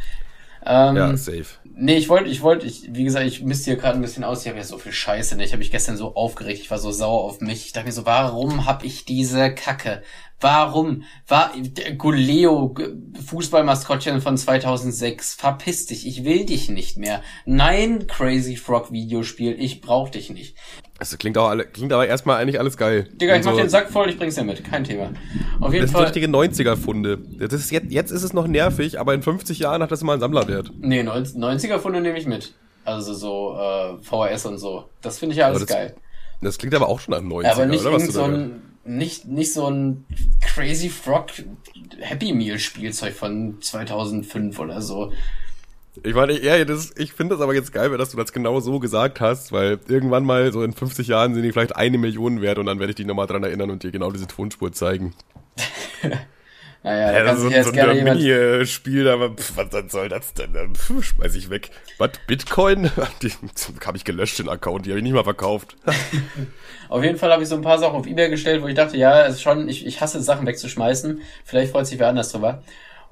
Ähm, 0.66 0.96
ja, 0.96 1.18
safe. 1.18 1.46
Nee, 1.76 1.98
ich 1.98 2.08
wollte, 2.08 2.30
ich 2.30 2.42
wollte, 2.42 2.68
ich, 2.68 2.94
wie 2.94 3.04
gesagt, 3.04 3.26
ich 3.26 3.42
misste 3.42 3.72
hier 3.72 3.80
gerade 3.80 3.98
ein 3.98 4.02
bisschen 4.02 4.24
aus. 4.24 4.42
Ich 4.42 4.48
habe 4.48 4.60
ja 4.60 4.64
so 4.64 4.78
viel 4.78 4.92
Scheiße. 4.92 5.36
Ne? 5.36 5.44
Ich 5.44 5.52
habe 5.52 5.60
mich 5.60 5.72
gestern 5.72 5.98
so 5.98 6.16
aufgeregt. 6.16 6.60
Ich 6.60 6.70
war 6.70 6.78
so 6.78 6.92
sauer 6.92 7.24
auf 7.24 7.42
mich. 7.42 7.66
Ich 7.66 7.74
dachte 7.74 7.88
mir 7.88 7.94
so, 7.94 8.06
warum 8.06 8.66
hab 8.68 8.84
ich 8.84 9.06
diese 9.06 9.54
Kacke? 9.54 10.04
Warum? 10.44 11.04
War 11.28 11.52
Guleo, 11.98 12.76
Fußballmaskottchen 13.26 14.20
von 14.20 14.36
2006. 14.36 15.36
Verpiss 15.36 15.86
dich. 15.86 16.06
Ich 16.06 16.26
will 16.26 16.46
dich 16.46 16.70
nicht 16.70 16.98
mehr. 16.98 17.22
Nein, 17.46 18.08
Crazy 18.08 18.58
Frog 18.58 18.92
Videospiel. 18.92 19.56
Ich 19.58 19.80
brauch 19.80 20.10
dich 20.10 20.30
nicht. 20.30 20.58
Das 21.00 21.18
klingt 21.18 21.38
auch 21.38 21.48
alle, 21.48 21.66
klingt 21.66 21.94
aber 21.94 22.08
erstmal 22.08 22.42
eigentlich 22.42 22.60
alles 22.60 22.76
geil. 22.76 23.10
Digga, 23.14 23.38
ich 23.38 23.46
mach 23.46 23.54
so, 23.54 23.58
den 23.58 23.70
Sack 23.70 23.90
voll, 23.90 24.10
ich 24.10 24.18
bring's 24.18 24.36
dir 24.36 24.44
mit, 24.44 24.64
kein 24.64 24.84
Thema. 24.84 25.12
Auf 25.62 25.74
jeden 25.74 25.86
das 25.86 25.92
Fall. 25.92 26.06
Das 26.06 26.14
sind 26.14 26.24
richtige 26.24 26.28
90er-Funde. 26.28 27.20
jetzt, 27.40 27.72
jetzt 27.72 28.12
ist 28.12 28.24
es 28.24 28.34
noch 28.34 28.48
nervig, 28.48 29.00
aber 29.00 29.14
in 29.14 29.22
50 29.22 29.60
Jahren 29.60 29.82
hat 29.82 29.92
das 29.92 30.04
mal 30.04 30.14
einen 30.14 30.22
Sammlerwert. 30.22 30.72
Nee, 30.78 31.02
90er-Funde 31.02 32.02
nehme 32.02 32.18
ich 32.18 32.26
mit. 32.26 32.54
Also 32.86 33.14
so 33.14 33.58
äh, 33.58 33.98
VHS 34.04 34.46
und 34.48 34.58
so. 34.58 34.90
Das 35.02 35.20
finde 35.20 35.34
ich 35.34 35.40
ja 35.40 35.48
alles 35.48 35.60
das, 35.60 35.70
geil. 35.70 35.96
Das 36.42 36.58
klingt 36.58 36.76
aber 36.76 36.90
auch 36.90 37.00
schon 37.00 37.14
an 37.14 37.30
90er, 37.30 37.52
aber 37.52 37.66
nicht 37.66 37.82
oder? 37.82 37.94
Was 37.94 38.08
so 38.08 38.24
ein, 38.24 38.73
nicht, 38.86 39.26
nicht 39.26 39.54
so 39.54 39.70
ein 39.70 40.06
Crazy 40.42 40.90
Frog 40.90 41.28
Happy 42.00 42.34
Meal 42.34 42.60
Spielzeug 42.60 43.14
von 43.14 43.62
2005 43.62 44.60
oder 44.60 44.82
so. 44.82 45.12
Ich 46.02 46.16
meine, 46.16 46.42
ja, 46.42 46.66
das, 46.66 46.92
ich 46.98 47.14
finde 47.14 47.36
das 47.36 47.42
aber 47.42 47.54
jetzt 47.54 47.72
geil, 47.72 47.96
dass 47.98 48.10
du 48.10 48.18
das 48.18 48.34
genau 48.34 48.60
so 48.60 48.80
gesagt 48.80 49.22
hast, 49.22 49.52
weil 49.52 49.80
irgendwann 49.88 50.26
mal 50.26 50.52
so 50.52 50.64
in 50.64 50.74
50 50.74 51.08
Jahren 51.08 51.36
sind 51.36 51.44
die 51.44 51.52
vielleicht 51.52 51.76
eine 51.76 52.00
Million 52.00 52.42
wert 52.42 52.58
und 52.58 52.66
dann 52.66 52.80
werde 52.80 52.92
ich 52.92 52.96
dich 52.96 53.06
nochmal 53.06 53.28
dran 53.28 53.44
erinnern 53.44 53.70
und 53.70 53.84
dir 53.84 53.92
genau 53.92 54.12
diese 54.12 54.28
Tonspur 54.28 54.72
zeigen. 54.72 55.14
naja, 56.84 57.26
ja, 57.26 57.36
so, 57.36 57.48
sich 57.48 57.56
jetzt 57.56 57.74
so 57.74 57.80
ein 57.80 58.04
Mini-Spiel, 58.04 59.08
aber 59.08 59.30
pff, 59.30 59.56
was 59.56 59.92
soll 59.92 60.10
das 60.10 60.34
denn? 60.34 60.76
Pff, 60.76 61.04
schmeiß 61.04 61.34
ich 61.36 61.50
weg. 61.50 61.72
Was? 61.98 62.12
Bitcoin? 62.28 62.92
Die 63.22 63.32
habe 63.86 63.98
ich 63.98 64.04
gelöscht, 64.04 64.40
den 64.40 64.50
Account, 64.50 64.86
die 64.86 64.90
habe 64.90 65.00
ich 65.00 65.04
nicht 65.04 65.14
mal 65.14 65.24
verkauft. 65.24 65.78
auf 66.90 67.04
jeden 67.04 67.18
Fall 67.18 67.32
habe 67.32 67.44
ich 67.44 67.50
so 67.50 67.56
ein 67.56 67.62
paar 67.62 67.80
Sachen 67.80 67.96
auf 67.96 68.06
Ebay 68.06 68.30
gestellt, 68.30 68.62
wo 68.62 68.68
ich 68.68 68.76
dachte, 68.76 68.98
ja, 68.98 69.26
es 69.26 69.36
ist 69.36 69.42
schon, 69.42 69.70
ich, 69.70 69.86
ich 69.86 70.02
hasse 70.02 70.22
Sachen 70.22 70.46
wegzuschmeißen. 70.46 71.22
Vielleicht 71.46 71.72
freut 71.72 71.88
sich 71.88 72.00
wer 72.00 72.10
anders 72.10 72.32
drüber. 72.34 72.64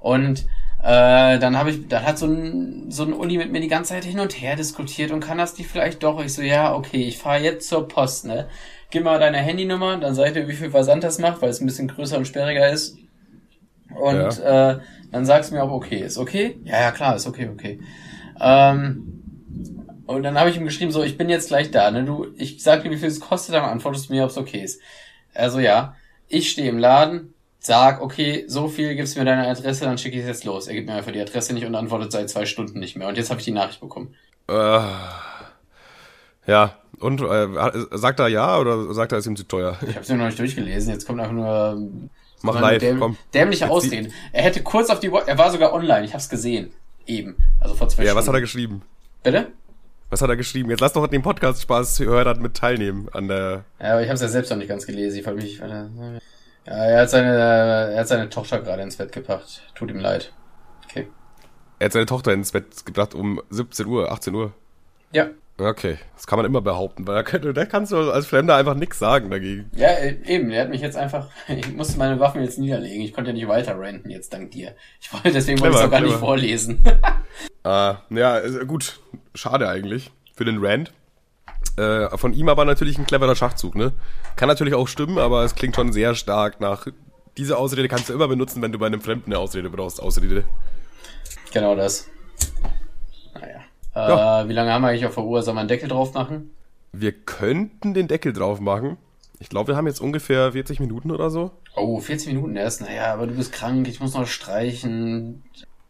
Und 0.01 0.47
äh, 0.84 1.39
dann 1.39 1.57
habe 1.57 1.72
ich, 1.72 1.88
dann 1.88 2.05
hat 2.05 2.17
so 2.17 2.26
ein, 2.26 2.91
so 2.91 3.03
ein 3.03 3.13
Uli 3.13 3.38
mit 3.38 3.53
mir 3.53 3.61
die 3.61 3.69
ganze 3.69 3.93
Zeit 3.93 4.03
hin 4.03 4.19
und 4.19 4.34
her 4.41 4.57
diskutiert 4.57 5.11
und 5.11 5.22
kann 5.22 5.38
das 5.38 5.57
nicht 5.57 5.69
vielleicht 5.69 6.03
doch? 6.03 6.22
Ich 6.22 6.34
so, 6.34 6.41
ja, 6.41 6.74
okay, 6.76 7.03
ich 7.03 7.19
fahre 7.19 7.39
jetzt 7.39 7.69
zur 7.69 7.88
Post, 7.88 8.26
ne? 8.26 8.49
Gib 8.89 9.05
mal 9.05 9.19
deine 9.19 9.38
Handynummer, 9.38 9.95
dann 9.97 10.13
sag 10.13 10.28
ich 10.28 10.34
dir, 10.34 10.49
wie 10.49 10.55
viel 10.55 10.72
Versand 10.72 11.05
das 11.05 11.19
macht, 11.19 11.41
weil 11.41 11.49
es 11.49 11.61
ein 11.61 11.67
bisschen 11.67 11.88
größer 11.88 12.17
und 12.17 12.28
sperriger 12.28 12.69
ist. 12.69 12.97
Und 13.95 14.37
ja. 14.37 14.71
äh, 14.71 14.79
dann 15.11 15.25
sagst 15.25 15.51
du 15.51 15.55
mir, 15.55 15.63
ob 15.63 15.71
okay 15.71 15.99
ist. 15.99 16.17
Okay? 16.17 16.59
Ja, 16.63 16.79
ja, 16.81 16.91
klar, 16.91 17.15
ist 17.15 17.27
okay, 17.27 17.49
okay. 17.51 17.79
Ähm, 18.39 19.21
und 20.05 20.23
dann 20.23 20.37
habe 20.37 20.49
ich 20.49 20.57
ihm 20.57 20.65
geschrieben, 20.65 20.91
so, 20.91 21.03
ich 21.03 21.17
bin 21.17 21.29
jetzt 21.29 21.49
gleich 21.49 21.71
da, 21.71 21.91
ne? 21.91 22.03
Du, 22.03 22.27
ich 22.37 22.61
sag 22.61 22.83
dir, 22.83 22.91
wie 22.91 22.97
viel 22.97 23.07
es 23.07 23.19
kostet, 23.19 23.55
dann 23.55 23.63
antwortest 23.63 24.09
du 24.09 24.13
mir, 24.13 24.23
ob 24.23 24.29
es 24.29 24.37
okay 24.37 24.61
ist. 24.61 24.81
Also 25.33 25.59
ja, 25.59 25.95
ich 26.27 26.49
stehe 26.49 26.69
im 26.69 26.77
Laden, 26.77 27.33
sag, 27.59 28.01
okay, 28.01 28.45
so 28.47 28.67
viel, 28.67 28.95
gibst 28.95 29.17
mir 29.17 29.23
deine 29.23 29.47
Adresse, 29.47 29.85
dann 29.85 29.97
schicke 29.97 30.17
ich 30.17 30.23
es 30.23 30.27
jetzt 30.27 30.43
los. 30.45 30.67
Er 30.67 30.73
gibt 30.73 30.87
mir 30.87 30.95
einfach 30.95 31.11
die 31.11 31.21
Adresse 31.21 31.53
nicht 31.53 31.65
und 31.65 31.75
antwortet 31.75 32.11
seit 32.11 32.29
zwei 32.29 32.45
Stunden 32.45 32.79
nicht 32.79 32.97
mehr. 32.97 33.07
Und 33.07 33.17
jetzt 33.17 33.29
habe 33.29 33.39
ich 33.39 33.45
die 33.45 33.51
Nachricht 33.51 33.79
bekommen. 33.79 34.15
Äh, 34.49 34.81
ja, 36.47 36.75
und 36.99 37.21
äh, 37.21 37.47
sagt 37.91 38.19
er 38.19 38.27
ja 38.27 38.57
oder 38.57 38.93
sagt 38.93 39.11
er, 39.11 39.19
ist 39.19 39.27
ihm 39.27 39.35
zu 39.35 39.43
teuer? 39.43 39.77
Ich 39.81 39.89
habe 39.89 40.01
es 40.01 40.09
mir 40.09 40.17
noch 40.17 40.25
nicht 40.25 40.39
durchgelesen. 40.39 40.91
Jetzt 40.91 41.05
kommt 41.05 41.19
einfach 41.19 41.33
nur 41.33 42.09
Mach 42.43 42.59
live, 42.59 42.79
däm 42.79 42.99
komm. 42.99 43.17
dämliche 43.33 43.65
Jetzt 43.65 43.71
Ausreden. 43.71 44.13
Er 44.31 44.43
hätte 44.43 44.63
kurz 44.63 44.89
auf 44.89 44.99
die, 44.99 45.11
Wa- 45.11 45.23
er 45.25 45.37
war 45.37 45.51
sogar 45.51 45.73
online. 45.73 46.03
Ich 46.05 46.11
habe 46.13 46.21
es 46.21 46.29
gesehen, 46.29 46.71
eben, 47.05 47.35
also 47.59 47.75
vor 47.75 47.87
zwei 47.89 48.03
Ja, 48.03 48.09
Stunden. 48.09 48.19
was 48.19 48.27
hat 48.27 48.35
er 48.35 48.41
geschrieben? 48.41 48.81
Bitte? 49.23 49.47
Was 50.09 50.21
hat 50.21 50.29
er 50.29 50.35
geschrieben? 50.35 50.69
Jetzt 50.69 50.81
lass 50.81 50.93
doch 50.93 51.07
den 51.07 51.21
Podcast 51.21 51.61
Spaß 51.61 51.99
Hörern 51.99 52.41
mit 52.41 52.55
teilnehmen 52.55 53.07
an 53.13 53.27
der. 53.27 53.63
Ja, 53.79 53.93
aber 53.93 54.01
ich 54.01 54.07
habe 54.07 54.15
es 54.15 54.21
ja 54.21 54.27
selbst 54.27 54.49
noch 54.49 54.57
nicht 54.57 54.67
ganz 54.67 54.85
gelesen. 54.85 55.17
Ich 55.19 55.25
mich, 55.35 55.59
ja, 55.59 55.87
er 56.65 57.01
hat 57.01 57.09
seine, 57.09 57.29
er 57.93 57.99
hat 57.99 58.07
seine 58.07 58.29
Tochter 58.29 58.59
gerade 58.61 58.81
ins 58.83 58.97
Bett 58.97 59.11
gebracht. 59.11 59.61
Tut 59.75 59.89
ihm 59.89 59.99
leid. 59.99 60.33
Okay. 60.89 61.07
Er 61.79 61.85
hat 61.85 61.93
seine 61.93 62.05
Tochter 62.05 62.33
ins 62.33 62.51
Bett 62.51 62.85
gebracht 62.85 63.15
um 63.15 63.41
17 63.49 63.85
Uhr, 63.87 64.11
18 64.11 64.35
Uhr. 64.35 64.51
Ja, 65.13 65.27
Okay, 65.57 65.97
das 66.15 66.25
kann 66.25 66.37
man 66.37 66.45
immer 66.45 66.61
behaupten, 66.61 67.05
weil 67.05 67.15
da, 67.15 67.23
könnte, 67.23 67.53
da 67.53 67.65
kannst 67.65 67.91
du 67.91 68.11
als 68.11 68.25
Fremder 68.25 68.55
einfach 68.55 68.73
nichts 68.73 68.97
sagen 68.97 69.29
dagegen. 69.29 69.69
Ja, 69.75 69.89
äh, 69.89 70.17
eben, 70.25 70.49
der 70.49 70.61
hat 70.61 70.69
mich 70.69 70.81
jetzt 70.81 70.97
einfach, 70.97 71.29
ich 71.47 71.71
musste 71.75 71.99
meine 71.99 72.19
Waffen 72.19 72.41
jetzt 72.41 72.57
niederlegen. 72.57 73.01
Ich 73.03 73.13
konnte 73.13 73.29
ja 73.29 73.35
nicht 73.35 73.47
weiter 73.47 73.79
ranten 73.79 74.09
jetzt 74.09 74.33
dank 74.33 74.51
dir. 74.51 74.75
Ich 74.99 75.13
wollte, 75.13 75.31
deswegen 75.31 75.59
wollte 75.59 75.75
ich 75.75 75.81
es 75.81 75.87
auch 75.87 75.91
gar 75.91 76.01
nicht 76.01 76.15
vorlesen. 76.15 76.83
Ah, 77.63 77.97
ja, 78.09 78.37
ist 78.37 78.67
gut. 78.67 78.99
Schade 79.35 79.69
eigentlich 79.69 80.11
für 80.33 80.45
den 80.45 80.63
Rand. 80.63 80.91
Äh, 81.77 82.17
von 82.17 82.33
ihm 82.33 82.49
aber 82.49 82.65
natürlich 82.65 82.97
ein 82.97 83.05
cleverer 83.05 83.35
Schachzug, 83.35 83.75
ne? 83.75 83.93
Kann 84.35 84.49
natürlich 84.49 84.73
auch 84.73 84.87
stimmen, 84.87 85.19
aber 85.19 85.43
es 85.43 85.55
klingt 85.55 85.75
schon 85.75 85.93
sehr 85.93 86.15
stark 86.15 86.59
nach. 86.59 86.87
Diese 87.37 87.57
Ausrede 87.57 87.87
kannst 87.87 88.09
du 88.09 88.13
immer 88.13 88.27
benutzen, 88.27 88.61
wenn 88.61 88.71
du 88.71 88.79
bei 88.79 88.87
einem 88.87 89.01
Fremden 89.01 89.31
eine 89.31 89.39
Ausrede 89.39 89.69
brauchst. 89.69 90.01
Ausrede. 90.01 90.43
genau 91.53 91.75
das. 91.75 92.09
Äh, 93.95 93.99
Ja. 93.99 94.47
Wie 94.49 94.53
lange 94.53 94.71
haben 94.71 94.81
wir 94.81 94.89
eigentlich 94.89 95.05
auf 95.05 95.15
der 95.15 95.23
Uhr? 95.23 95.41
Soll 95.43 95.53
man 95.53 95.61
einen 95.61 95.69
Deckel 95.69 95.89
drauf 95.89 96.13
machen? 96.13 96.51
Wir 96.93 97.11
könnten 97.13 97.93
den 97.93 98.07
Deckel 98.07 98.33
drauf 98.33 98.59
machen. 98.59 98.97
Ich 99.39 99.49
glaube, 99.49 99.69
wir 99.69 99.75
haben 99.75 99.87
jetzt 99.87 100.01
ungefähr 100.01 100.51
40 100.51 100.79
Minuten 100.79 101.09
oder 101.11 101.29
so. 101.29 101.51
Oh, 101.75 101.99
40 101.99 102.27
Minuten 102.33 102.55
erst. 102.55 102.81
Naja, 102.81 103.13
aber 103.13 103.27
du 103.27 103.33
bist 103.33 103.51
krank, 103.51 103.87
ich 103.87 103.99
muss 103.99 104.13
noch 104.13 104.27
streichen. 104.27 105.43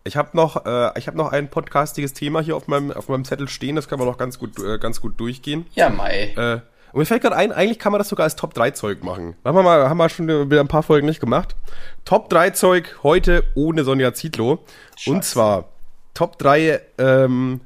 Ich 0.04 0.16
habe 0.18 0.30
noch, 0.36 0.66
äh, 0.66 0.98
ich 0.98 1.08
habe 1.08 1.18
noch 1.18 1.32
ein 1.32 1.50
podcastiges 1.50 2.14
Thema 2.14 2.42
hier 2.42 2.56
auf 2.56 2.68
meinem, 2.68 2.92
auf 2.92 3.10
meinem 3.10 3.26
Zettel 3.26 3.48
stehen. 3.50 3.76
Das 3.76 3.88
kann 3.88 4.00
man 4.00 4.08
noch 4.08 4.18
ganz 4.18 4.40
gut, 4.40 4.58
äh, 4.60 4.78
ganz 4.80 5.02
gut 5.02 5.20
durchgehen. 5.20 5.66
Ja, 5.76 5.90
Mai. 5.90 6.34
Äh, 6.36 6.62
und 6.94 7.00
mir 7.00 7.06
fällt 7.06 7.22
gerade 7.22 7.36
ein, 7.36 7.52
eigentlich 7.52 7.80
kann 7.80 7.92
man 7.92 8.00
das 8.00 8.10
sogar 8.10 8.24
als 8.26 8.36
Top 8.36 8.54
3 8.54 8.72
Zeug 8.72 9.04
machen. 9.04 9.36
Haben 9.46 9.56
wir 9.58 9.64
mal, 9.64 9.90
haben 9.90 9.98
wir 9.98 10.10
schon 10.10 10.28
wieder 10.28 10.60
ein 10.62 10.68
paar 10.68 10.84
Folgen 10.84 11.08
nicht 11.08 11.20
gemacht. 11.20 11.56
Top 12.04 12.30
3 12.30 12.50
Zeug 12.52 13.00
heute 13.04 13.44
ohne 13.56 13.84
Sonja 13.84 14.14
Zietlow. 14.14 14.52
Und 14.54 14.60
Scheiße. 15.00 15.22
zwar 15.34 15.70
Top 16.14 16.38
3 16.40 16.82
ähm, 16.98 17.62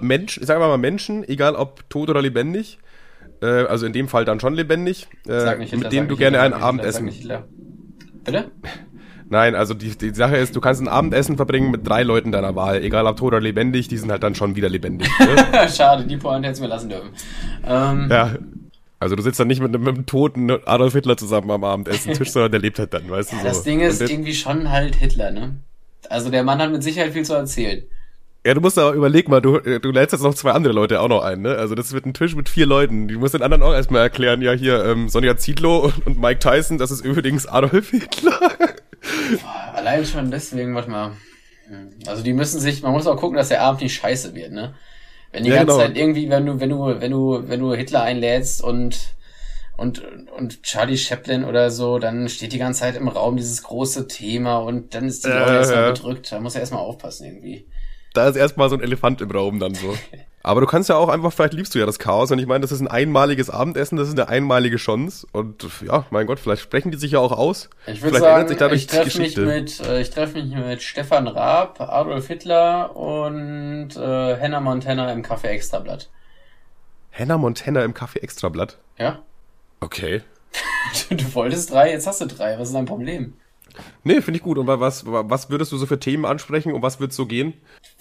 Menschen, 0.00 0.44
sagen 0.44 0.60
wir 0.60 0.68
mal 0.68 0.78
Menschen, 0.78 1.26
egal 1.28 1.54
ob 1.54 1.88
tot 1.90 2.10
oder 2.10 2.22
lebendig. 2.22 2.78
Äh, 3.40 3.46
also 3.46 3.86
in 3.86 3.92
dem 3.92 4.08
Fall 4.08 4.24
dann 4.24 4.40
schon 4.40 4.54
lebendig. 4.54 5.06
Äh, 5.28 5.56
nicht 5.56 5.76
mit 5.76 5.92
denen 5.92 6.08
du 6.08 6.16
gerne 6.16 6.40
ein 6.40 6.52
Abendessen. 6.52 7.10
Bitte? 8.24 8.50
Nein, 9.30 9.54
also 9.54 9.74
die, 9.74 9.96
die 9.96 10.14
Sache 10.14 10.36
ist, 10.36 10.56
du 10.56 10.60
kannst 10.60 10.80
ein 10.80 10.88
Abendessen 10.88 11.36
verbringen 11.36 11.70
mit 11.70 11.86
drei 11.86 12.02
Leuten 12.02 12.32
deiner 12.32 12.56
Wahl, 12.56 12.82
egal 12.82 13.06
ob 13.06 13.18
tot 13.18 13.28
oder 13.28 13.40
lebendig, 13.40 13.88
die 13.88 13.98
sind 13.98 14.10
halt 14.10 14.22
dann 14.22 14.34
schon 14.34 14.56
wieder 14.56 14.70
lebendig. 14.70 15.10
Ne? 15.20 15.68
Schade, 15.68 16.06
die 16.06 16.16
Pointe 16.16 16.48
hättest 16.48 16.62
du 16.62 16.64
mir 16.64 16.70
lassen 16.70 16.88
dürfen. 16.88 17.10
Ähm, 17.66 18.08
ja. 18.10 18.34
Also 19.00 19.14
du 19.14 19.22
sitzt 19.22 19.38
dann 19.38 19.48
nicht 19.48 19.60
mit 19.60 19.74
einem, 19.74 19.84
mit 19.84 19.94
einem 19.94 20.06
toten 20.06 20.50
Adolf 20.50 20.94
Hitler 20.94 21.16
zusammen 21.16 21.50
am 21.50 21.62
Abendessen-Tisch, 21.62 22.30
sondern 22.32 22.52
der 22.52 22.60
lebt 22.60 22.78
halt 22.78 22.94
dann, 22.94 23.08
weißt 23.08 23.32
du 23.32 23.36
so. 23.36 23.44
Das 23.44 23.62
Ding 23.62 23.80
ist 23.80 24.00
irgendwie 24.00 24.34
schon 24.34 24.70
halt 24.70 24.96
Hitler, 24.96 25.30
ne? 25.30 25.56
Also 26.08 26.30
der 26.30 26.42
Mann 26.42 26.58
hat 26.58 26.72
mit 26.72 26.82
Sicherheit 26.82 27.12
viel 27.12 27.24
zu 27.24 27.34
erzählen. 27.34 27.84
Ja, 28.48 28.54
du 28.54 28.62
musst 28.62 28.78
aber 28.78 28.94
überleg 28.94 29.28
mal, 29.28 29.42
du, 29.42 29.58
du 29.58 29.90
lädst 29.90 30.14
jetzt 30.14 30.22
noch 30.22 30.32
zwei 30.32 30.52
andere 30.52 30.72
Leute 30.72 31.02
auch 31.02 31.08
noch 31.08 31.22
ein, 31.22 31.42
ne? 31.42 31.56
Also 31.56 31.74
das 31.74 31.92
wird 31.92 32.06
ein 32.06 32.14
Tisch 32.14 32.34
mit 32.34 32.48
vier 32.48 32.64
Leuten. 32.64 33.06
Du 33.06 33.18
musst 33.18 33.34
den 33.34 33.42
anderen 33.42 33.62
auch 33.62 33.74
erstmal 33.74 34.00
erklären, 34.00 34.40
ja 34.40 34.52
hier, 34.52 34.86
ähm, 34.86 35.10
Sonja 35.10 35.36
Zietlow 35.36 35.80
und, 35.80 36.06
und 36.06 36.18
Mike 36.18 36.38
Tyson, 36.38 36.78
das 36.78 36.90
ist 36.90 37.04
übrigens 37.04 37.44
Adolf 37.44 37.90
Hitler. 37.90 38.40
Allein 39.74 40.06
schon 40.06 40.30
deswegen, 40.30 40.74
warte 40.74 40.88
mal. 40.88 41.12
Also 42.06 42.22
die 42.22 42.32
müssen 42.32 42.58
sich, 42.58 42.82
man 42.82 42.92
muss 42.92 43.06
auch 43.06 43.18
gucken, 43.18 43.36
dass 43.36 43.48
der 43.50 43.60
Abend 43.60 43.82
nicht 43.82 43.94
scheiße 43.94 44.34
wird, 44.34 44.52
ne? 44.52 44.74
Wenn 45.30 45.44
die 45.44 45.50
Ja, 45.50 45.56
ganze 45.56 45.74
genau. 45.74 45.84
Zeit 45.86 45.98
irgendwie, 45.98 46.30
wenn 46.30 46.46
du, 46.46 46.58
wenn 46.58 46.70
du, 46.70 47.00
wenn 47.00 47.10
du, 47.10 47.42
wenn 47.48 47.60
du 47.60 47.74
Hitler 47.74 48.00
einlädst 48.00 48.64
und 48.64 48.98
und 49.76 50.02
und 50.38 50.62
Charlie 50.62 50.96
Chaplin 50.96 51.44
oder 51.44 51.70
so, 51.70 51.98
dann 51.98 52.30
steht 52.30 52.54
die 52.54 52.58
ganze 52.58 52.80
Zeit 52.80 52.96
im 52.96 53.08
Raum 53.08 53.36
dieses 53.36 53.62
große 53.62 54.08
Thema 54.08 54.56
und 54.56 54.94
dann 54.94 55.04
ist 55.04 55.26
die 55.26 55.28
Leute 55.28 55.52
erstmal 55.52 55.82
ja. 55.82 55.90
bedrückt. 55.90 56.32
Da 56.32 56.40
muss 56.40 56.54
er 56.54 56.62
erstmal 56.62 56.80
aufpassen 56.80 57.26
irgendwie. 57.26 57.66
Da 58.18 58.28
ist 58.28 58.34
erstmal 58.34 58.68
so 58.68 58.74
ein 58.74 58.82
Elefant 58.82 59.20
im 59.20 59.30
Raum 59.30 59.60
dann 59.60 59.76
so. 59.76 59.96
Aber 60.42 60.60
du 60.60 60.66
kannst 60.66 60.88
ja 60.88 60.96
auch 60.96 61.08
einfach, 61.08 61.32
vielleicht 61.32 61.52
liebst 61.52 61.72
du 61.72 61.78
ja 61.78 61.86
das 61.86 62.00
Chaos 62.00 62.32
und 62.32 62.40
ich 62.40 62.46
meine, 62.46 62.62
das 62.62 62.72
ist 62.72 62.80
ein 62.80 62.88
einmaliges 62.88 63.48
Abendessen, 63.48 63.96
das 63.96 64.08
ist 64.08 64.18
eine 64.18 64.28
einmalige 64.28 64.76
Chance 64.76 65.24
und 65.30 65.64
ja, 65.86 66.04
mein 66.10 66.26
Gott, 66.26 66.40
vielleicht 66.40 66.62
sprechen 66.62 66.90
die 66.90 66.96
sich 66.98 67.12
ja 67.12 67.20
auch 67.20 67.30
aus. 67.30 67.70
Ich 67.86 68.02
würde 68.02 68.18
sagen, 68.18 68.56
dadurch 68.58 68.82
ich 68.82 68.86
treffe 68.88 69.20
mich 69.20 69.36
mit, 69.36 69.80
äh, 69.86 70.00
ich 70.00 70.10
treffe 70.10 70.42
mich 70.42 70.52
mit 70.52 70.82
Stefan 70.82 71.28
Raab, 71.28 71.80
Adolf 71.80 72.26
Hitler 72.26 72.96
und 72.96 73.90
äh, 73.96 74.40
Hannah 74.40 74.60
Montana 74.60 75.12
im 75.12 75.22
Café 75.22 75.46
Extrablatt. 75.46 76.10
Hannah 77.12 77.38
Montana 77.38 77.84
im 77.84 77.94
Café 77.94 78.18
Extrablatt. 78.18 78.78
Ja? 78.98 79.22
Okay. 79.78 80.22
Du 81.10 81.34
wolltest 81.34 81.70
drei, 81.70 81.92
jetzt 81.92 82.06
hast 82.08 82.20
du 82.20 82.26
drei. 82.26 82.58
Was 82.58 82.68
ist 82.68 82.74
dein 82.74 82.86
Problem? 82.86 83.34
Nee, 84.04 84.20
finde 84.20 84.38
ich 84.38 84.44
gut. 84.44 84.58
Und 84.58 84.66
was, 84.66 85.04
was 85.06 85.50
würdest 85.50 85.72
du 85.72 85.76
so 85.76 85.86
für 85.86 85.98
Themen 85.98 86.24
ansprechen? 86.24 86.72
Um 86.72 86.82
was 86.82 87.00
wird 87.00 87.12
so 87.12 87.26
gehen? 87.26 87.54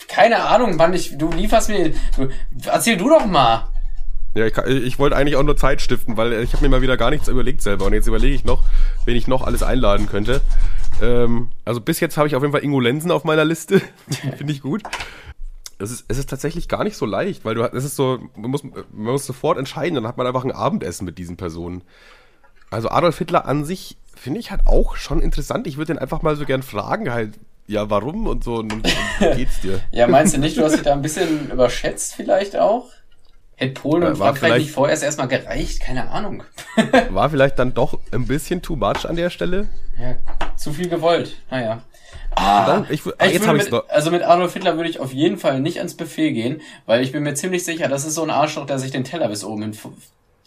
Keine 0.07 0.43
Ahnung, 0.43 0.77
wann 0.77 0.93
ich. 0.93 1.17
Du 1.17 1.29
lieferst 1.29 1.69
mir. 1.69 1.93
Du, 2.15 2.29
erzähl 2.65 2.97
du 2.97 3.09
doch 3.09 3.25
mal. 3.25 3.67
Ja, 4.35 4.45
ich, 4.45 4.55
ich 4.57 4.99
wollte 4.99 5.15
eigentlich 5.15 5.35
auch 5.35 5.43
nur 5.43 5.57
Zeit 5.57 5.81
stiften, 5.81 6.15
weil 6.15 6.33
ich 6.33 6.53
habe 6.53 6.63
mir 6.63 6.69
mal 6.69 6.81
wieder 6.81 6.95
gar 6.95 7.09
nichts 7.09 7.27
überlegt 7.27 7.61
selber. 7.61 7.85
Und 7.85 7.93
jetzt 7.93 8.07
überlege 8.07 8.35
ich 8.35 8.45
noch, 8.45 8.63
wen 9.05 9.15
ich 9.15 9.27
noch 9.27 9.43
alles 9.43 9.63
einladen 9.63 10.07
könnte. 10.07 10.41
Ähm, 11.01 11.49
also 11.65 11.81
bis 11.81 11.99
jetzt 11.99 12.17
habe 12.17 12.27
ich 12.27 12.35
auf 12.35 12.43
jeden 12.43 12.53
Fall 12.53 12.63
Ingo 12.63 12.79
Lensen 12.79 13.11
auf 13.11 13.23
meiner 13.23 13.45
Liste. 13.45 13.81
finde 14.37 14.53
ich 14.53 14.61
gut. 14.61 14.83
Es 15.79 15.91
ist, 15.91 16.05
es 16.07 16.17
ist 16.17 16.29
tatsächlich 16.29 16.67
gar 16.67 16.83
nicht 16.83 16.97
so 16.97 17.05
leicht, 17.05 17.45
weil 17.45 17.55
du 17.55 17.63
es 17.63 17.83
ist 17.83 17.95
so, 17.95 18.19
man 18.35 18.49
muss, 18.49 18.63
man 18.63 18.85
muss 18.91 19.25
sofort 19.25 19.59
entscheiden, 19.59 19.95
dann 19.95 20.07
hat 20.07 20.17
man 20.17 20.25
einfach 20.25 20.43
ein 20.43 20.51
Abendessen 20.51 21.05
mit 21.05 21.17
diesen 21.17 21.37
Personen. 21.37 21.83
Also 22.69 22.89
Adolf 22.89 23.17
Hitler 23.17 23.45
an 23.45 23.63
sich 23.63 23.97
finde 24.17 24.39
ich 24.39 24.51
halt 24.51 24.61
auch 24.65 24.95
schon 24.95 25.21
interessant. 25.21 25.67
Ich 25.67 25.77
würde 25.77 25.93
den 25.93 25.99
einfach 25.99 26.21
mal 26.21 26.35
so 26.35 26.45
gern 26.45 26.63
fragen, 26.63 27.11
halt, 27.11 27.33
ja, 27.67 27.89
warum 27.89 28.27
und 28.27 28.43
so 28.43 28.55
und, 28.55 28.73
und 28.73 28.87
wie 29.19 29.35
geht's 29.35 29.61
dir? 29.61 29.79
Ja, 29.91 30.07
meinst 30.07 30.33
du 30.35 30.39
nicht, 30.39 30.57
du 30.57 30.63
hast 30.63 30.73
dich 30.75 30.81
da 30.83 30.93
ein 30.93 31.01
bisschen 31.01 31.49
überschätzt 31.51 32.15
vielleicht 32.15 32.55
auch? 32.57 32.85
Hätte 33.55 33.73
Polen 33.81 34.03
und 34.03 34.13
Äh, 34.15 34.19
war 34.19 34.27
Frankreich 34.27 34.39
vielleicht- 34.49 34.65
nicht 34.67 34.73
vorerst 34.75 35.03
erstmal 35.03 35.27
gereicht? 35.27 35.79
Keine 35.81 36.09
Ahnung. 36.11 36.43
War 37.09 37.29
vielleicht 37.31 37.57
dann 37.57 37.73
doch 37.73 37.97
ein 38.11 38.27
bisschen 38.27 38.61
too 38.61 38.75
much 38.75 39.05
an 39.09 39.15
der 39.15 39.31
Stelle. 39.31 39.67
Ja, 39.99 40.15
zu 40.55 40.71
viel 40.71 40.89
gewollt. 40.89 41.37
Naja. 41.49 41.81
Ah, 42.35 42.65
Dann- 42.67 42.85
ich 42.91 43.01
wü- 43.01 43.13
ah, 43.17 43.25
ich 43.25 43.33
jetzt 43.33 43.41
würde 43.41 43.47
hab 43.49 43.55
ich's 43.55 43.65
mit, 43.65 43.73
noch. 43.73 43.89
also 43.89 44.11
mit 44.11 44.21
Adolf 44.21 44.53
Hitler 44.53 44.75
würde 44.77 44.89
ich 44.91 44.99
auf 44.99 45.11
jeden 45.11 45.37
Fall 45.39 45.59
nicht 45.59 45.79
ans 45.79 45.95
Buffet 45.95 46.33
gehen, 46.33 46.61
weil 46.85 47.01
ich 47.01 47.11
bin 47.11 47.23
mir 47.23 47.33
ziemlich 47.33 47.65
sicher, 47.65 47.87
das 47.87 48.05
ist 48.05 48.13
so 48.13 48.21
ein 48.21 48.29
Arschloch, 48.29 48.67
der 48.67 48.77
sich 48.77 48.91
den 48.91 49.03
Teller 49.03 49.27
bis 49.27 49.43
oben 49.43 49.63
hin 49.63 49.73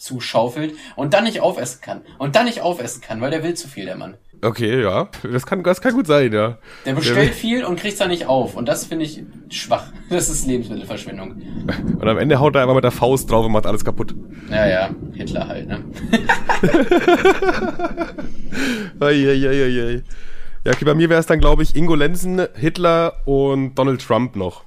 zuschaufelt 0.01 0.75
und 0.97 1.15
dann 1.15 1.25
nicht 1.25 1.41
aufessen 1.41 1.81
kann. 1.81 2.03
Und 2.19 2.37
dann 2.37 2.47
nicht 2.47 2.61
aufessen 2.61 3.01
kann, 3.01 3.21
weil 3.21 3.31
der 3.31 3.43
will 3.43 3.55
zu 3.55 3.69
viel, 3.69 3.85
der 3.85 3.97
Mann. 3.97 4.15
Okay, 4.43 4.83
ja. 4.83 5.09
Das 5.23 5.45
kann, 5.45 5.63
das 5.63 5.83
kann 5.83 5.93
gut 5.93 6.07
sein, 6.07 6.33
ja. 6.33 6.59
Der 6.87 6.95
bestellt 6.95 7.35
viel 7.35 7.63
und 7.65 7.79
kriegt's 7.79 7.99
dann 7.99 8.09
nicht 8.09 8.27
auf. 8.27 8.57
Und 8.57 8.69
das 8.69 8.87
finde 8.87 9.05
ich 9.05 9.23
schwach. 9.51 9.93
Das 10.11 10.29
ist 10.29 10.47
Lebensmittelverschwendung. 10.47 11.41
Und 12.01 12.09
am 12.09 12.19
Ende 12.19 12.41
haut 12.41 12.57
er 12.57 12.63
einfach 12.63 12.75
mit 12.75 12.83
der 12.83 12.91
Faust 12.91 13.31
drauf 13.31 13.47
und 13.47 13.53
macht 13.53 13.67
alles 13.67 13.85
kaputt. 13.85 14.13
Naja, 14.49 14.91
Hitler 15.13 15.47
halt, 15.47 15.69
ne? 15.69 15.85
Eieieiei. 19.01 20.03
Ja, 20.65 20.73
okay, 20.73 20.85
bei 20.85 20.95
mir 20.95 21.09
wäre 21.09 21.21
es 21.21 21.27
dann, 21.27 21.39
glaube 21.39 21.63
ich, 21.63 21.77
Ingo 21.77 21.95
Lenzen, 21.95 22.47
Hitler 22.55 23.15
und 23.25 23.77
Donald 23.77 24.05
Trump 24.05 24.37
noch. 24.37 24.65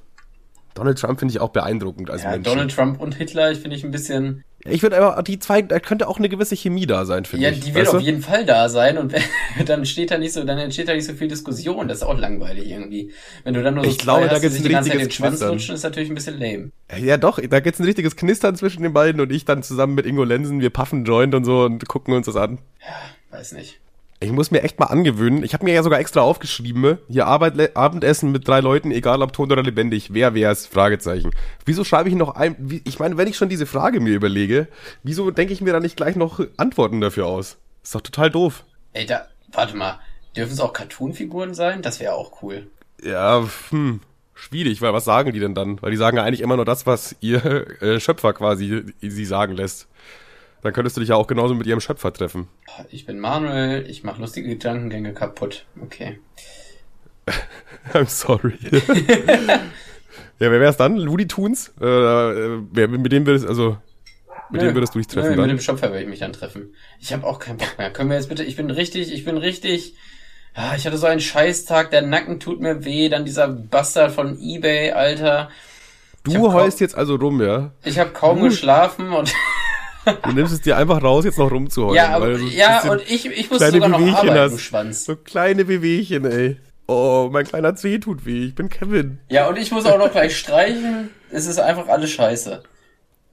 Donald 0.74 0.98
Trump 0.98 1.20
finde 1.20 1.32
ich 1.32 1.40
auch 1.40 1.50
beeindruckend 1.50 2.10
als 2.10 2.24
Ja, 2.24 2.30
Mensch. 2.30 2.44
Donald 2.44 2.74
Trump 2.74 3.00
und 3.00 3.14
Hitler, 3.14 3.52
ich 3.52 3.58
finde 3.58 3.76
ich 3.76 3.84
ein 3.84 3.92
bisschen. 3.92 4.42
Ich 4.66 4.82
würde 4.82 4.96
einfach, 4.96 5.22
die 5.22 5.38
zwei, 5.38 5.60
da 5.60 5.78
könnte 5.78 6.08
auch 6.08 6.16
eine 6.18 6.30
gewisse 6.30 6.56
Chemie 6.56 6.86
da 6.86 7.04
sein, 7.04 7.26
finde 7.26 7.44
Ja, 7.44 7.50
ich. 7.52 7.60
die 7.60 7.74
wird 7.74 7.86
auf 7.88 7.94
du? 7.98 8.00
jeden 8.00 8.22
Fall 8.22 8.46
da 8.46 8.68
sein 8.70 8.96
und 8.96 9.12
dann 9.66 9.84
steht 9.84 10.10
da 10.10 10.16
nicht 10.16 10.32
so, 10.32 10.42
dann 10.44 10.56
entsteht 10.58 10.88
da 10.88 10.94
nicht 10.94 11.04
so 11.04 11.12
viel 11.12 11.28
Diskussion. 11.28 11.86
Das 11.86 11.98
ist 11.98 12.02
auch 12.02 12.18
langweilig 12.18 12.70
irgendwie. 12.70 13.12
Wenn 13.44 13.52
du 13.54 13.62
dann 13.62 13.74
nur 13.74 13.84
so 13.84 13.90
Ich 13.90 13.98
glaube, 13.98 14.26
da 14.28 14.38
gibt's 14.38 14.56
ein 14.58 14.62
Zeit 14.62 14.70
den 14.70 14.76
richtiges 14.92 15.14
Schwanz 15.14 15.30
Knistern. 15.32 15.52
lutschen, 15.52 15.74
ist 15.74 15.82
natürlich 15.82 16.08
ein 16.10 16.14
bisschen 16.14 16.40
lame. 16.40 16.70
Ja, 16.98 17.18
doch, 17.18 17.38
da 17.40 17.60
gibt's 17.60 17.78
ein 17.78 17.84
richtiges 17.84 18.16
Knistern 18.16 18.56
zwischen 18.56 18.82
den 18.82 18.92
beiden 18.94 19.20
und 19.20 19.30
ich 19.30 19.44
dann 19.44 19.62
zusammen 19.62 19.94
mit 19.94 20.06
Ingo 20.06 20.24
Lenzen, 20.24 20.60
wir 20.60 20.70
puffen 20.70 21.04
Joint 21.04 21.34
und 21.34 21.44
so 21.44 21.64
und 21.64 21.86
gucken 21.86 22.14
uns 22.14 22.24
das 22.26 22.36
an. 22.36 22.58
Weiß 23.30 23.52
nicht. 23.52 23.80
Ich 24.24 24.32
muss 24.32 24.50
mir 24.50 24.62
echt 24.62 24.78
mal 24.80 24.86
angewöhnen. 24.86 25.44
Ich 25.44 25.52
habe 25.52 25.64
mir 25.64 25.74
ja 25.74 25.82
sogar 25.82 25.98
extra 25.98 26.22
aufgeschrieben, 26.22 26.98
hier 27.08 27.26
Arbeit, 27.26 27.76
Abendessen 27.76 28.32
mit 28.32 28.48
drei 28.48 28.60
Leuten, 28.60 28.90
egal 28.90 29.20
ob 29.20 29.34
tot 29.34 29.52
oder 29.52 29.62
lebendig. 29.62 30.14
Wer 30.14 30.34
wär's? 30.34 30.66
Fragezeichen. 30.66 31.30
Wieso 31.66 31.84
schreibe 31.84 32.08
ich 32.08 32.14
noch 32.14 32.34
ein? 32.34 32.56
Wie, 32.58 32.80
ich 32.86 32.98
meine, 32.98 33.18
wenn 33.18 33.28
ich 33.28 33.36
schon 33.36 33.50
diese 33.50 33.66
Frage 33.66 34.00
mir 34.00 34.14
überlege, 34.14 34.66
wieso 35.02 35.30
denke 35.30 35.52
ich 35.52 35.60
mir 35.60 35.74
da 35.74 35.80
nicht 35.80 35.96
gleich 35.96 36.16
noch 36.16 36.40
Antworten 36.56 37.02
dafür 37.02 37.26
aus? 37.26 37.58
Ist 37.82 37.94
doch 37.94 38.00
total 38.00 38.30
doof. 38.30 38.64
Ey, 38.94 39.04
da, 39.04 39.26
warte 39.52 39.76
mal. 39.76 39.98
Dürfen 40.34 40.54
es 40.54 40.60
auch 40.60 40.72
Cartoon-Figuren 40.72 41.52
sein? 41.52 41.82
Das 41.82 42.00
wäre 42.00 42.14
auch 42.14 42.42
cool. 42.42 42.66
Ja, 43.02 43.46
hm, 43.68 44.00
schwierig, 44.32 44.80
weil 44.80 44.94
was 44.94 45.04
sagen 45.04 45.32
die 45.32 45.40
denn 45.40 45.54
dann? 45.54 45.82
Weil 45.82 45.90
die 45.90 45.98
sagen 45.98 46.16
ja 46.16 46.24
eigentlich 46.24 46.40
immer 46.40 46.56
nur 46.56 46.64
das, 46.64 46.86
was 46.86 47.14
ihr 47.20 47.82
äh, 47.82 48.00
Schöpfer 48.00 48.32
quasi 48.32 48.84
sie 49.00 49.24
sagen 49.26 49.54
lässt. 49.54 49.86
Dann 50.64 50.72
könntest 50.72 50.96
du 50.96 51.00
dich 51.00 51.10
ja 51.10 51.16
auch 51.16 51.26
genauso 51.26 51.54
mit 51.54 51.66
ihrem 51.66 51.80
Schöpfer 51.80 52.10
treffen. 52.10 52.48
Ich 52.88 53.04
bin 53.04 53.20
Manuel, 53.20 53.86
ich 53.86 54.02
mache 54.02 54.18
lustige 54.18 54.48
Gedankengänge 54.48 55.12
kaputt. 55.12 55.66
Okay. 55.82 56.20
I'm 57.92 58.06
sorry. 58.06 58.54
ja, 58.72 59.60
wer 60.38 60.60
wär's 60.60 60.78
dann? 60.78 60.96
Looney 60.96 61.28
Tunes? 61.28 61.68
Äh, 61.78 61.84
wer, 61.84 62.88
mit 62.88 63.12
dem 63.12 63.26
würdest, 63.26 63.46
also, 63.46 63.76
mit 64.50 64.62
Nö. 64.62 64.68
dem 64.68 64.74
würdest 64.74 64.94
du 64.94 65.00
dich 65.00 65.06
treffen 65.06 65.32
Nö, 65.32 65.36
dann? 65.36 65.48
Mit 65.48 65.58
dem 65.58 65.60
Schöpfer 65.60 65.90
würde 65.90 66.00
ich 66.00 66.08
mich 66.08 66.20
dann 66.20 66.32
treffen. 66.32 66.74
Ich 66.98 67.12
habe 67.12 67.26
auch 67.26 67.40
keinen 67.40 67.58
Bock 67.58 67.76
mehr. 67.76 67.90
Können 67.90 68.08
wir 68.08 68.16
jetzt 68.16 68.30
bitte, 68.30 68.42
ich 68.42 68.56
bin 68.56 68.70
richtig, 68.70 69.12
ich 69.12 69.26
bin 69.26 69.36
richtig, 69.36 69.96
ah, 70.54 70.74
ich 70.74 70.86
hatte 70.86 70.96
so 70.96 71.06
einen 71.06 71.20
Scheißtag, 71.20 71.90
der 71.90 72.00
Nacken 72.00 72.40
tut 72.40 72.62
mir 72.62 72.86
weh, 72.86 73.10
dann 73.10 73.26
dieser 73.26 73.48
Bastard 73.48 74.12
von 74.12 74.40
Ebay, 74.40 74.92
Alter. 74.92 75.50
Du 76.22 76.54
heulst 76.54 76.80
jetzt 76.80 76.94
also 76.94 77.16
rum, 77.16 77.42
ja? 77.42 77.72
Ich 77.84 77.98
habe 77.98 78.12
kaum 78.12 78.40
geschlafen 78.40 79.12
und 79.12 79.30
Du 80.22 80.32
nimmst 80.32 80.52
es 80.52 80.60
dir 80.60 80.76
einfach 80.76 81.02
raus, 81.02 81.24
jetzt 81.24 81.38
noch 81.38 81.50
rumzuheulen. 81.50 81.96
ja, 81.96 82.10
aber, 82.10 82.38
so 82.38 82.46
ja, 82.46 82.90
und 82.90 83.02
ich, 83.08 83.26
ich 83.26 83.50
muss 83.50 83.60
sogar 83.60 83.88
noch 83.88 83.98
Wehwehchen 83.98 84.14
arbeiten, 84.16 84.38
hast. 84.38 84.52
du 84.54 84.58
Schwanz. 84.58 85.04
So 85.04 85.16
kleine 85.16 85.64
Bewegchen, 85.64 86.24
ey. 86.24 86.56
Oh, 86.86 87.30
mein 87.32 87.46
kleiner 87.46 87.74
Zeh 87.76 87.98
tut 87.98 88.26
weh. 88.26 88.44
Ich 88.46 88.54
bin 88.54 88.68
Kevin. 88.68 89.18
Ja, 89.30 89.48
und 89.48 89.56
ich 89.56 89.70
muss 89.72 89.86
auch 89.86 89.98
noch 89.98 90.12
gleich 90.12 90.36
streichen. 90.36 91.08
Es 91.30 91.46
ist 91.46 91.58
einfach 91.58 91.88
alles 91.88 92.10
scheiße. 92.10 92.62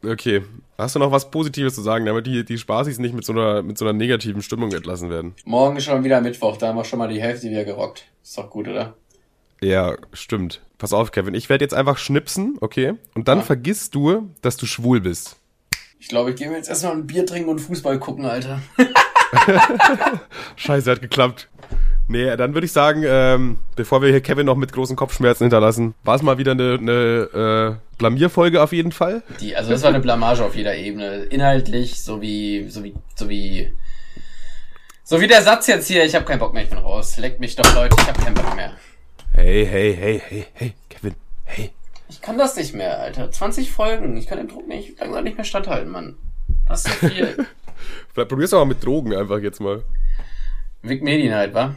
Okay. 0.06 0.44
Hast 0.78 0.96
du 0.96 1.00
noch 1.00 1.12
was 1.12 1.30
Positives 1.30 1.76
zu 1.76 1.82
sagen, 1.82 2.06
damit 2.06 2.26
die, 2.26 2.44
die 2.46 2.58
Spaßis 2.58 2.98
nicht 2.98 3.14
mit 3.14 3.24
so 3.26 3.34
einer, 3.34 3.62
mit 3.62 3.78
so 3.78 3.86
einer 3.86 3.94
negativen 3.94 4.42
Stimmung 4.42 4.72
entlassen 4.72 5.10
werden? 5.10 5.36
Morgen 5.46 5.76
ist 5.78 5.84
schon 5.84 6.04
wieder 6.04 6.22
Mittwoch, 6.22 6.58
da 6.58 6.70
haben 6.70 6.78
wir 6.78 6.86
schon 6.86 6.98
mal 6.98 7.08
die 7.10 7.22
Hälfte 7.22 7.50
wieder 7.50 7.66
gerockt. 7.66 8.06
Ist 8.24 8.38
doch 8.38 8.50
gut, 8.50 8.68
oder? 8.68 8.96
Ja, 9.62 9.96
stimmt. 10.14 10.62
Pass 10.80 10.92
auf, 10.94 11.12
Kevin. 11.12 11.36
Ich 11.36 11.50
werde 11.50 11.64
jetzt 11.64 11.76
einfach 11.76 12.00
schnipsen, 12.00 12.58
okay? 12.62 12.94
Und 13.14 13.28
dann 13.28 13.40
Ja. 13.40 13.44
vergisst 13.44 13.94
du, 13.94 14.32
dass 14.42 14.58
du 14.58 14.66
schwul 14.66 15.02
bist. 15.02 15.36
Ich 16.02 16.08
glaube, 16.08 16.32
ich 16.32 16.36
gehe 16.36 16.50
mir 16.50 16.58
jetzt 16.58 16.68
erstmal 16.68 16.94
ein 16.94 17.06
Bier 17.06 17.28
trinken 17.28 17.52
und 17.52 17.60
Fußball 17.60 18.00
gucken, 18.00 18.26
Alter. 18.26 18.60
Scheiße, 20.56 20.90
hat 20.90 21.00
geklappt. 21.00 21.48
Nee, 22.08 22.36
dann 22.36 22.56
würde 22.56 22.66
ich 22.66 22.72
sagen, 22.72 23.04
ähm, 23.06 23.60
bevor 23.76 24.02
wir 24.02 24.10
hier 24.10 24.20
Kevin 24.20 24.48
noch 24.48 24.56
mit 24.56 24.74
großen 24.74 24.96
Kopfschmerzen 24.96 25.44
hinterlassen, 25.44 25.94
war 26.04 26.16
es 26.16 26.24
mal 26.24 26.40
wieder 26.40 26.54
eine, 26.54 26.80
eine 26.82 27.78
äh, 27.78 27.98
Blamierfolge 28.00 28.64
auf 28.64 28.74
jeden 28.74 28.92
Fall. 28.92 29.22
Die, 29.40 29.56
also 29.56 29.70
das 29.70 29.84
war 29.84 29.90
eine 29.90 30.00
Blamage 30.00 30.44
auf 30.44 30.56
jeder 30.56 30.76
Ebene. 30.76 31.26
Inhaltlich, 31.26 32.02
so 32.02 32.20
wie, 32.20 32.68
so 32.68 32.84
wie, 32.84 32.96
so 33.16 33.30
wie, 33.30 33.72
so 35.04 35.22
wie 35.22 35.28
der 35.28 35.44
Satz 35.44 35.68
jetzt 35.68 35.88
hier, 35.88 36.04
ich 36.04 36.16
habe 36.16 36.26
keinen 36.26 36.40
Bock 36.40 36.56
mehr, 36.56 36.64
ich 36.64 36.70
bin 36.70 36.80
raus. 36.80 37.18
Leckt 37.18 37.40
mich 37.40 37.56
doch, 37.56 37.76
Leute, 37.76 37.96
ich 38.00 38.08
habe 38.08 38.20
keinen 38.20 38.34
Bock 38.34 38.56
mehr. 38.56 38.74
Hey, 39.34 39.68
hey, 39.68 39.96
hey, 39.96 40.22
hey, 40.28 40.48
hey, 40.56 40.74
Kevin, 40.90 41.14
hey. 41.44 41.70
Ich 42.12 42.22
kann 42.22 42.38
das 42.38 42.58
nicht 42.58 42.76
mehr, 42.76 43.00
Alter. 43.00 43.32
20 43.32 43.72
Folgen, 43.72 44.18
ich 44.18 44.28
kann 44.28 44.38
den 44.38 44.50
Druck 44.50 44.68
nicht, 44.68 45.00
langsam 45.00 45.24
nicht 45.24 45.38
mehr 45.38 45.46
standhalten, 45.46 45.90
Mann. 45.90 46.18
Das 46.68 46.86
ist 46.86 47.00
so 47.00 47.08
viel. 47.08 47.48
Vielleicht 48.14 48.30
probier's 48.30 48.50
doch 48.50 48.60
mal 48.60 48.66
mit 48.66 48.86
Drogen 48.86 49.16
einfach 49.16 49.40
jetzt 49.40 49.62
mal. 49.62 49.84
Vic 50.82 51.02
Medi 51.02 51.30
Night, 51.30 51.54
wa? 51.54 51.76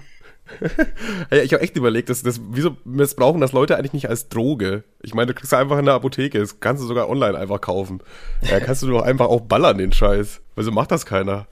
Ich 1.30 1.52
habe 1.54 1.62
echt 1.62 1.76
überlegt, 1.76 2.10
dass 2.10 2.22
das, 2.22 2.40
wieso 2.50 2.76
missbrauchen 2.84 3.40
das 3.40 3.52
Leute 3.52 3.78
eigentlich 3.78 3.92
nicht 3.92 4.08
als 4.08 4.28
Droge? 4.28 4.82
Ich 5.02 5.14
meine, 5.14 5.28
du 5.28 5.34
kriegst 5.34 5.54
einfach 5.54 5.78
in 5.78 5.86
der 5.86 5.94
Apotheke, 5.94 6.38
das 6.40 6.60
kannst 6.60 6.82
du 6.82 6.86
sogar 6.86 7.08
online 7.08 7.38
einfach 7.38 7.60
kaufen. 7.60 8.00
Ja, 8.42 8.60
kannst 8.60 8.82
du 8.82 8.88
doch 8.88 9.02
einfach 9.02 9.28
auch 9.28 9.40
ballern, 9.40 9.78
den 9.78 9.92
Scheiß. 9.92 10.42
Wieso 10.56 10.72
macht 10.72 10.90
das 10.90 11.06
keiner? 11.06 11.46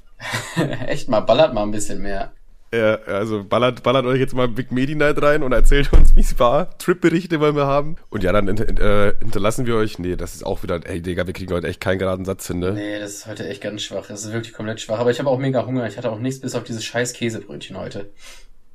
Echt 0.86 1.08
mal, 1.08 1.20
ballert 1.20 1.54
mal 1.54 1.62
ein 1.62 1.70
bisschen 1.70 2.02
mehr. 2.02 2.32
Ja, 2.74 2.94
also 3.02 3.44
ballert, 3.44 3.82
ballert 3.82 4.06
euch 4.06 4.18
jetzt 4.18 4.34
mal 4.34 4.48
Big 4.48 4.72
Medi 4.72 4.94
Night 4.94 5.20
rein 5.20 5.42
und 5.42 5.52
erzählt 5.52 5.92
uns, 5.92 6.16
wie 6.16 6.20
es 6.20 6.38
war. 6.38 6.78
Trip-Berichte 6.78 7.38
wollen 7.38 7.54
wir 7.54 7.66
haben. 7.66 7.96
Und 8.08 8.22
ja, 8.22 8.32
dann 8.32 8.48
äh, 8.48 9.12
hinterlassen 9.20 9.66
wir 9.66 9.76
euch. 9.76 9.98
Nee, 9.98 10.16
das 10.16 10.34
ist 10.34 10.46
auch 10.46 10.62
wieder, 10.62 10.80
ey 10.84 11.02
Digga, 11.02 11.26
wir 11.26 11.34
kriegen 11.34 11.52
heute 11.52 11.68
echt 11.68 11.82
keinen 11.82 11.98
geraden 11.98 12.24
Satz 12.24 12.46
hin, 12.46 12.60
ne? 12.60 12.72
Nee, 12.72 12.98
das 12.98 13.12
ist 13.12 13.26
heute 13.26 13.46
echt 13.46 13.60
ganz 13.60 13.82
schwach. 13.82 14.06
Das 14.06 14.24
ist 14.24 14.32
wirklich 14.32 14.54
komplett 14.54 14.80
schwach. 14.80 14.98
Aber 14.98 15.10
ich 15.10 15.18
habe 15.18 15.28
auch 15.28 15.38
mega 15.38 15.66
Hunger. 15.66 15.86
Ich 15.86 15.98
hatte 15.98 16.10
auch 16.10 16.18
nichts 16.18 16.40
bis 16.40 16.54
auf 16.54 16.64
dieses 16.64 16.82
scheiß 16.82 17.12
Käsebrötchen 17.12 17.76
heute. 17.76 18.08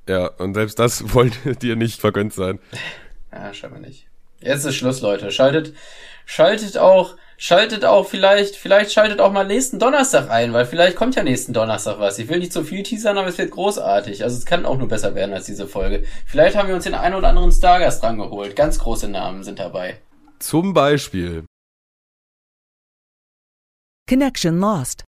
Ja, 0.08 0.28
und 0.28 0.54
selbst 0.54 0.78
das 0.78 1.14
wollte 1.16 1.56
dir 1.56 1.76
nicht 1.76 2.00
vergönnt 2.00 2.34
sein. 2.34 2.60
Ja, 3.32 3.52
scheinbar 3.52 3.80
nicht. 3.80 4.06
Jetzt 4.42 4.64
ist 4.66 4.76
Schluss, 4.76 5.02
Leute. 5.02 5.32
Schaltet, 5.32 5.74
schaltet 6.28 6.78
auch, 6.78 7.16
schaltet 7.38 7.86
auch 7.86 8.08
vielleicht, 8.08 8.56
vielleicht 8.56 8.92
schaltet 8.92 9.22
auch 9.22 9.32
mal 9.32 9.46
nächsten 9.46 9.80
Donnerstag 9.80 10.30
ein, 10.30 10.54
weil 10.54 10.66
vielleicht 10.66 10.98
kommt 10.98 11.16
ja 11.16 11.24
nächsten 11.24 11.54
Donnerstag 11.54 12.00
was. 12.00 12.20
Ich 12.20 12.28
will 12.28 12.40
nicht 12.40 12.52
zu 12.52 12.64
viel 12.64 12.84
teasern, 12.84 13.18
aber 13.18 13.28
es 13.28 13.38
wird 13.38 13.52
großartig. 13.52 14.24
Also 14.24 14.38
es 14.38 14.46
kann 14.46 14.66
auch 14.66 14.78
nur 14.78 14.88
besser 14.88 15.16
werden 15.16 15.34
als 15.34 15.46
diese 15.46 15.68
Folge. 15.68 16.04
Vielleicht 16.26 16.58
haben 16.58 16.68
wir 16.68 16.76
uns 16.76 16.84
den 16.84 16.96
einen 16.96 17.16
oder 17.16 17.30
anderen 17.30 17.52
Stargast 17.52 18.04
rangeholt. 18.04 18.56
Ganz 18.56 18.80
große 18.80 19.08
Namen 19.08 19.44
sind 19.44 19.60
dabei. 19.60 19.98
Zum 20.40 20.74
Beispiel 20.74 21.46
Connection 24.10 24.60
lost. 24.60 25.04